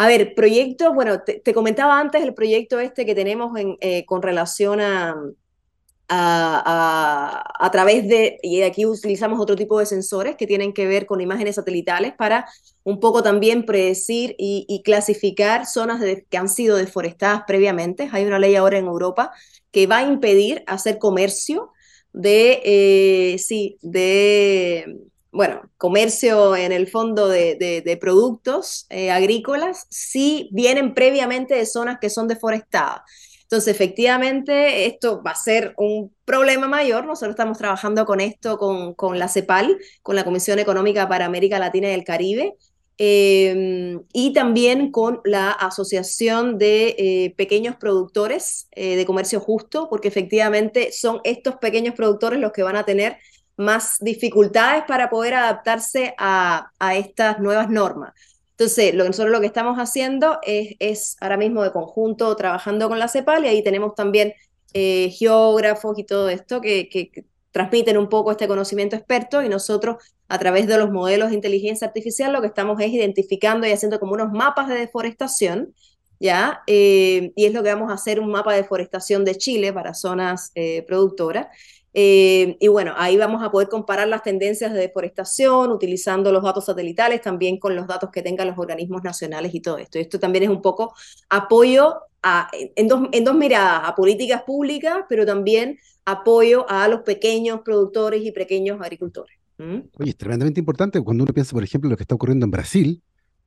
A 0.00 0.06
ver, 0.06 0.34
proyectos, 0.34 0.94
bueno, 0.94 1.20
te, 1.20 1.52
comentaba 1.52 2.00
antes 2.00 2.22
el 2.22 2.32
proyecto 2.32 2.80
este 2.80 3.04
que 3.04 3.14
tenemos 3.14 3.54
en, 3.58 3.76
eh, 3.82 4.06
con 4.06 4.22
relación 4.22 4.80
a, 4.80 5.14
a, 6.08 7.68
través 7.70 8.08
de, 8.08 8.38
y 8.42 8.62
aquí 8.62 8.86
utilizamos 8.86 9.38
otro 9.38 9.56
tipo 9.56 9.78
de 9.78 9.84
sensores 9.84 10.36
que 10.36 10.46
tienen 10.46 10.72
que 10.72 10.86
ver 10.86 11.04
con 11.04 11.20
imágenes 11.20 11.56
satelitales 11.56 12.14
para 12.14 12.48
un 12.82 12.98
poco 12.98 13.22
también 13.22 13.66
predecir 13.66 14.34
y, 14.38 14.80
clasificar 14.86 15.66
zonas 15.66 16.00
que 16.30 16.38
han 16.38 16.48
sido 16.48 16.78
deforestadas 16.78 17.42
previamente. 17.46 18.08
Hay 18.10 18.24
una 18.24 18.38
ley 18.38 18.56
ahora 18.56 18.78
en 18.78 18.86
Europa 18.86 19.32
que 19.70 19.86
va 19.86 19.98
a 19.98 20.08
impedir 20.08 20.64
hacer 20.66 20.96
comercio 20.98 21.72
de, 22.14 22.62
eh, 22.64 23.38
sí, 23.38 23.76
de 23.82 25.09
bueno, 25.32 25.62
comercio 25.76 26.56
en 26.56 26.72
el 26.72 26.88
fondo 26.88 27.28
de, 27.28 27.98
productos 28.00 28.86
eh, 28.90 29.10
agrícolas, 29.10 29.86
si 29.88 30.48
vienen 30.52 30.94
previamente 30.94 31.54
de 31.54 31.66
zonas 31.66 31.98
que 32.00 32.10
son 32.10 32.26
deforestadas. 32.26 33.02
Entonces, 33.50 33.74
efectivamente, 33.74 34.86
esto 34.86 35.22
va 35.24 35.32
a 35.32 35.34
ser 35.34 35.74
un 35.76 36.14
problema 36.24 36.68
mayor. 36.68 37.04
Nosotros 37.04 37.32
estamos 37.32 37.58
trabajando 37.58 38.06
con 38.06 38.20
esto, 38.20 38.58
con, 38.58 39.18
la 39.18 39.26
CEPAL, 39.26 39.76
con 40.02 40.14
la 40.14 40.24
Comisión 40.24 40.60
Económica 40.60 41.08
para 41.08 41.26
América 41.26 41.58
Latina 41.58 41.90
y 41.90 41.94
el 41.94 42.04
Caribe, 42.04 42.54
em, 42.96 44.02
y 44.12 44.32
también 44.34 44.92
con 44.92 45.20
la 45.24 45.50
Asociación 45.50 46.58
de 46.58 46.94
eh, 46.96 47.34
Pequeños 47.36 47.74
Productores 47.74 48.68
eh, 48.70 48.94
de 48.94 49.04
Comercio 49.04 49.40
Justo, 49.40 49.88
porque 49.90 50.08
efectivamente 50.08 50.92
son 50.92 51.20
estos 51.24 51.56
pequeños 51.56 51.96
productores 51.96 52.38
los 52.38 52.52
que 52.52 52.62
van 52.62 52.76
a 52.76 52.84
tener 52.84 53.16
más 53.60 53.98
dificultades 54.00 54.84
para 54.88 55.10
poder 55.10 55.34
adaptarse 55.34 56.14
a, 56.18 56.70
estas 56.94 57.38
nuevas 57.38 57.70
normas. 57.70 58.12
Entonces, 58.52 58.94
lo, 58.94 59.04
nosotros 59.04 59.32
lo 59.32 59.40
que 59.40 59.46
estamos 59.46 59.78
haciendo 59.78 60.38
es, 60.42 60.74
es 60.78 61.16
ahora 61.20 61.36
mismo 61.36 61.62
de 61.62 61.72
conjunto 61.72 62.34
trabajando 62.36 62.88
con 62.88 62.98
la 62.98 63.08
CEPAL 63.08 63.44
y 63.44 63.48
ahí 63.48 63.62
tenemos 63.62 63.94
también 63.94 64.34
eh, 64.72 65.10
geógrafos 65.10 65.98
y 65.98 66.04
todo 66.04 66.28
esto 66.28 66.60
que, 66.60 66.88
que, 66.88 67.24
transmiten 67.52 67.98
un 67.98 68.08
poco 68.08 68.30
este 68.30 68.46
conocimiento 68.46 68.94
experto 68.94 69.42
y 69.42 69.48
nosotros 69.48 69.96
a 70.28 70.38
través 70.38 70.68
de 70.68 70.78
los 70.78 70.92
modelos 70.92 71.30
de 71.30 71.34
inteligencia 71.34 71.88
artificial 71.88 72.32
lo 72.32 72.40
que 72.40 72.46
estamos 72.46 72.80
es 72.80 72.92
identificando 72.92 73.66
y 73.66 73.72
haciendo 73.72 73.98
como 73.98 74.12
unos 74.12 74.30
mapas 74.30 74.68
de 74.68 74.76
deforestación, 74.76 75.74
¿ya? 76.20 76.62
Eh, 76.68 77.32
y 77.34 77.46
es 77.46 77.52
lo 77.52 77.64
que 77.64 77.70
vamos 77.70 77.90
a 77.90 77.94
hacer, 77.94 78.20
un 78.20 78.30
mapa 78.30 78.52
de 78.52 78.62
deforestación 78.62 79.24
de 79.24 79.34
Chile 79.34 79.72
para 79.72 79.94
zonas 79.94 80.52
eh, 80.54 80.84
productoras. 80.86 81.48
Eh, 81.92 82.56
y 82.60 82.68
bueno, 82.68 82.94
ahí 82.96 83.16
vamos 83.16 83.42
a 83.42 83.50
poder 83.50 83.68
comparar 83.68 84.06
las 84.06 84.22
tendencias 84.22 84.72
de 84.72 84.78
deforestación 84.78 85.72
utilizando 85.72 86.30
los 86.30 86.42
datos 86.42 86.66
satelitales, 86.66 87.20
también 87.20 87.58
con 87.58 87.74
los 87.74 87.86
datos 87.86 88.10
que 88.10 88.22
tengan 88.22 88.48
los 88.48 88.58
organismos 88.58 89.02
nacionales 89.02 89.54
y 89.54 89.60
todo 89.60 89.78
esto. 89.78 89.98
Esto 89.98 90.20
también 90.20 90.44
es 90.44 90.50
un 90.50 90.62
poco 90.62 90.94
apoyo 91.28 91.94
a, 92.22 92.48
en, 92.52 92.86
dos, 92.86 93.08
en 93.12 93.24
dos 93.24 93.34
miradas, 93.34 93.82
a 93.84 93.94
políticas 93.94 94.42
públicas, 94.42 94.98
pero 95.08 95.26
también 95.26 95.78
apoyo 96.04 96.68
a 96.68 96.86
los 96.86 97.00
pequeños 97.00 97.60
productores 97.64 98.24
y 98.24 98.30
pequeños 98.30 98.80
agricultores. 98.80 99.36
¿Mm? 99.58 99.80
Oye, 99.98 100.10
es 100.10 100.16
tremendamente 100.16 100.60
importante 100.60 101.00
cuando 101.02 101.24
uno 101.24 101.32
piensa, 101.34 101.52
por 101.52 101.64
ejemplo, 101.64 101.90
lo 101.90 101.96
que 101.96 102.04
está 102.04 102.14
ocurriendo 102.14 102.44
en 102.44 102.50
Brasil, 102.50 103.02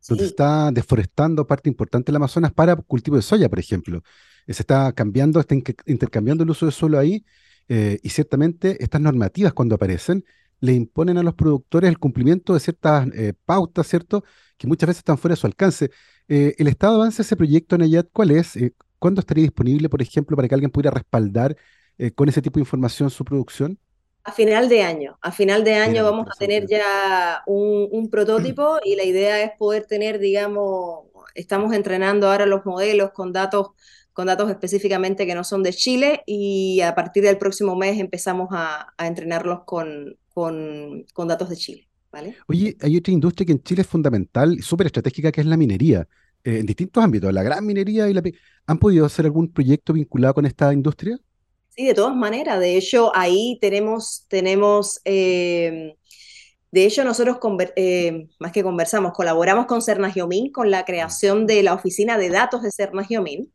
donde 0.07 0.25
se 0.25 0.29
está 0.31 0.69
deforestando 0.71 1.47
parte 1.47 1.69
importante 1.69 2.11
del 2.11 2.17
Amazonas 2.17 2.51
para 2.51 2.75
cultivo 2.75 3.15
de 3.15 3.21
soya, 3.21 3.47
por 3.47 3.59
ejemplo. 3.59 4.03
Se 4.45 4.61
está 4.61 4.91
cambiando, 4.91 5.39
está 5.39 5.55
intercambiando 5.85 6.43
el 6.43 6.49
uso 6.49 6.65
de 6.65 6.73
suelo 6.73 6.99
ahí 6.99 7.23
eh, 7.69 7.99
y 8.03 8.09
ciertamente 8.09 8.81
estas 8.83 9.01
normativas 9.01 9.53
cuando 9.53 9.75
aparecen 9.75 10.25
le 10.59 10.73
imponen 10.73 11.17
a 11.17 11.23
los 11.23 11.33
productores 11.33 11.89
el 11.89 11.99
cumplimiento 11.99 12.53
de 12.53 12.59
ciertas 12.59 13.07
eh, 13.13 13.33
pautas, 13.45 13.87
¿cierto? 13.87 14.23
Que 14.57 14.67
muchas 14.67 14.87
veces 14.87 14.99
están 14.99 15.17
fuera 15.17 15.33
de 15.33 15.41
su 15.41 15.47
alcance. 15.47 15.91
Eh, 16.27 16.55
¿El 16.57 16.67
estado 16.67 16.93
de 16.93 16.99
avance 17.01 17.17
de 17.17 17.23
ese 17.23 17.35
proyecto, 17.35 17.77
Nayat, 17.77 18.07
cuál 18.13 18.31
es? 18.31 18.53
¿Cuándo 18.97 19.19
estaría 19.19 19.43
disponible, 19.43 19.89
por 19.89 20.01
ejemplo, 20.01 20.37
para 20.37 20.47
que 20.47 20.55
alguien 20.55 20.71
pudiera 20.71 20.91
respaldar 20.91 21.57
con 22.15 22.27
ese 22.27 22.41
tipo 22.41 22.55
de 22.55 22.61
información 22.61 23.09
su 23.09 23.23
producción? 23.25 23.77
A 24.23 24.31
final 24.31 24.69
de 24.69 24.83
año. 24.83 25.17
A 25.21 25.31
final 25.33 25.65
de 25.65 25.75
año 25.75 26.05
vamos 26.05 26.27
a 26.33 26.39
tener 26.39 26.65
ya 26.65 27.43
un, 27.45 27.89
un 27.91 28.09
prototipo 28.09 28.77
y 28.83 28.95
la 28.95 29.03
idea 29.03 29.43
es 29.43 29.51
poder 29.57 29.85
tener, 29.85 30.17
digamos, 30.17 31.07
estamos 31.35 31.73
entrenando 31.73 32.29
ahora 32.29 32.45
los 32.45 32.65
modelos 32.65 33.11
con 33.11 33.33
datos 33.33 33.71
con 34.13 34.27
datos 34.27 34.49
específicamente 34.49 35.25
que 35.25 35.35
no 35.35 35.43
son 35.43 35.63
de 35.63 35.73
Chile 35.73 36.21
y 36.25 36.81
a 36.81 36.95
partir 36.95 37.23
del 37.23 37.37
próximo 37.37 37.75
mes 37.75 37.99
empezamos 37.99 38.49
a, 38.51 38.93
entrenarlos 38.99 39.61
con, 39.65 40.15
con, 40.33 41.05
con, 41.13 41.27
datos 41.27 41.49
de 41.49 41.57
Chile. 41.57 41.87
¿vale? 42.11 42.37
Oye, 42.47 42.77
hay 42.81 42.97
otra 42.97 43.11
industria 43.11 43.45
que 43.45 43.51
en 43.53 43.63
Chile 43.63 43.81
es 43.81 43.87
fundamental 43.87 44.53
y 44.53 44.61
súper 44.61 44.87
estratégica 44.87 45.31
que 45.31 45.41
es 45.41 45.47
la 45.47 45.57
minería. 45.57 46.07
Eh, 46.43 46.59
en 46.59 46.65
distintos 46.65 47.03
ámbitos, 47.03 47.33
la 47.33 47.43
gran 47.43 47.65
minería 47.65 48.07
y 48.09 48.13
la... 48.13 48.21
¿Han 48.67 48.77
podido 48.77 49.05
hacer 49.05 49.25
algún 49.25 49.51
proyecto 49.51 49.93
vinculado 49.93 50.35
con 50.35 50.45
esta 50.45 50.71
industria? 50.71 51.17
Sí, 51.69 51.85
de 51.87 51.93
todas 51.93 52.15
maneras. 52.15 52.59
De 52.59 52.77
hecho, 52.77 53.11
ahí 53.15 53.57
tenemos, 53.59 54.25
tenemos 54.29 55.01
eh, 55.05 55.95
de 56.73 56.85
hecho, 56.85 57.03
nosotros, 57.03 57.37
eh, 57.75 58.29
más 58.39 58.51
que 58.51 58.63
conversamos, 58.63 59.13
colaboramos 59.13 59.67
con 59.67 59.83
Cernagiomín 59.83 60.51
con 60.51 60.71
la 60.71 60.85
creación 60.85 61.45
de 61.45 61.61
la 61.61 61.75
oficina 61.75 62.17
de 62.17 62.29
datos 62.29 62.63
de 62.63 62.71
Cernagiomín 62.71 63.53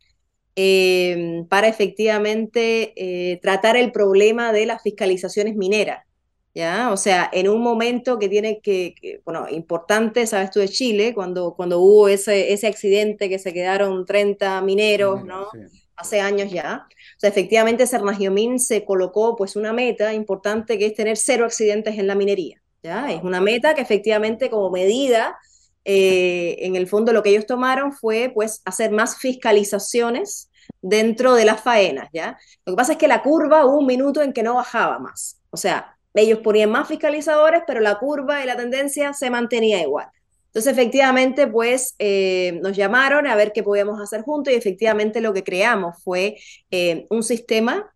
Em, 0.61 1.47
para 1.47 1.69
efectivamente 1.69 2.93
eh, 2.97 3.39
tratar 3.41 3.77
el 3.77 3.93
problema 3.93 4.53
de 4.53 4.67
las 4.67 4.83
fiscalizaciones 4.83 5.55
mineras. 5.55 6.05
¿ya? 6.53 6.91
O 6.91 6.97
sea, 6.97 7.31
en 7.33 7.49
un 7.49 7.63
momento 7.63 8.19
que 8.19 8.29
tiene 8.29 8.59
que, 8.61 9.21
bueno, 9.25 9.47
importante, 9.49 10.27
sabes 10.27 10.51
tú, 10.51 10.59
de 10.59 10.69
Chile, 10.69 11.15
cuando, 11.15 11.55
cuando 11.55 11.79
hubo 11.79 12.09
ese, 12.09 12.53
ese 12.53 12.67
accidente 12.67 13.29
que 13.29 13.39
se 13.39 13.53
quedaron 13.53 14.05
30 14.05 14.61
mineros, 14.63 15.25
¿no? 15.25 15.47
Hace 15.95 16.21
años 16.21 16.51
ya. 16.51 16.89
O 16.91 17.21
sea, 17.21 17.31
efectivamente, 17.31 17.87
Cernagiomín 17.87 18.59
se 18.59 18.85
colocó 18.85 19.37
pues 19.37 19.55
una 19.55 19.73
meta 19.73 20.13
importante 20.13 20.77
que 20.77 20.87
es 20.87 20.95
tener 20.95 21.19
cero 21.19 21.45
accidentes 21.45 21.97
en 21.97 22.09
la 22.09 22.17
minería. 22.17 22.61
¿ya? 22.83 23.13
Es 23.13 23.23
una 23.23 23.41
meta 23.41 23.77
que 23.77 23.83
efectivamente 23.83 24.51
como 24.51 24.71
medida 24.71 25.39
eh, 25.85 26.57
en 26.67 26.75
el 26.75 26.89
fondo 26.89 27.13
lo 27.13 27.23
que 27.23 27.31
ellos 27.31 27.47
tomaron 27.47 27.93
fue 27.93 28.31
pues 28.35 28.61
hacer 28.65 28.91
más 28.91 29.19
fiscalizaciones 29.19 30.48
dentro 30.81 31.35
de 31.35 31.45
las 31.45 31.61
faenas, 31.61 32.09
¿ya? 32.13 32.39
Lo 32.65 32.73
que 32.73 32.77
pasa 32.77 32.93
es 32.93 32.99
que 32.99 33.09
la 33.09 33.23
curva 33.23 33.65
hubo 33.65 33.79
un 33.79 33.87
minuto 33.87 34.23
en 34.23 34.33
que 34.33 34.43
no 34.43 34.55
bajaba 34.55 34.99
más. 34.99 35.41
O 35.51 35.57
sea, 35.57 35.97
ellos 36.15 36.41
ponían 36.41 36.71
más 36.71 36.89
fiscalizadores, 36.89 37.63
pero 37.67 37.81
la 37.81 37.99
curva 37.99 38.43
y 38.43 38.47
la 38.47 38.57
tendencia 38.57 39.13
se 39.13 39.31
mantenía 39.31 39.81
igual. 39.83 40.09
Entonces, 40.47 40.73
efectivamente, 40.73 41.47
pues 41.47 41.95
eh, 41.99 42.59
nos 42.63 42.77
llamaron 42.77 43.27
a 43.27 43.37
ver 43.37 43.53
qué 43.53 43.63
podíamos 43.63 44.01
hacer 44.01 44.23
juntos 44.23 44.53
y 44.53 44.57
efectivamente 44.57 45.21
lo 45.21 45.33
que 45.33 45.45
creamos 45.45 46.03
fue 46.03 46.39
eh, 46.71 47.07
un 47.11 47.23
sistema 47.23 47.93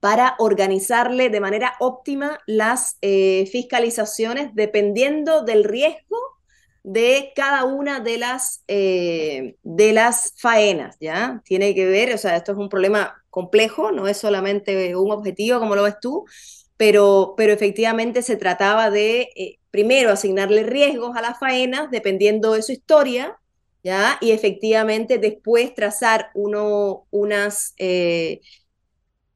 para 0.00 0.34
organizarle 0.38 1.28
de 1.28 1.40
manera 1.40 1.74
óptima 1.78 2.40
las 2.46 2.98
fiscalizaciones 3.00 4.50
dependiendo 4.52 5.42
del 5.42 5.62
riesgo 5.62 6.35
de 6.86 7.32
cada 7.34 7.64
una 7.64 7.98
de 7.98 8.16
las, 8.16 8.62
eh, 8.68 9.56
de 9.64 9.92
las 9.92 10.34
faenas, 10.38 10.96
¿ya? 11.00 11.42
Tiene 11.44 11.74
que 11.74 11.84
ver, 11.84 12.14
o 12.14 12.18
sea, 12.18 12.36
esto 12.36 12.52
es 12.52 12.58
un 12.58 12.68
problema 12.68 13.24
complejo, 13.28 13.90
no 13.90 14.06
es 14.06 14.18
solamente 14.18 14.94
un 14.94 15.10
objetivo 15.10 15.58
como 15.58 15.74
lo 15.74 15.82
ves 15.82 15.96
tú, 16.00 16.24
pero, 16.76 17.34
pero 17.36 17.52
efectivamente 17.52 18.22
se 18.22 18.36
trataba 18.36 18.90
de, 18.90 19.30
eh, 19.34 19.58
primero, 19.72 20.12
asignarle 20.12 20.62
riesgos 20.62 21.16
a 21.16 21.22
las 21.22 21.40
faenas 21.40 21.90
dependiendo 21.90 22.52
de 22.52 22.62
su 22.62 22.70
historia, 22.70 23.36
¿ya? 23.82 24.16
Y 24.20 24.30
efectivamente 24.30 25.18
después 25.18 25.74
trazar 25.74 26.30
uno, 26.34 27.06
unas... 27.10 27.74
Eh, 27.78 28.40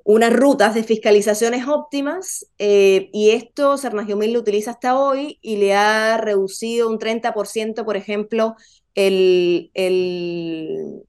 unas 0.05 0.33
rutas 0.33 0.75
de 0.75 0.83
fiscalizaciones 0.83 1.67
óptimas 1.69 2.47
eh, 2.59 3.11
y 3.13 3.31
esto 3.31 3.77
Cernagiomil 3.77 4.33
lo 4.33 4.41
utiliza 4.41 4.73
hasta 4.73 4.99
hoy 4.99 5.39
y 5.43 5.57
le 5.57 5.75
ha 5.75 6.17
reducido 6.17 6.89
un 6.89 6.99
30%, 6.99 7.85
por 7.85 7.97
ejemplo, 7.97 8.57
el, 8.95 9.71
el 9.75 11.03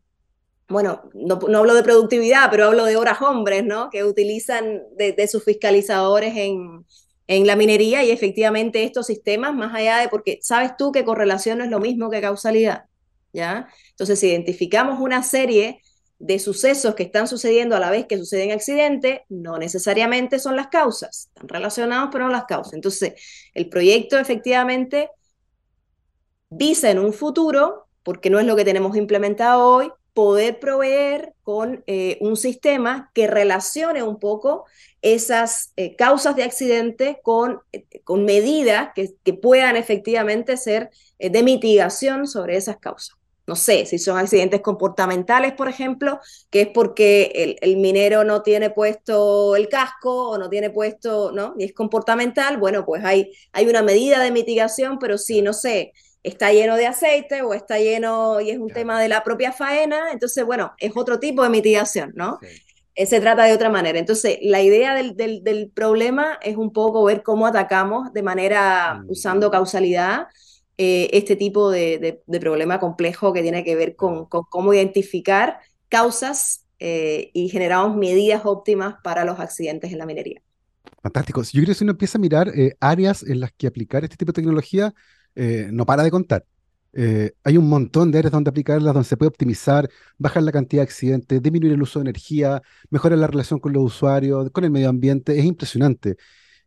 bueno, 0.68 1.10
no, 1.14 1.40
hablo 1.58 1.74
de 1.74 1.84
productividad, 1.84 2.50
pero 2.50 2.66
hablo 2.66 2.86
de 2.86 2.96
horas 2.96 3.22
hombres, 3.22 3.64
¿no? 3.66 3.90
Que 3.90 4.04
utilizan 4.04 4.84
de, 4.96 5.28
sus 5.28 5.44
fiscalizadores 5.44 6.36
en, 6.38 6.86
en 7.28 7.48
la 7.48 7.56
minería 7.56 8.04
y 8.04 8.12
efectivamente 8.12 8.84
estos 8.84 9.08
sistemas, 9.08 9.54
más 9.54 9.74
allá 9.76 9.98
de, 9.98 10.10
porque 10.10 10.40
sabes 10.42 10.78
tú 10.78 10.92
que 10.92 11.06
correlación 11.06 11.58
no 11.58 11.64
es 11.64 11.70
lo 11.70 11.80
mismo 11.80 12.10
que 12.10 12.22
causalidad. 12.22 12.86
¿ya? 13.34 13.68
Entonces, 13.92 14.24
identificamos 14.24 15.00
una 15.00 15.24
serie 15.24 15.82
de 16.22 16.38
sucesos 16.38 16.94
que 16.94 17.04
están 17.04 17.28
sucediendo 17.28 17.76
a 17.76 17.80
la 17.80 17.90
vez 17.90 18.06
que 18.06 18.18
suceden 18.18 18.52
accidentes, 18.52 19.22
no 19.28 19.58
necesariamente 19.58 20.38
son 20.38 20.56
las 20.56 20.68
causas, 20.68 21.30
están 21.34 21.50
relacionados 21.50 22.10
pero 22.12 22.26
no 22.26 22.32
las 22.32 22.46
causas. 22.46 22.74
Entonces, 22.74 23.14
el 23.56 23.70
proyecto 23.70 24.20
efectivamente 24.20 25.10
visa 26.50 26.92
en 26.92 27.00
un 27.00 27.12
futuro, 27.12 27.88
porque 28.04 28.30
no 28.30 28.40
es 28.40 28.46
lo 28.46 28.56
que 28.56 28.66
tenemos 28.66 28.96
implementado 28.96 29.68
hoy, 29.68 29.92
poder 30.14 30.60
proveer 30.60 31.34
con 31.42 31.84
eh, 31.88 32.18
un 32.22 32.38
sistema 32.38 33.10
que 33.16 33.26
relacione 33.26 34.04
un 34.04 34.20
poco 34.20 34.66
esas 35.02 35.74
eh, 35.76 35.96
causas 35.96 36.36
de 36.36 36.44
accidente 36.44 37.20
con, 37.24 37.62
eh, 37.72 37.86
con 38.04 38.26
medidas 38.26 38.90
que, 38.94 39.16
que, 39.24 39.34
puedan 39.34 39.76
efectivamente 39.76 40.58
ser 40.58 40.92
de 41.18 41.44
mitigación 41.44 42.28
sobre 42.28 42.58
esas 42.58 42.78
causas 42.78 43.21
no 43.48 43.56
sé, 43.56 43.86
si 43.86 43.98
son 43.98 44.18
accidentes 44.18 44.62
comportamentales, 44.62 45.54
por 45.54 45.68
ejemplo, 45.68 46.20
que 46.50 46.62
es 46.62 46.68
porque 46.68 47.58
el, 47.62 47.78
minero 47.78 48.24
no 48.24 48.44
tiene 48.44 48.70
puesto 48.70 49.56
el 49.56 49.68
casco 49.68 50.30
o 50.30 50.38
no 50.38 50.50
tiene 50.50 50.70
puesto, 50.70 51.32
¿no? 51.32 51.56
Y 51.58 51.66
es 51.66 51.74
comportamental, 51.74 52.58
bueno, 52.58 52.86
pues 52.86 53.04
hay, 53.04 53.32
hay 53.52 53.68
una 53.68 53.82
medida 53.82 54.20
de 54.20 54.32
mitigación, 54.32 55.00
pero 55.00 55.18
si, 55.18 55.42
no 55.42 55.54
sé, 55.54 55.94
está 56.24 56.54
lleno 56.54 56.76
de 56.76 56.88
aceite 56.88 57.42
o 57.42 57.54
está 57.54 57.80
lleno 57.80 58.40
y 58.42 58.52
es 58.52 58.60
un 58.60 58.70
tema 58.70 59.02
de 59.02 59.10
la 59.10 59.24
propia 59.24 59.52
faena, 59.52 60.12
entonces, 60.12 60.46
bueno, 60.46 60.74
es 60.78 60.92
otro 60.96 61.20
tipo 61.20 61.44
de 61.44 61.50
mitigación, 61.50 62.14
¿no? 62.16 62.40
Eh, 62.94 63.06
se 63.06 63.20
trata 63.22 63.46
de 63.46 63.54
otra 63.54 63.70
manera. 63.70 63.98
Entonces, 63.98 64.38
la 64.42 64.62
idea 64.62 64.94
del, 64.94 65.16
del, 65.16 65.72
problema 65.74 66.38
es 66.42 66.58
un 66.58 66.74
poco 66.74 67.04
ver 67.06 67.24
cómo 67.24 67.48
atacamos 67.48 68.14
de 68.14 68.22
manera 68.22 68.96
mm. 68.96 69.10
usando 69.10 69.50
causalidad 69.50 70.28
eh, 70.84 71.16
este 71.16 71.36
tipo 71.36 71.70
de, 71.70 72.24
problema 72.40 72.80
complejo 72.80 73.34
que 73.34 73.44
tiene 73.44 73.64
que 73.64 73.76
ver 73.76 73.96
con, 73.96 74.26
cómo 74.26 74.74
identificar 74.74 75.60
causas 75.90 76.66
eh, 76.80 77.30
y 77.36 77.50
generamos 77.50 77.96
medidas 77.96 78.42
óptimas 78.46 78.96
para 79.04 79.24
los 79.24 79.40
accidentes 79.40 79.92
en 79.92 80.00
la 80.00 80.08
minería. 80.08 80.42
Fantástico. 81.04 81.44
Yo 81.44 81.52
creo 81.52 81.66
que 81.68 81.74
si 81.76 81.84
uno 81.84 81.92
empieza 81.92 82.18
a 82.18 82.22
mirar 82.22 82.48
eh, 82.56 82.74
áreas 82.80 83.22
en 83.22 83.42
las 83.42 83.52
que 83.52 83.68
aplicar 83.68 84.04
este 84.04 84.18
tipo 84.18 84.32
de 84.32 84.42
tecnología, 84.42 84.92
no 85.36 85.86
para 85.86 86.02
de 86.02 86.10
contar. 86.10 86.46
hay 87.44 87.58
un 87.58 87.70
montón 87.70 88.12
de 88.12 88.18
áreas 88.18 88.32
donde 88.32 88.50
aplicarlas, 88.50 88.92
donde 88.96 89.08
se 89.08 89.18
puede 89.18 89.30
optimizar, 89.30 89.88
bajar 90.18 90.42
la 90.42 90.52
cantidad 90.52 90.82
de 90.82 90.86
accidentes, 90.86 91.44
disminuir 91.44 91.74
el 91.74 91.82
uso 91.84 92.00
de 92.00 92.06
energía, 92.10 92.60
mejorar 92.90 93.20
la 93.20 93.28
relación 93.28 93.60
con 93.60 93.72
los 93.72 93.84
usuarios, 93.84 94.50
con 94.50 94.64
el 94.64 94.72
medio 94.72 94.90
ambiente. 94.90 95.38
Es 95.38 95.46
impresionante. 95.46 96.18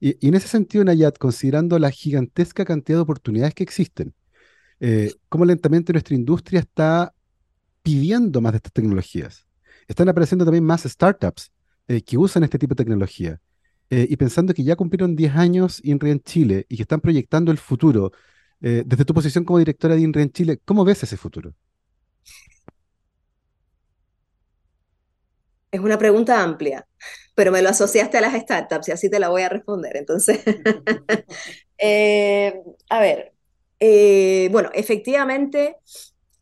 Y, 0.05 0.29
en 0.29 0.35
ese 0.35 0.49
sentido, 0.49 0.85
Nayat, 0.85 1.17
considerando 1.17 1.79
la 1.79 1.91
gigantesca 1.91 2.67
cantidad 2.67 2.99
de 2.99 3.03
oportunidades 3.03 3.55
que 3.55 3.63
existen, 3.63 4.13
eh, 4.79 5.15
cómo 5.31 5.47
lentamente 5.47 5.95
nuestra 5.95 6.15
industria 6.15 6.61
está 6.61 7.15
pidiendo 7.83 8.43
más 8.43 8.53
de 8.53 8.59
estas 8.59 8.73
tecnologías. 8.73 9.47
Están 9.89 10.11
apareciendo 10.11 10.45
también 10.45 10.65
más 10.65 10.83
startups 10.83 11.51
eh, 11.89 12.03
que 12.03 12.19
usan 12.19 12.45
este 12.45 12.59
tipo 12.59 12.75
de 12.75 12.85
tecnología. 12.85 13.41
Eh, 13.89 14.07
y 14.11 14.17
pensando 14.17 14.53
que 14.53 14.63
ya 14.63 14.77
cumplieron 14.77 15.17
10 15.17 15.37
años 15.37 15.81
INRI 15.83 16.11
en 16.11 16.21
Chile 16.21 16.67
y 16.69 16.77
que 16.77 16.83
están 16.83 17.01
proyectando 17.01 17.51
el 17.51 17.59
futuro, 17.59 18.13
desde 18.61 19.05
tu 19.05 19.13
posición 19.13 19.45
como 19.45 19.59
directora 19.59 19.95
de 19.95 20.01
INRI 20.03 20.23
en 20.23 20.33
Chile, 20.33 20.61
¿cómo 20.65 20.85
ves 20.85 21.03
ese 21.03 21.17
futuro? 21.19 21.55
Es 25.75 25.81
una 25.81 25.99
pregunta 25.99 26.41
amplia, 26.41 26.87
pero 27.35 27.51
me 27.51 27.61
lo 27.61 27.69
asociaste 27.69 28.17
a 28.19 28.21
las 28.21 28.41
startups 28.41 28.87
y 28.87 28.93
así 28.93 29.11
te 29.11 29.19
la 29.19 29.29
voy 29.29 29.43
a 29.43 29.49
responder. 29.49 29.97
Entonces, 29.97 30.39
eh, 31.79 32.63
a 32.89 33.01
ver, 33.01 33.33
eh, 33.81 34.49
bueno, 34.53 34.71
efectivamente, 34.73 35.79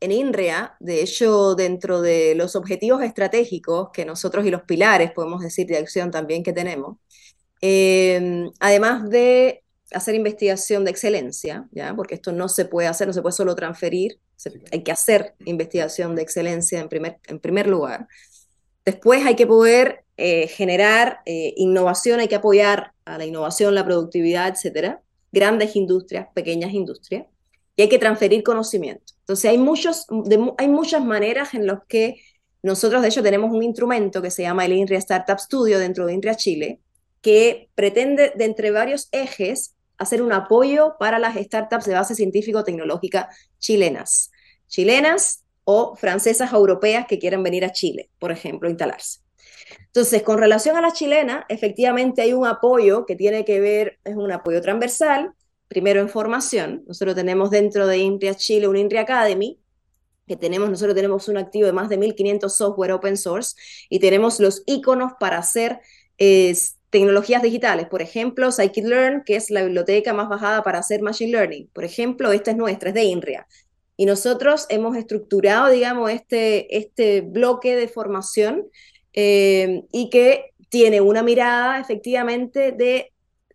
en 0.01 0.13
INREA, 0.13 0.77
de 0.81 1.01
hecho, 1.01 1.55
dentro 1.55 2.03
de 2.03 2.35
los 2.35 2.57
objetivos 2.57 3.03
estratégicos 3.03 3.89
que 3.95 4.05
nosotros 4.05 4.45
y 4.45 4.51
los 4.51 4.65
pilares, 4.65 5.13
podemos 5.13 5.41
decir, 5.41 5.67
de 5.67 5.79
acción 5.79 6.11
también 6.11 6.43
que 6.43 6.53
tenemos, 6.53 6.99
eh, 7.63 8.51
además 8.61 9.09
de 9.09 9.65
hacer 9.95 10.15
investigación 10.15 10.85
de 10.85 10.91
excelencia, 10.91 11.67
¿ya? 11.71 11.95
porque 11.97 12.17
esto 12.17 12.33
no 12.33 12.51
se 12.51 12.67
puede 12.67 12.87
hacer, 12.89 13.07
no 13.07 13.15
se 13.15 13.23
puede 13.23 13.33
solo 13.33 13.55
transferir, 13.55 14.19
hay 14.71 14.83
que 14.83 14.93
hacer 14.93 15.37
investigación 15.47 16.17
de 16.17 16.23
excelencia 16.23 16.81
en 16.81 16.91
primer, 16.91 17.19
en 17.29 17.39
primer 17.39 17.67
lugar. 17.67 18.09
Después 18.85 19.25
hay 19.25 19.37
que 19.37 19.47
poder 19.47 20.05
eh, 20.17 20.49
generar 20.49 21.21
eh, 21.25 21.55
innovación, 21.57 22.21
hay 22.21 22.29
que 22.29 22.35
apoyar 22.35 22.93
a 23.05 23.19
la 23.19 23.25
innovación, 23.25 23.75
la 23.75 23.85
productividad, 23.85 24.49
etcétera, 24.49 25.03
grandes 25.31 25.77
industrias, 25.77 26.29
pequeñas 26.35 26.73
industrias, 26.73 27.27
y 27.77 27.83
hay 27.83 27.89
que 27.89 27.99
transferir 27.99 28.43
conocimiento. 28.43 29.15
Entonces 29.21 29.51
hay, 29.51 29.59
muchos, 29.59 30.07
hay 30.59 30.69
muchas 30.69 31.05
maneras 31.05 31.55
en 31.55 31.67
las 31.67 31.81
que 31.89 32.21
nosotros, 32.63 33.03
de 33.03 33.09
hecho, 33.09 33.23
tenemos 33.23 33.51
un 33.51 33.63
instrumento 33.63 34.23
que 34.23 34.31
se 34.31 34.43
llama 34.43 34.65
el 34.65 34.73
INRIA 34.73 34.99
Startup 34.99 35.39
Studio 35.39 35.79
dentro 35.79 36.07
de 36.07 36.15
INRIA 36.15 36.37
Chile, 36.37 36.81
que 37.21 37.71
pretende, 37.75 38.33
de 38.37 38.45
entre 38.45 38.71
varios 38.71 39.09
ejes, 39.11 39.75
hacer 39.99 40.23
un 40.23 40.33
apoyo 40.33 40.97
para 40.99 41.19
las 41.19 41.37
startups 41.37 41.85
de 41.87 41.95
base 41.95 42.15
científico-tecnológica 42.15 43.31
chilenas. 43.59 44.31
Chilenas 44.69 45.42
o 45.65 45.95
francesas 45.97 46.53
europeas 46.53 47.07
que 47.07 47.19
quieran 47.19 47.43
venir 47.43 47.65
a 47.65 47.73
Chile, 47.73 48.11
por 48.19 48.33
ejemplo, 48.33 48.69
instalarse. 48.69 49.21
Entonces, 49.87 50.23
con 50.23 50.39
relación 50.39 50.77
a 50.77 50.81
la 50.81 50.93
chilena, 50.93 51.45
efectivamente 51.49 52.23
hay 52.23 52.33
un 52.33 52.47
apoyo 52.47 53.07
que 53.07 53.17
tiene 53.17 53.45
que 53.45 53.61
ver, 53.61 53.99
es 54.05 54.17
un 54.17 54.33
apoyo 54.33 54.61
transversal, 54.61 55.33
primero 55.69 56.01
en 56.01 56.09
formación. 56.09 56.83
Nosotros 56.87 57.15
tenemos 57.15 57.51
dentro 57.51 57.87
de 57.87 57.99
INRIA 57.99 58.35
Chile 58.35 58.69
un 58.69 58.77
INRIA 58.77 59.03
Academy, 59.03 59.59
que 60.27 60.37
tenemos, 60.37 60.71
nosotros 60.71 60.95
tenemos 60.95 61.29
un 61.29 61.37
activo 61.37 61.67
de 61.67 61.73
más 61.73 61.89
de 61.89 61.99
1.500 61.99 62.49
software 62.49 62.93
open 62.93 63.17
source 63.17 63.57
y 63.89 63.99
tenemos 63.99 64.41
los 64.41 64.63
iconos 64.67 65.13
para 65.19 65.39
hacer 65.39 65.81
tecnologías 66.91 67.43
digitales. 67.43 67.87
Por 67.89 68.03
ejemplo, 68.03 68.49
Scikit-Learn, 68.49 69.25
que 69.25 69.37
es 69.37 69.51
la 69.51 69.63
biblioteca 69.63 70.13
más 70.13 70.29
bajada 70.29 70.63
para 70.63 70.79
hacer 70.79 71.03
Machine 71.03 71.33
Learning. 71.33 71.69
Por 71.73 71.85
ejemplo, 71.85 72.33
esta 72.33 72.53
es 72.53 72.57
nuestra, 72.57 72.91
es 72.91 72.95
de 72.95 73.05
INRIA. 73.05 73.47
Y 74.03 74.05
nosotros 74.05 74.67
hemos 74.69 74.97
estructurado, 74.97 75.69
digamos, 75.69 76.11
este, 76.11 76.77
este 76.77 77.21
bloque 77.21 77.77
de 77.77 77.87
formación 77.87 78.67
eh, 79.13 79.85
y 79.93 80.11
que 80.11 80.55
tiene 80.71 81.01
una 81.01 81.23
mirada 81.23 81.79
efectivamente 81.79 82.73
de, 82.73 83.13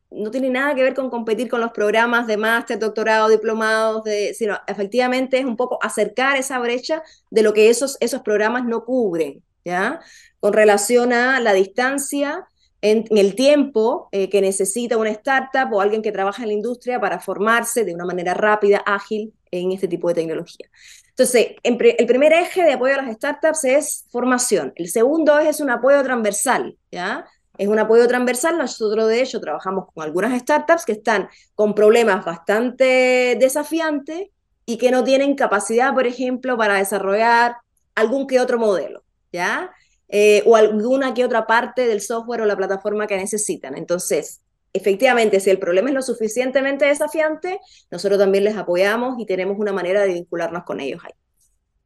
no 0.09 0.31
tiene 0.31 0.49
nada 0.49 0.73
que 0.73 0.83
ver 0.83 0.93
con 0.93 1.09
competir 1.09 1.49
con 1.49 1.59
los 1.59 1.71
programas 1.71 2.27
de 2.27 2.37
máster, 2.37 2.79
doctorado, 2.79 3.27
diplomados, 3.27 4.05
de, 4.05 4.33
sino 4.33 4.57
efectivamente 4.67 5.37
es 5.37 5.43
un 5.43 5.57
poco 5.57 5.79
acercar 5.81 6.37
esa 6.37 6.59
brecha 6.59 7.03
de 7.29 7.43
lo 7.43 7.51
que 7.51 7.69
esos, 7.69 7.97
esos 7.99 8.21
programas 8.21 8.63
no 8.63 8.85
cubren, 8.85 9.43
¿ya? 9.65 9.99
Con 10.39 10.53
relación 10.53 11.11
a 11.11 11.41
la 11.41 11.51
distancia 11.51 12.47
en, 12.79 13.03
el 13.09 13.35
tiempo 13.35 14.07
eh, 14.13 14.29
que 14.29 14.39
necesita 14.39 14.95
una 14.95 15.09
startup 15.09 15.73
o 15.73 15.81
alguien 15.81 16.01
que 16.01 16.13
trabaja 16.13 16.43
en 16.43 16.47
la 16.47 16.53
industria 16.53 17.01
para 17.01 17.19
formarse 17.19 17.83
de 17.83 17.93
una 17.93 18.05
manera 18.05 18.33
rápida, 18.33 18.77
ágil 18.85 19.33
en 19.51 19.71
este 19.71 19.87
tipo 19.87 20.07
de 20.07 20.15
tecnología. 20.15 20.69
Entonces, 21.09 21.55
el 21.63 21.77
primer 21.77 22.33
eje 22.33 22.63
de 22.63 22.73
apoyo 22.73 22.93
a 22.93 23.01
las 23.01 23.15
startups 23.15 23.63
es 23.63 24.05
formación. 24.11 24.71
El 24.75 24.87
segundo 24.87 25.37
eje 25.39 25.49
es 25.49 25.59
un 25.59 25.69
apoyo 25.69 26.03
transversal, 26.03 26.77
¿ya? 26.91 27.25
Es 27.57 27.67
un 27.67 27.79
apoyo 27.79 28.07
transversal. 28.07 28.57
Nosotros, 28.57 29.07
de 29.07 29.21
hecho, 29.21 29.39
trabajamos 29.39 29.85
con 29.93 30.03
algunas 30.03 30.39
startups 30.39 30.85
que 30.85 30.91
están 30.91 31.27
con 31.55 31.73
problemas 31.73 32.23
bastante 32.23 33.35
desafiantes 33.39 34.27
y 34.65 34.77
que 34.77 34.91
no 34.91 35.03
tienen 35.03 35.35
capacidad, 35.35 35.93
por 35.93 36.05
ejemplo, 36.05 36.57
para 36.57 36.75
desarrollar 36.75 37.55
algún 37.95 38.27
que 38.27 38.39
otro 38.39 38.59
modelo, 38.59 39.03
¿ya? 39.31 39.71
Eh, 40.09 40.43
o 40.45 40.55
alguna 40.55 41.13
que 41.13 41.25
otra 41.25 41.47
parte 41.47 41.87
del 41.87 42.01
software 42.01 42.41
o 42.41 42.45
la 42.45 42.55
plataforma 42.55 43.07
que 43.07 43.17
necesitan. 43.17 43.75
Entonces, 43.75 44.41
efectivamente, 44.77 45.39
si 45.39 45.49
el 45.49 45.59
problema 45.59 45.89
es 45.89 45.95
lo 45.95 46.01
suficientemente 46.01 46.85
desafiante, 46.85 47.59
nosotros 47.91 48.19
también 48.19 48.43
les 48.43 48.55
apoyamos 48.55 49.19
y 49.19 49.25
tenemos 49.25 49.57
una 49.59 49.73
manera 49.73 50.01
de 50.01 50.13
vincularnos 50.13 50.63
con 50.63 50.79
ellos 50.79 51.01
ahí. 51.03 51.11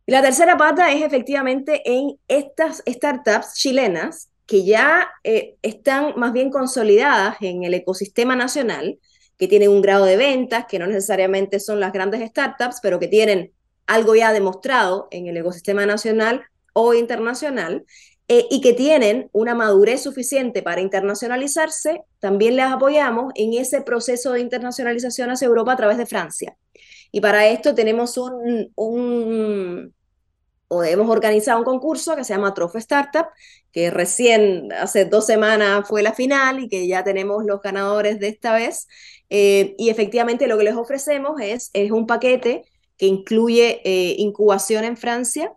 Y 0.05 0.11
la 0.11 0.21
tercera 0.21 0.57
pata 0.57 0.91
es 0.91 1.01
efectivamente 1.03 1.81
en 1.85 2.17
estas 2.27 2.83
startups 2.87 3.53
chilenas 3.55 4.29
que 4.45 4.65
ya 4.65 5.07
eh, 5.23 5.55
están 5.61 6.13
más 6.17 6.33
bien 6.33 6.49
consolidadas 6.49 7.37
en 7.41 7.63
el 7.63 7.73
ecosistema 7.73 8.35
nacional, 8.35 8.99
que 9.37 9.47
tienen 9.47 9.69
un 9.69 9.81
grado 9.81 10.05
de 10.05 10.17
ventas, 10.17 10.65
que 10.67 10.77
no 10.77 10.87
necesariamente 10.87 11.59
son 11.59 11.79
las 11.79 11.93
grandes 11.93 12.27
startups, 12.29 12.79
pero 12.81 12.99
que 12.99 13.07
tienen 13.07 13.53
algo 13.87 14.15
ya 14.15 14.33
demostrado 14.33 15.07
en 15.11 15.27
el 15.27 15.37
ecosistema 15.37 15.85
nacional 15.85 16.43
o 16.73 16.93
internacional 16.93 17.85
eh, 18.33 18.47
y 18.49 18.61
que 18.61 18.71
tienen 18.71 19.29
una 19.33 19.55
madurez 19.55 20.03
suficiente 20.03 20.63
para 20.63 20.79
internacionalizarse, 20.79 22.03
también 22.21 22.55
les 22.55 22.67
apoyamos 22.67 23.33
en 23.35 23.53
ese 23.55 23.81
proceso 23.81 24.31
de 24.31 24.39
internacionalización 24.39 25.31
hacia 25.31 25.47
Europa 25.47 25.73
a 25.73 25.75
través 25.75 25.97
de 25.97 26.05
Francia. 26.05 26.55
Y 27.11 27.19
para 27.19 27.47
esto 27.47 27.75
tenemos 27.75 28.17
un, 28.17 28.71
un 28.75 29.93
o 30.69 30.81
hemos 30.85 31.09
organizado 31.09 31.59
un 31.59 31.65
concurso 31.65 32.15
que 32.15 32.23
se 32.23 32.33
llama 32.33 32.53
Trophy 32.53 32.77
Startup, 32.77 33.25
que 33.73 33.91
recién 33.91 34.71
hace 34.71 35.03
dos 35.03 35.25
semanas 35.25 35.85
fue 35.85 36.01
la 36.01 36.13
final 36.13 36.61
y 36.61 36.69
que 36.69 36.87
ya 36.87 37.03
tenemos 37.03 37.43
los 37.43 37.61
ganadores 37.61 38.17
de 38.21 38.29
esta 38.29 38.53
vez. 38.53 38.87
Eh, 39.29 39.75
y 39.77 39.89
efectivamente 39.89 40.47
lo 40.47 40.57
que 40.57 40.63
les 40.63 40.75
ofrecemos 40.75 41.41
es, 41.41 41.69
es 41.73 41.91
un 41.91 42.07
paquete 42.07 42.63
que 42.95 43.07
incluye 43.07 43.81
eh, 43.83 44.15
incubación 44.19 44.85
en 44.85 44.95
Francia, 44.95 45.51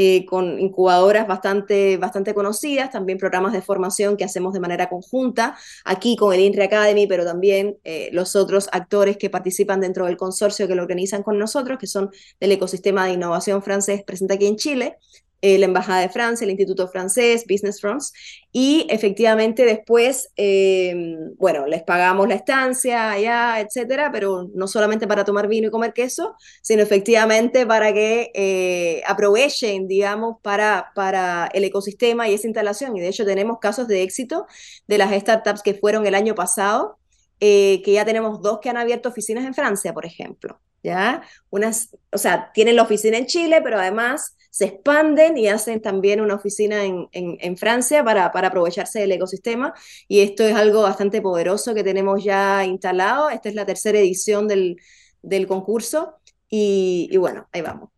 eh, 0.00 0.24
con 0.26 0.60
incubadoras 0.60 1.26
bastante, 1.26 1.96
bastante 1.96 2.32
conocidas, 2.32 2.92
también 2.92 3.18
programas 3.18 3.52
de 3.52 3.60
formación 3.60 4.16
que 4.16 4.22
hacemos 4.22 4.52
de 4.52 4.60
manera 4.60 4.88
conjunta, 4.88 5.58
aquí 5.84 6.14
con 6.14 6.32
el 6.32 6.38
INRI 6.38 6.62
Academy, 6.62 7.08
pero 7.08 7.24
también 7.24 7.78
eh, 7.82 8.08
los 8.12 8.36
otros 8.36 8.68
actores 8.70 9.16
que 9.16 9.28
participan 9.28 9.80
dentro 9.80 10.06
del 10.06 10.16
consorcio 10.16 10.68
que 10.68 10.76
lo 10.76 10.82
organizan 10.82 11.24
con 11.24 11.36
nosotros, 11.36 11.80
que 11.80 11.88
son 11.88 12.10
del 12.38 12.52
ecosistema 12.52 13.06
de 13.06 13.14
innovación 13.14 13.60
francés 13.60 14.04
presente 14.04 14.34
aquí 14.34 14.46
en 14.46 14.54
Chile. 14.54 14.98
Eh, 15.40 15.56
la 15.56 15.66
Embajada 15.66 16.00
de 16.00 16.08
Francia, 16.08 16.44
el 16.44 16.50
Instituto 16.50 16.88
Francés, 16.88 17.44
Business 17.48 17.80
France, 17.80 18.12
y 18.50 18.88
efectivamente 18.90 19.64
después, 19.64 20.30
eh, 20.34 20.96
bueno, 21.36 21.64
les 21.66 21.84
pagamos 21.84 22.26
la 22.26 22.34
estancia 22.34 23.12
allá, 23.12 23.60
etcétera, 23.60 24.10
pero 24.10 24.50
no 24.52 24.66
solamente 24.66 25.06
para 25.06 25.24
tomar 25.24 25.46
vino 25.46 25.68
y 25.68 25.70
comer 25.70 25.92
queso, 25.92 26.34
sino 26.60 26.82
efectivamente 26.82 27.64
para 27.66 27.92
que 27.92 28.32
eh, 28.34 29.00
aprovechen, 29.06 29.86
digamos, 29.86 30.38
para, 30.42 30.90
para 30.96 31.48
el 31.54 31.62
ecosistema 31.62 32.28
y 32.28 32.34
esa 32.34 32.48
instalación. 32.48 32.96
Y 32.96 33.00
de 33.00 33.06
hecho 33.06 33.24
tenemos 33.24 33.60
casos 33.60 33.86
de 33.86 34.02
éxito 34.02 34.46
de 34.88 34.98
las 34.98 35.12
startups 35.12 35.62
que 35.62 35.74
fueron 35.74 36.04
el 36.04 36.16
año 36.16 36.34
pasado, 36.34 36.98
que 37.38 37.80
ya 37.86 38.04
tenemos 38.04 38.42
dos 38.42 38.58
que 38.58 38.70
han 38.70 38.76
abierto 38.76 39.08
oficinas 39.08 39.44
en 39.44 39.54
Francia, 39.54 39.94
por 39.94 40.04
ejemplo. 40.04 40.58
¿Ya? 40.82 41.22
Unas, 41.50 41.96
o 42.12 42.18
sea, 42.18 42.50
tienen 42.52 42.74
la 42.76 42.82
oficina 42.82 43.18
en 43.18 43.26
Chile, 43.26 43.60
pero 43.62 43.78
además 43.78 44.36
se 44.50 44.66
expanden 44.66 45.36
y 45.36 45.48
hacen 45.48 45.80
también 45.80 46.20
una 46.20 46.34
oficina 46.34 46.84
en, 46.84 47.08
en, 47.12 47.56
Francia 47.56 48.02
para, 48.04 48.32
para, 48.32 48.48
aprovecharse 48.48 49.00
del 49.00 49.12
ecosistema. 49.12 49.74
Y 50.08 50.20
esto 50.20 50.44
es 50.44 50.54
algo 50.54 50.82
bastante 50.82 51.20
poderoso 51.20 51.74
que 51.74 51.84
tenemos 51.84 52.24
ya 52.24 52.64
instalado. 52.64 53.30
Esta 53.30 53.48
es 53.48 53.54
la 53.54 53.66
tercera 53.66 53.98
edición 53.98 54.48
del, 54.48 54.76
del 55.22 55.46
concurso 55.46 56.14
y, 56.48 57.14
bueno, 57.18 57.48
ahí 57.52 57.60
vamos. 57.60 57.90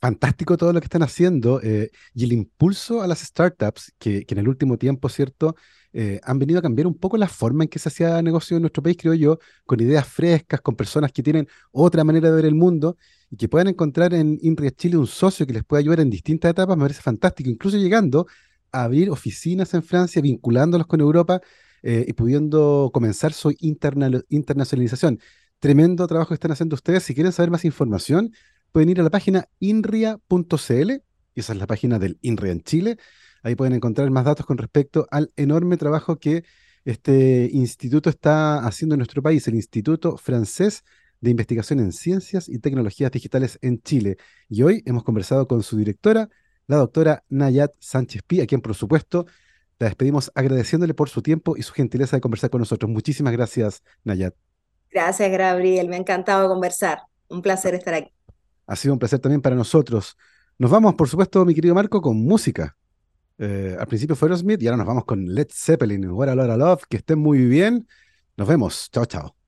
Fantástico 0.00 0.56
todo 0.56 0.72
lo 0.72 0.80
que 0.80 0.86
están 0.86 1.02
haciendo 1.02 1.60
eh, 1.62 1.90
y 2.14 2.24
el 2.24 2.32
impulso 2.32 3.02
a 3.02 3.06
las 3.06 3.20
startups 3.20 3.92
que, 3.98 4.24
que 4.24 4.34
en 4.34 4.38
el 4.38 4.48
último 4.48 4.78
tiempo, 4.78 5.08
¿cierto? 5.10 5.56
Eh, 5.92 6.20
han 6.22 6.38
venido 6.38 6.60
a 6.60 6.62
cambiar 6.62 6.86
un 6.86 6.94
poco 6.94 7.16
la 7.16 7.26
forma 7.28 7.64
en 7.64 7.68
que 7.68 7.78
se 7.78 7.88
hacía 7.88 8.22
negocio 8.22 8.56
en 8.56 8.62
nuestro 8.62 8.82
país, 8.82 8.96
creo 8.98 9.14
yo, 9.14 9.38
con 9.66 9.80
ideas 9.80 10.06
frescas, 10.06 10.60
con 10.60 10.76
personas 10.76 11.10
que 11.12 11.22
tienen 11.22 11.48
otra 11.72 12.04
manera 12.04 12.30
de 12.30 12.36
ver 12.36 12.44
el 12.44 12.54
mundo 12.54 12.96
y 13.30 13.36
que 13.36 13.48
puedan 13.48 13.68
encontrar 13.68 14.14
en 14.14 14.38
INRIA 14.40 14.70
Chile 14.70 14.96
un 14.96 15.06
socio 15.06 15.46
que 15.46 15.52
les 15.52 15.64
pueda 15.64 15.80
ayudar 15.80 16.00
en 16.00 16.10
distintas 16.10 16.50
etapas, 16.50 16.76
me 16.76 16.84
parece 16.84 17.02
fantástico, 17.02 17.50
incluso 17.50 17.76
llegando 17.76 18.26
a 18.72 18.84
abrir 18.84 19.10
oficinas 19.10 19.74
en 19.74 19.82
Francia, 19.82 20.22
vinculándolos 20.22 20.86
con 20.86 21.00
Europa 21.00 21.40
eh, 21.82 22.04
y 22.06 22.12
pudiendo 22.12 22.90
comenzar 22.92 23.32
su 23.32 23.52
internacionalización. 23.58 25.18
Tremendo 25.58 26.06
trabajo 26.06 26.28
que 26.28 26.34
están 26.34 26.52
haciendo 26.52 26.74
ustedes. 26.74 27.02
Si 27.02 27.14
quieren 27.14 27.32
saber 27.32 27.50
más 27.50 27.64
información, 27.64 28.32
pueden 28.72 28.90
ir 28.90 29.00
a 29.00 29.02
la 29.02 29.10
página 29.10 29.48
inria.cl, 29.58 30.90
esa 31.34 31.52
es 31.52 31.58
la 31.58 31.66
página 31.66 31.98
del 31.98 32.18
INRIA 32.22 32.52
en 32.52 32.62
Chile, 32.62 32.98
Ahí 33.42 33.54
pueden 33.54 33.74
encontrar 33.74 34.10
más 34.10 34.24
datos 34.24 34.46
con 34.46 34.58
respecto 34.58 35.06
al 35.10 35.32
enorme 35.36 35.76
trabajo 35.76 36.16
que 36.16 36.44
este 36.84 37.48
instituto 37.52 38.10
está 38.10 38.66
haciendo 38.66 38.94
en 38.94 38.98
nuestro 39.00 39.22
país, 39.22 39.46
el 39.48 39.54
Instituto 39.54 40.16
Francés 40.16 40.82
de 41.20 41.30
Investigación 41.30 41.80
en 41.80 41.92
Ciencias 41.92 42.48
y 42.48 42.58
Tecnologías 42.58 43.10
Digitales 43.10 43.58
en 43.62 43.82
Chile. 43.82 44.16
Y 44.48 44.62
hoy 44.62 44.82
hemos 44.86 45.04
conversado 45.04 45.46
con 45.46 45.62
su 45.62 45.76
directora, 45.76 46.28
la 46.66 46.76
doctora 46.76 47.24
Nayat 47.28 47.72
Sánchez 47.78 48.22
Pi, 48.26 48.40
a 48.40 48.46
quien 48.46 48.60
por 48.60 48.74
supuesto 48.74 49.26
la 49.78 49.86
despedimos 49.86 50.30
agradeciéndole 50.34 50.94
por 50.94 51.08
su 51.08 51.22
tiempo 51.22 51.56
y 51.56 51.62
su 51.62 51.72
gentileza 51.72 52.16
de 52.16 52.20
conversar 52.20 52.50
con 52.50 52.60
nosotros. 52.60 52.90
Muchísimas 52.90 53.32
gracias, 53.32 53.82
Nayat. 54.04 54.34
Gracias, 54.90 55.30
Gabriel. 55.30 55.88
Me 55.88 55.96
ha 55.96 55.98
encantado 55.98 56.48
conversar. 56.48 57.00
Un 57.28 57.42
placer 57.42 57.74
estar 57.74 57.94
aquí. 57.94 58.10
Ha 58.66 58.76
sido 58.76 58.94
un 58.94 58.98
placer 58.98 59.20
también 59.20 59.40
para 59.40 59.56
nosotros. 59.56 60.16
Nos 60.58 60.70
vamos, 60.70 60.94
por 60.94 61.08
supuesto, 61.08 61.44
mi 61.44 61.54
querido 61.54 61.74
Marco, 61.74 62.00
con 62.00 62.16
música. 62.22 62.76
Eh, 63.42 63.74
al 63.80 63.86
principio 63.86 64.14
fue 64.14 64.36
Smith 64.36 64.62
y 64.62 64.66
ahora 64.66 64.76
nos 64.76 64.86
vamos 64.86 65.06
con 65.06 65.24
Led 65.24 65.48
Zeppelin, 65.50 66.10
What 66.10 66.28
a 66.28 66.34
Lot 66.34 66.58
Love. 66.58 66.82
Que 66.88 66.98
estén 66.98 67.18
muy 67.18 67.38
bien. 67.46 67.88
Nos 68.36 68.46
vemos. 68.46 68.90
Chao, 68.92 69.06
chao. 69.06 69.39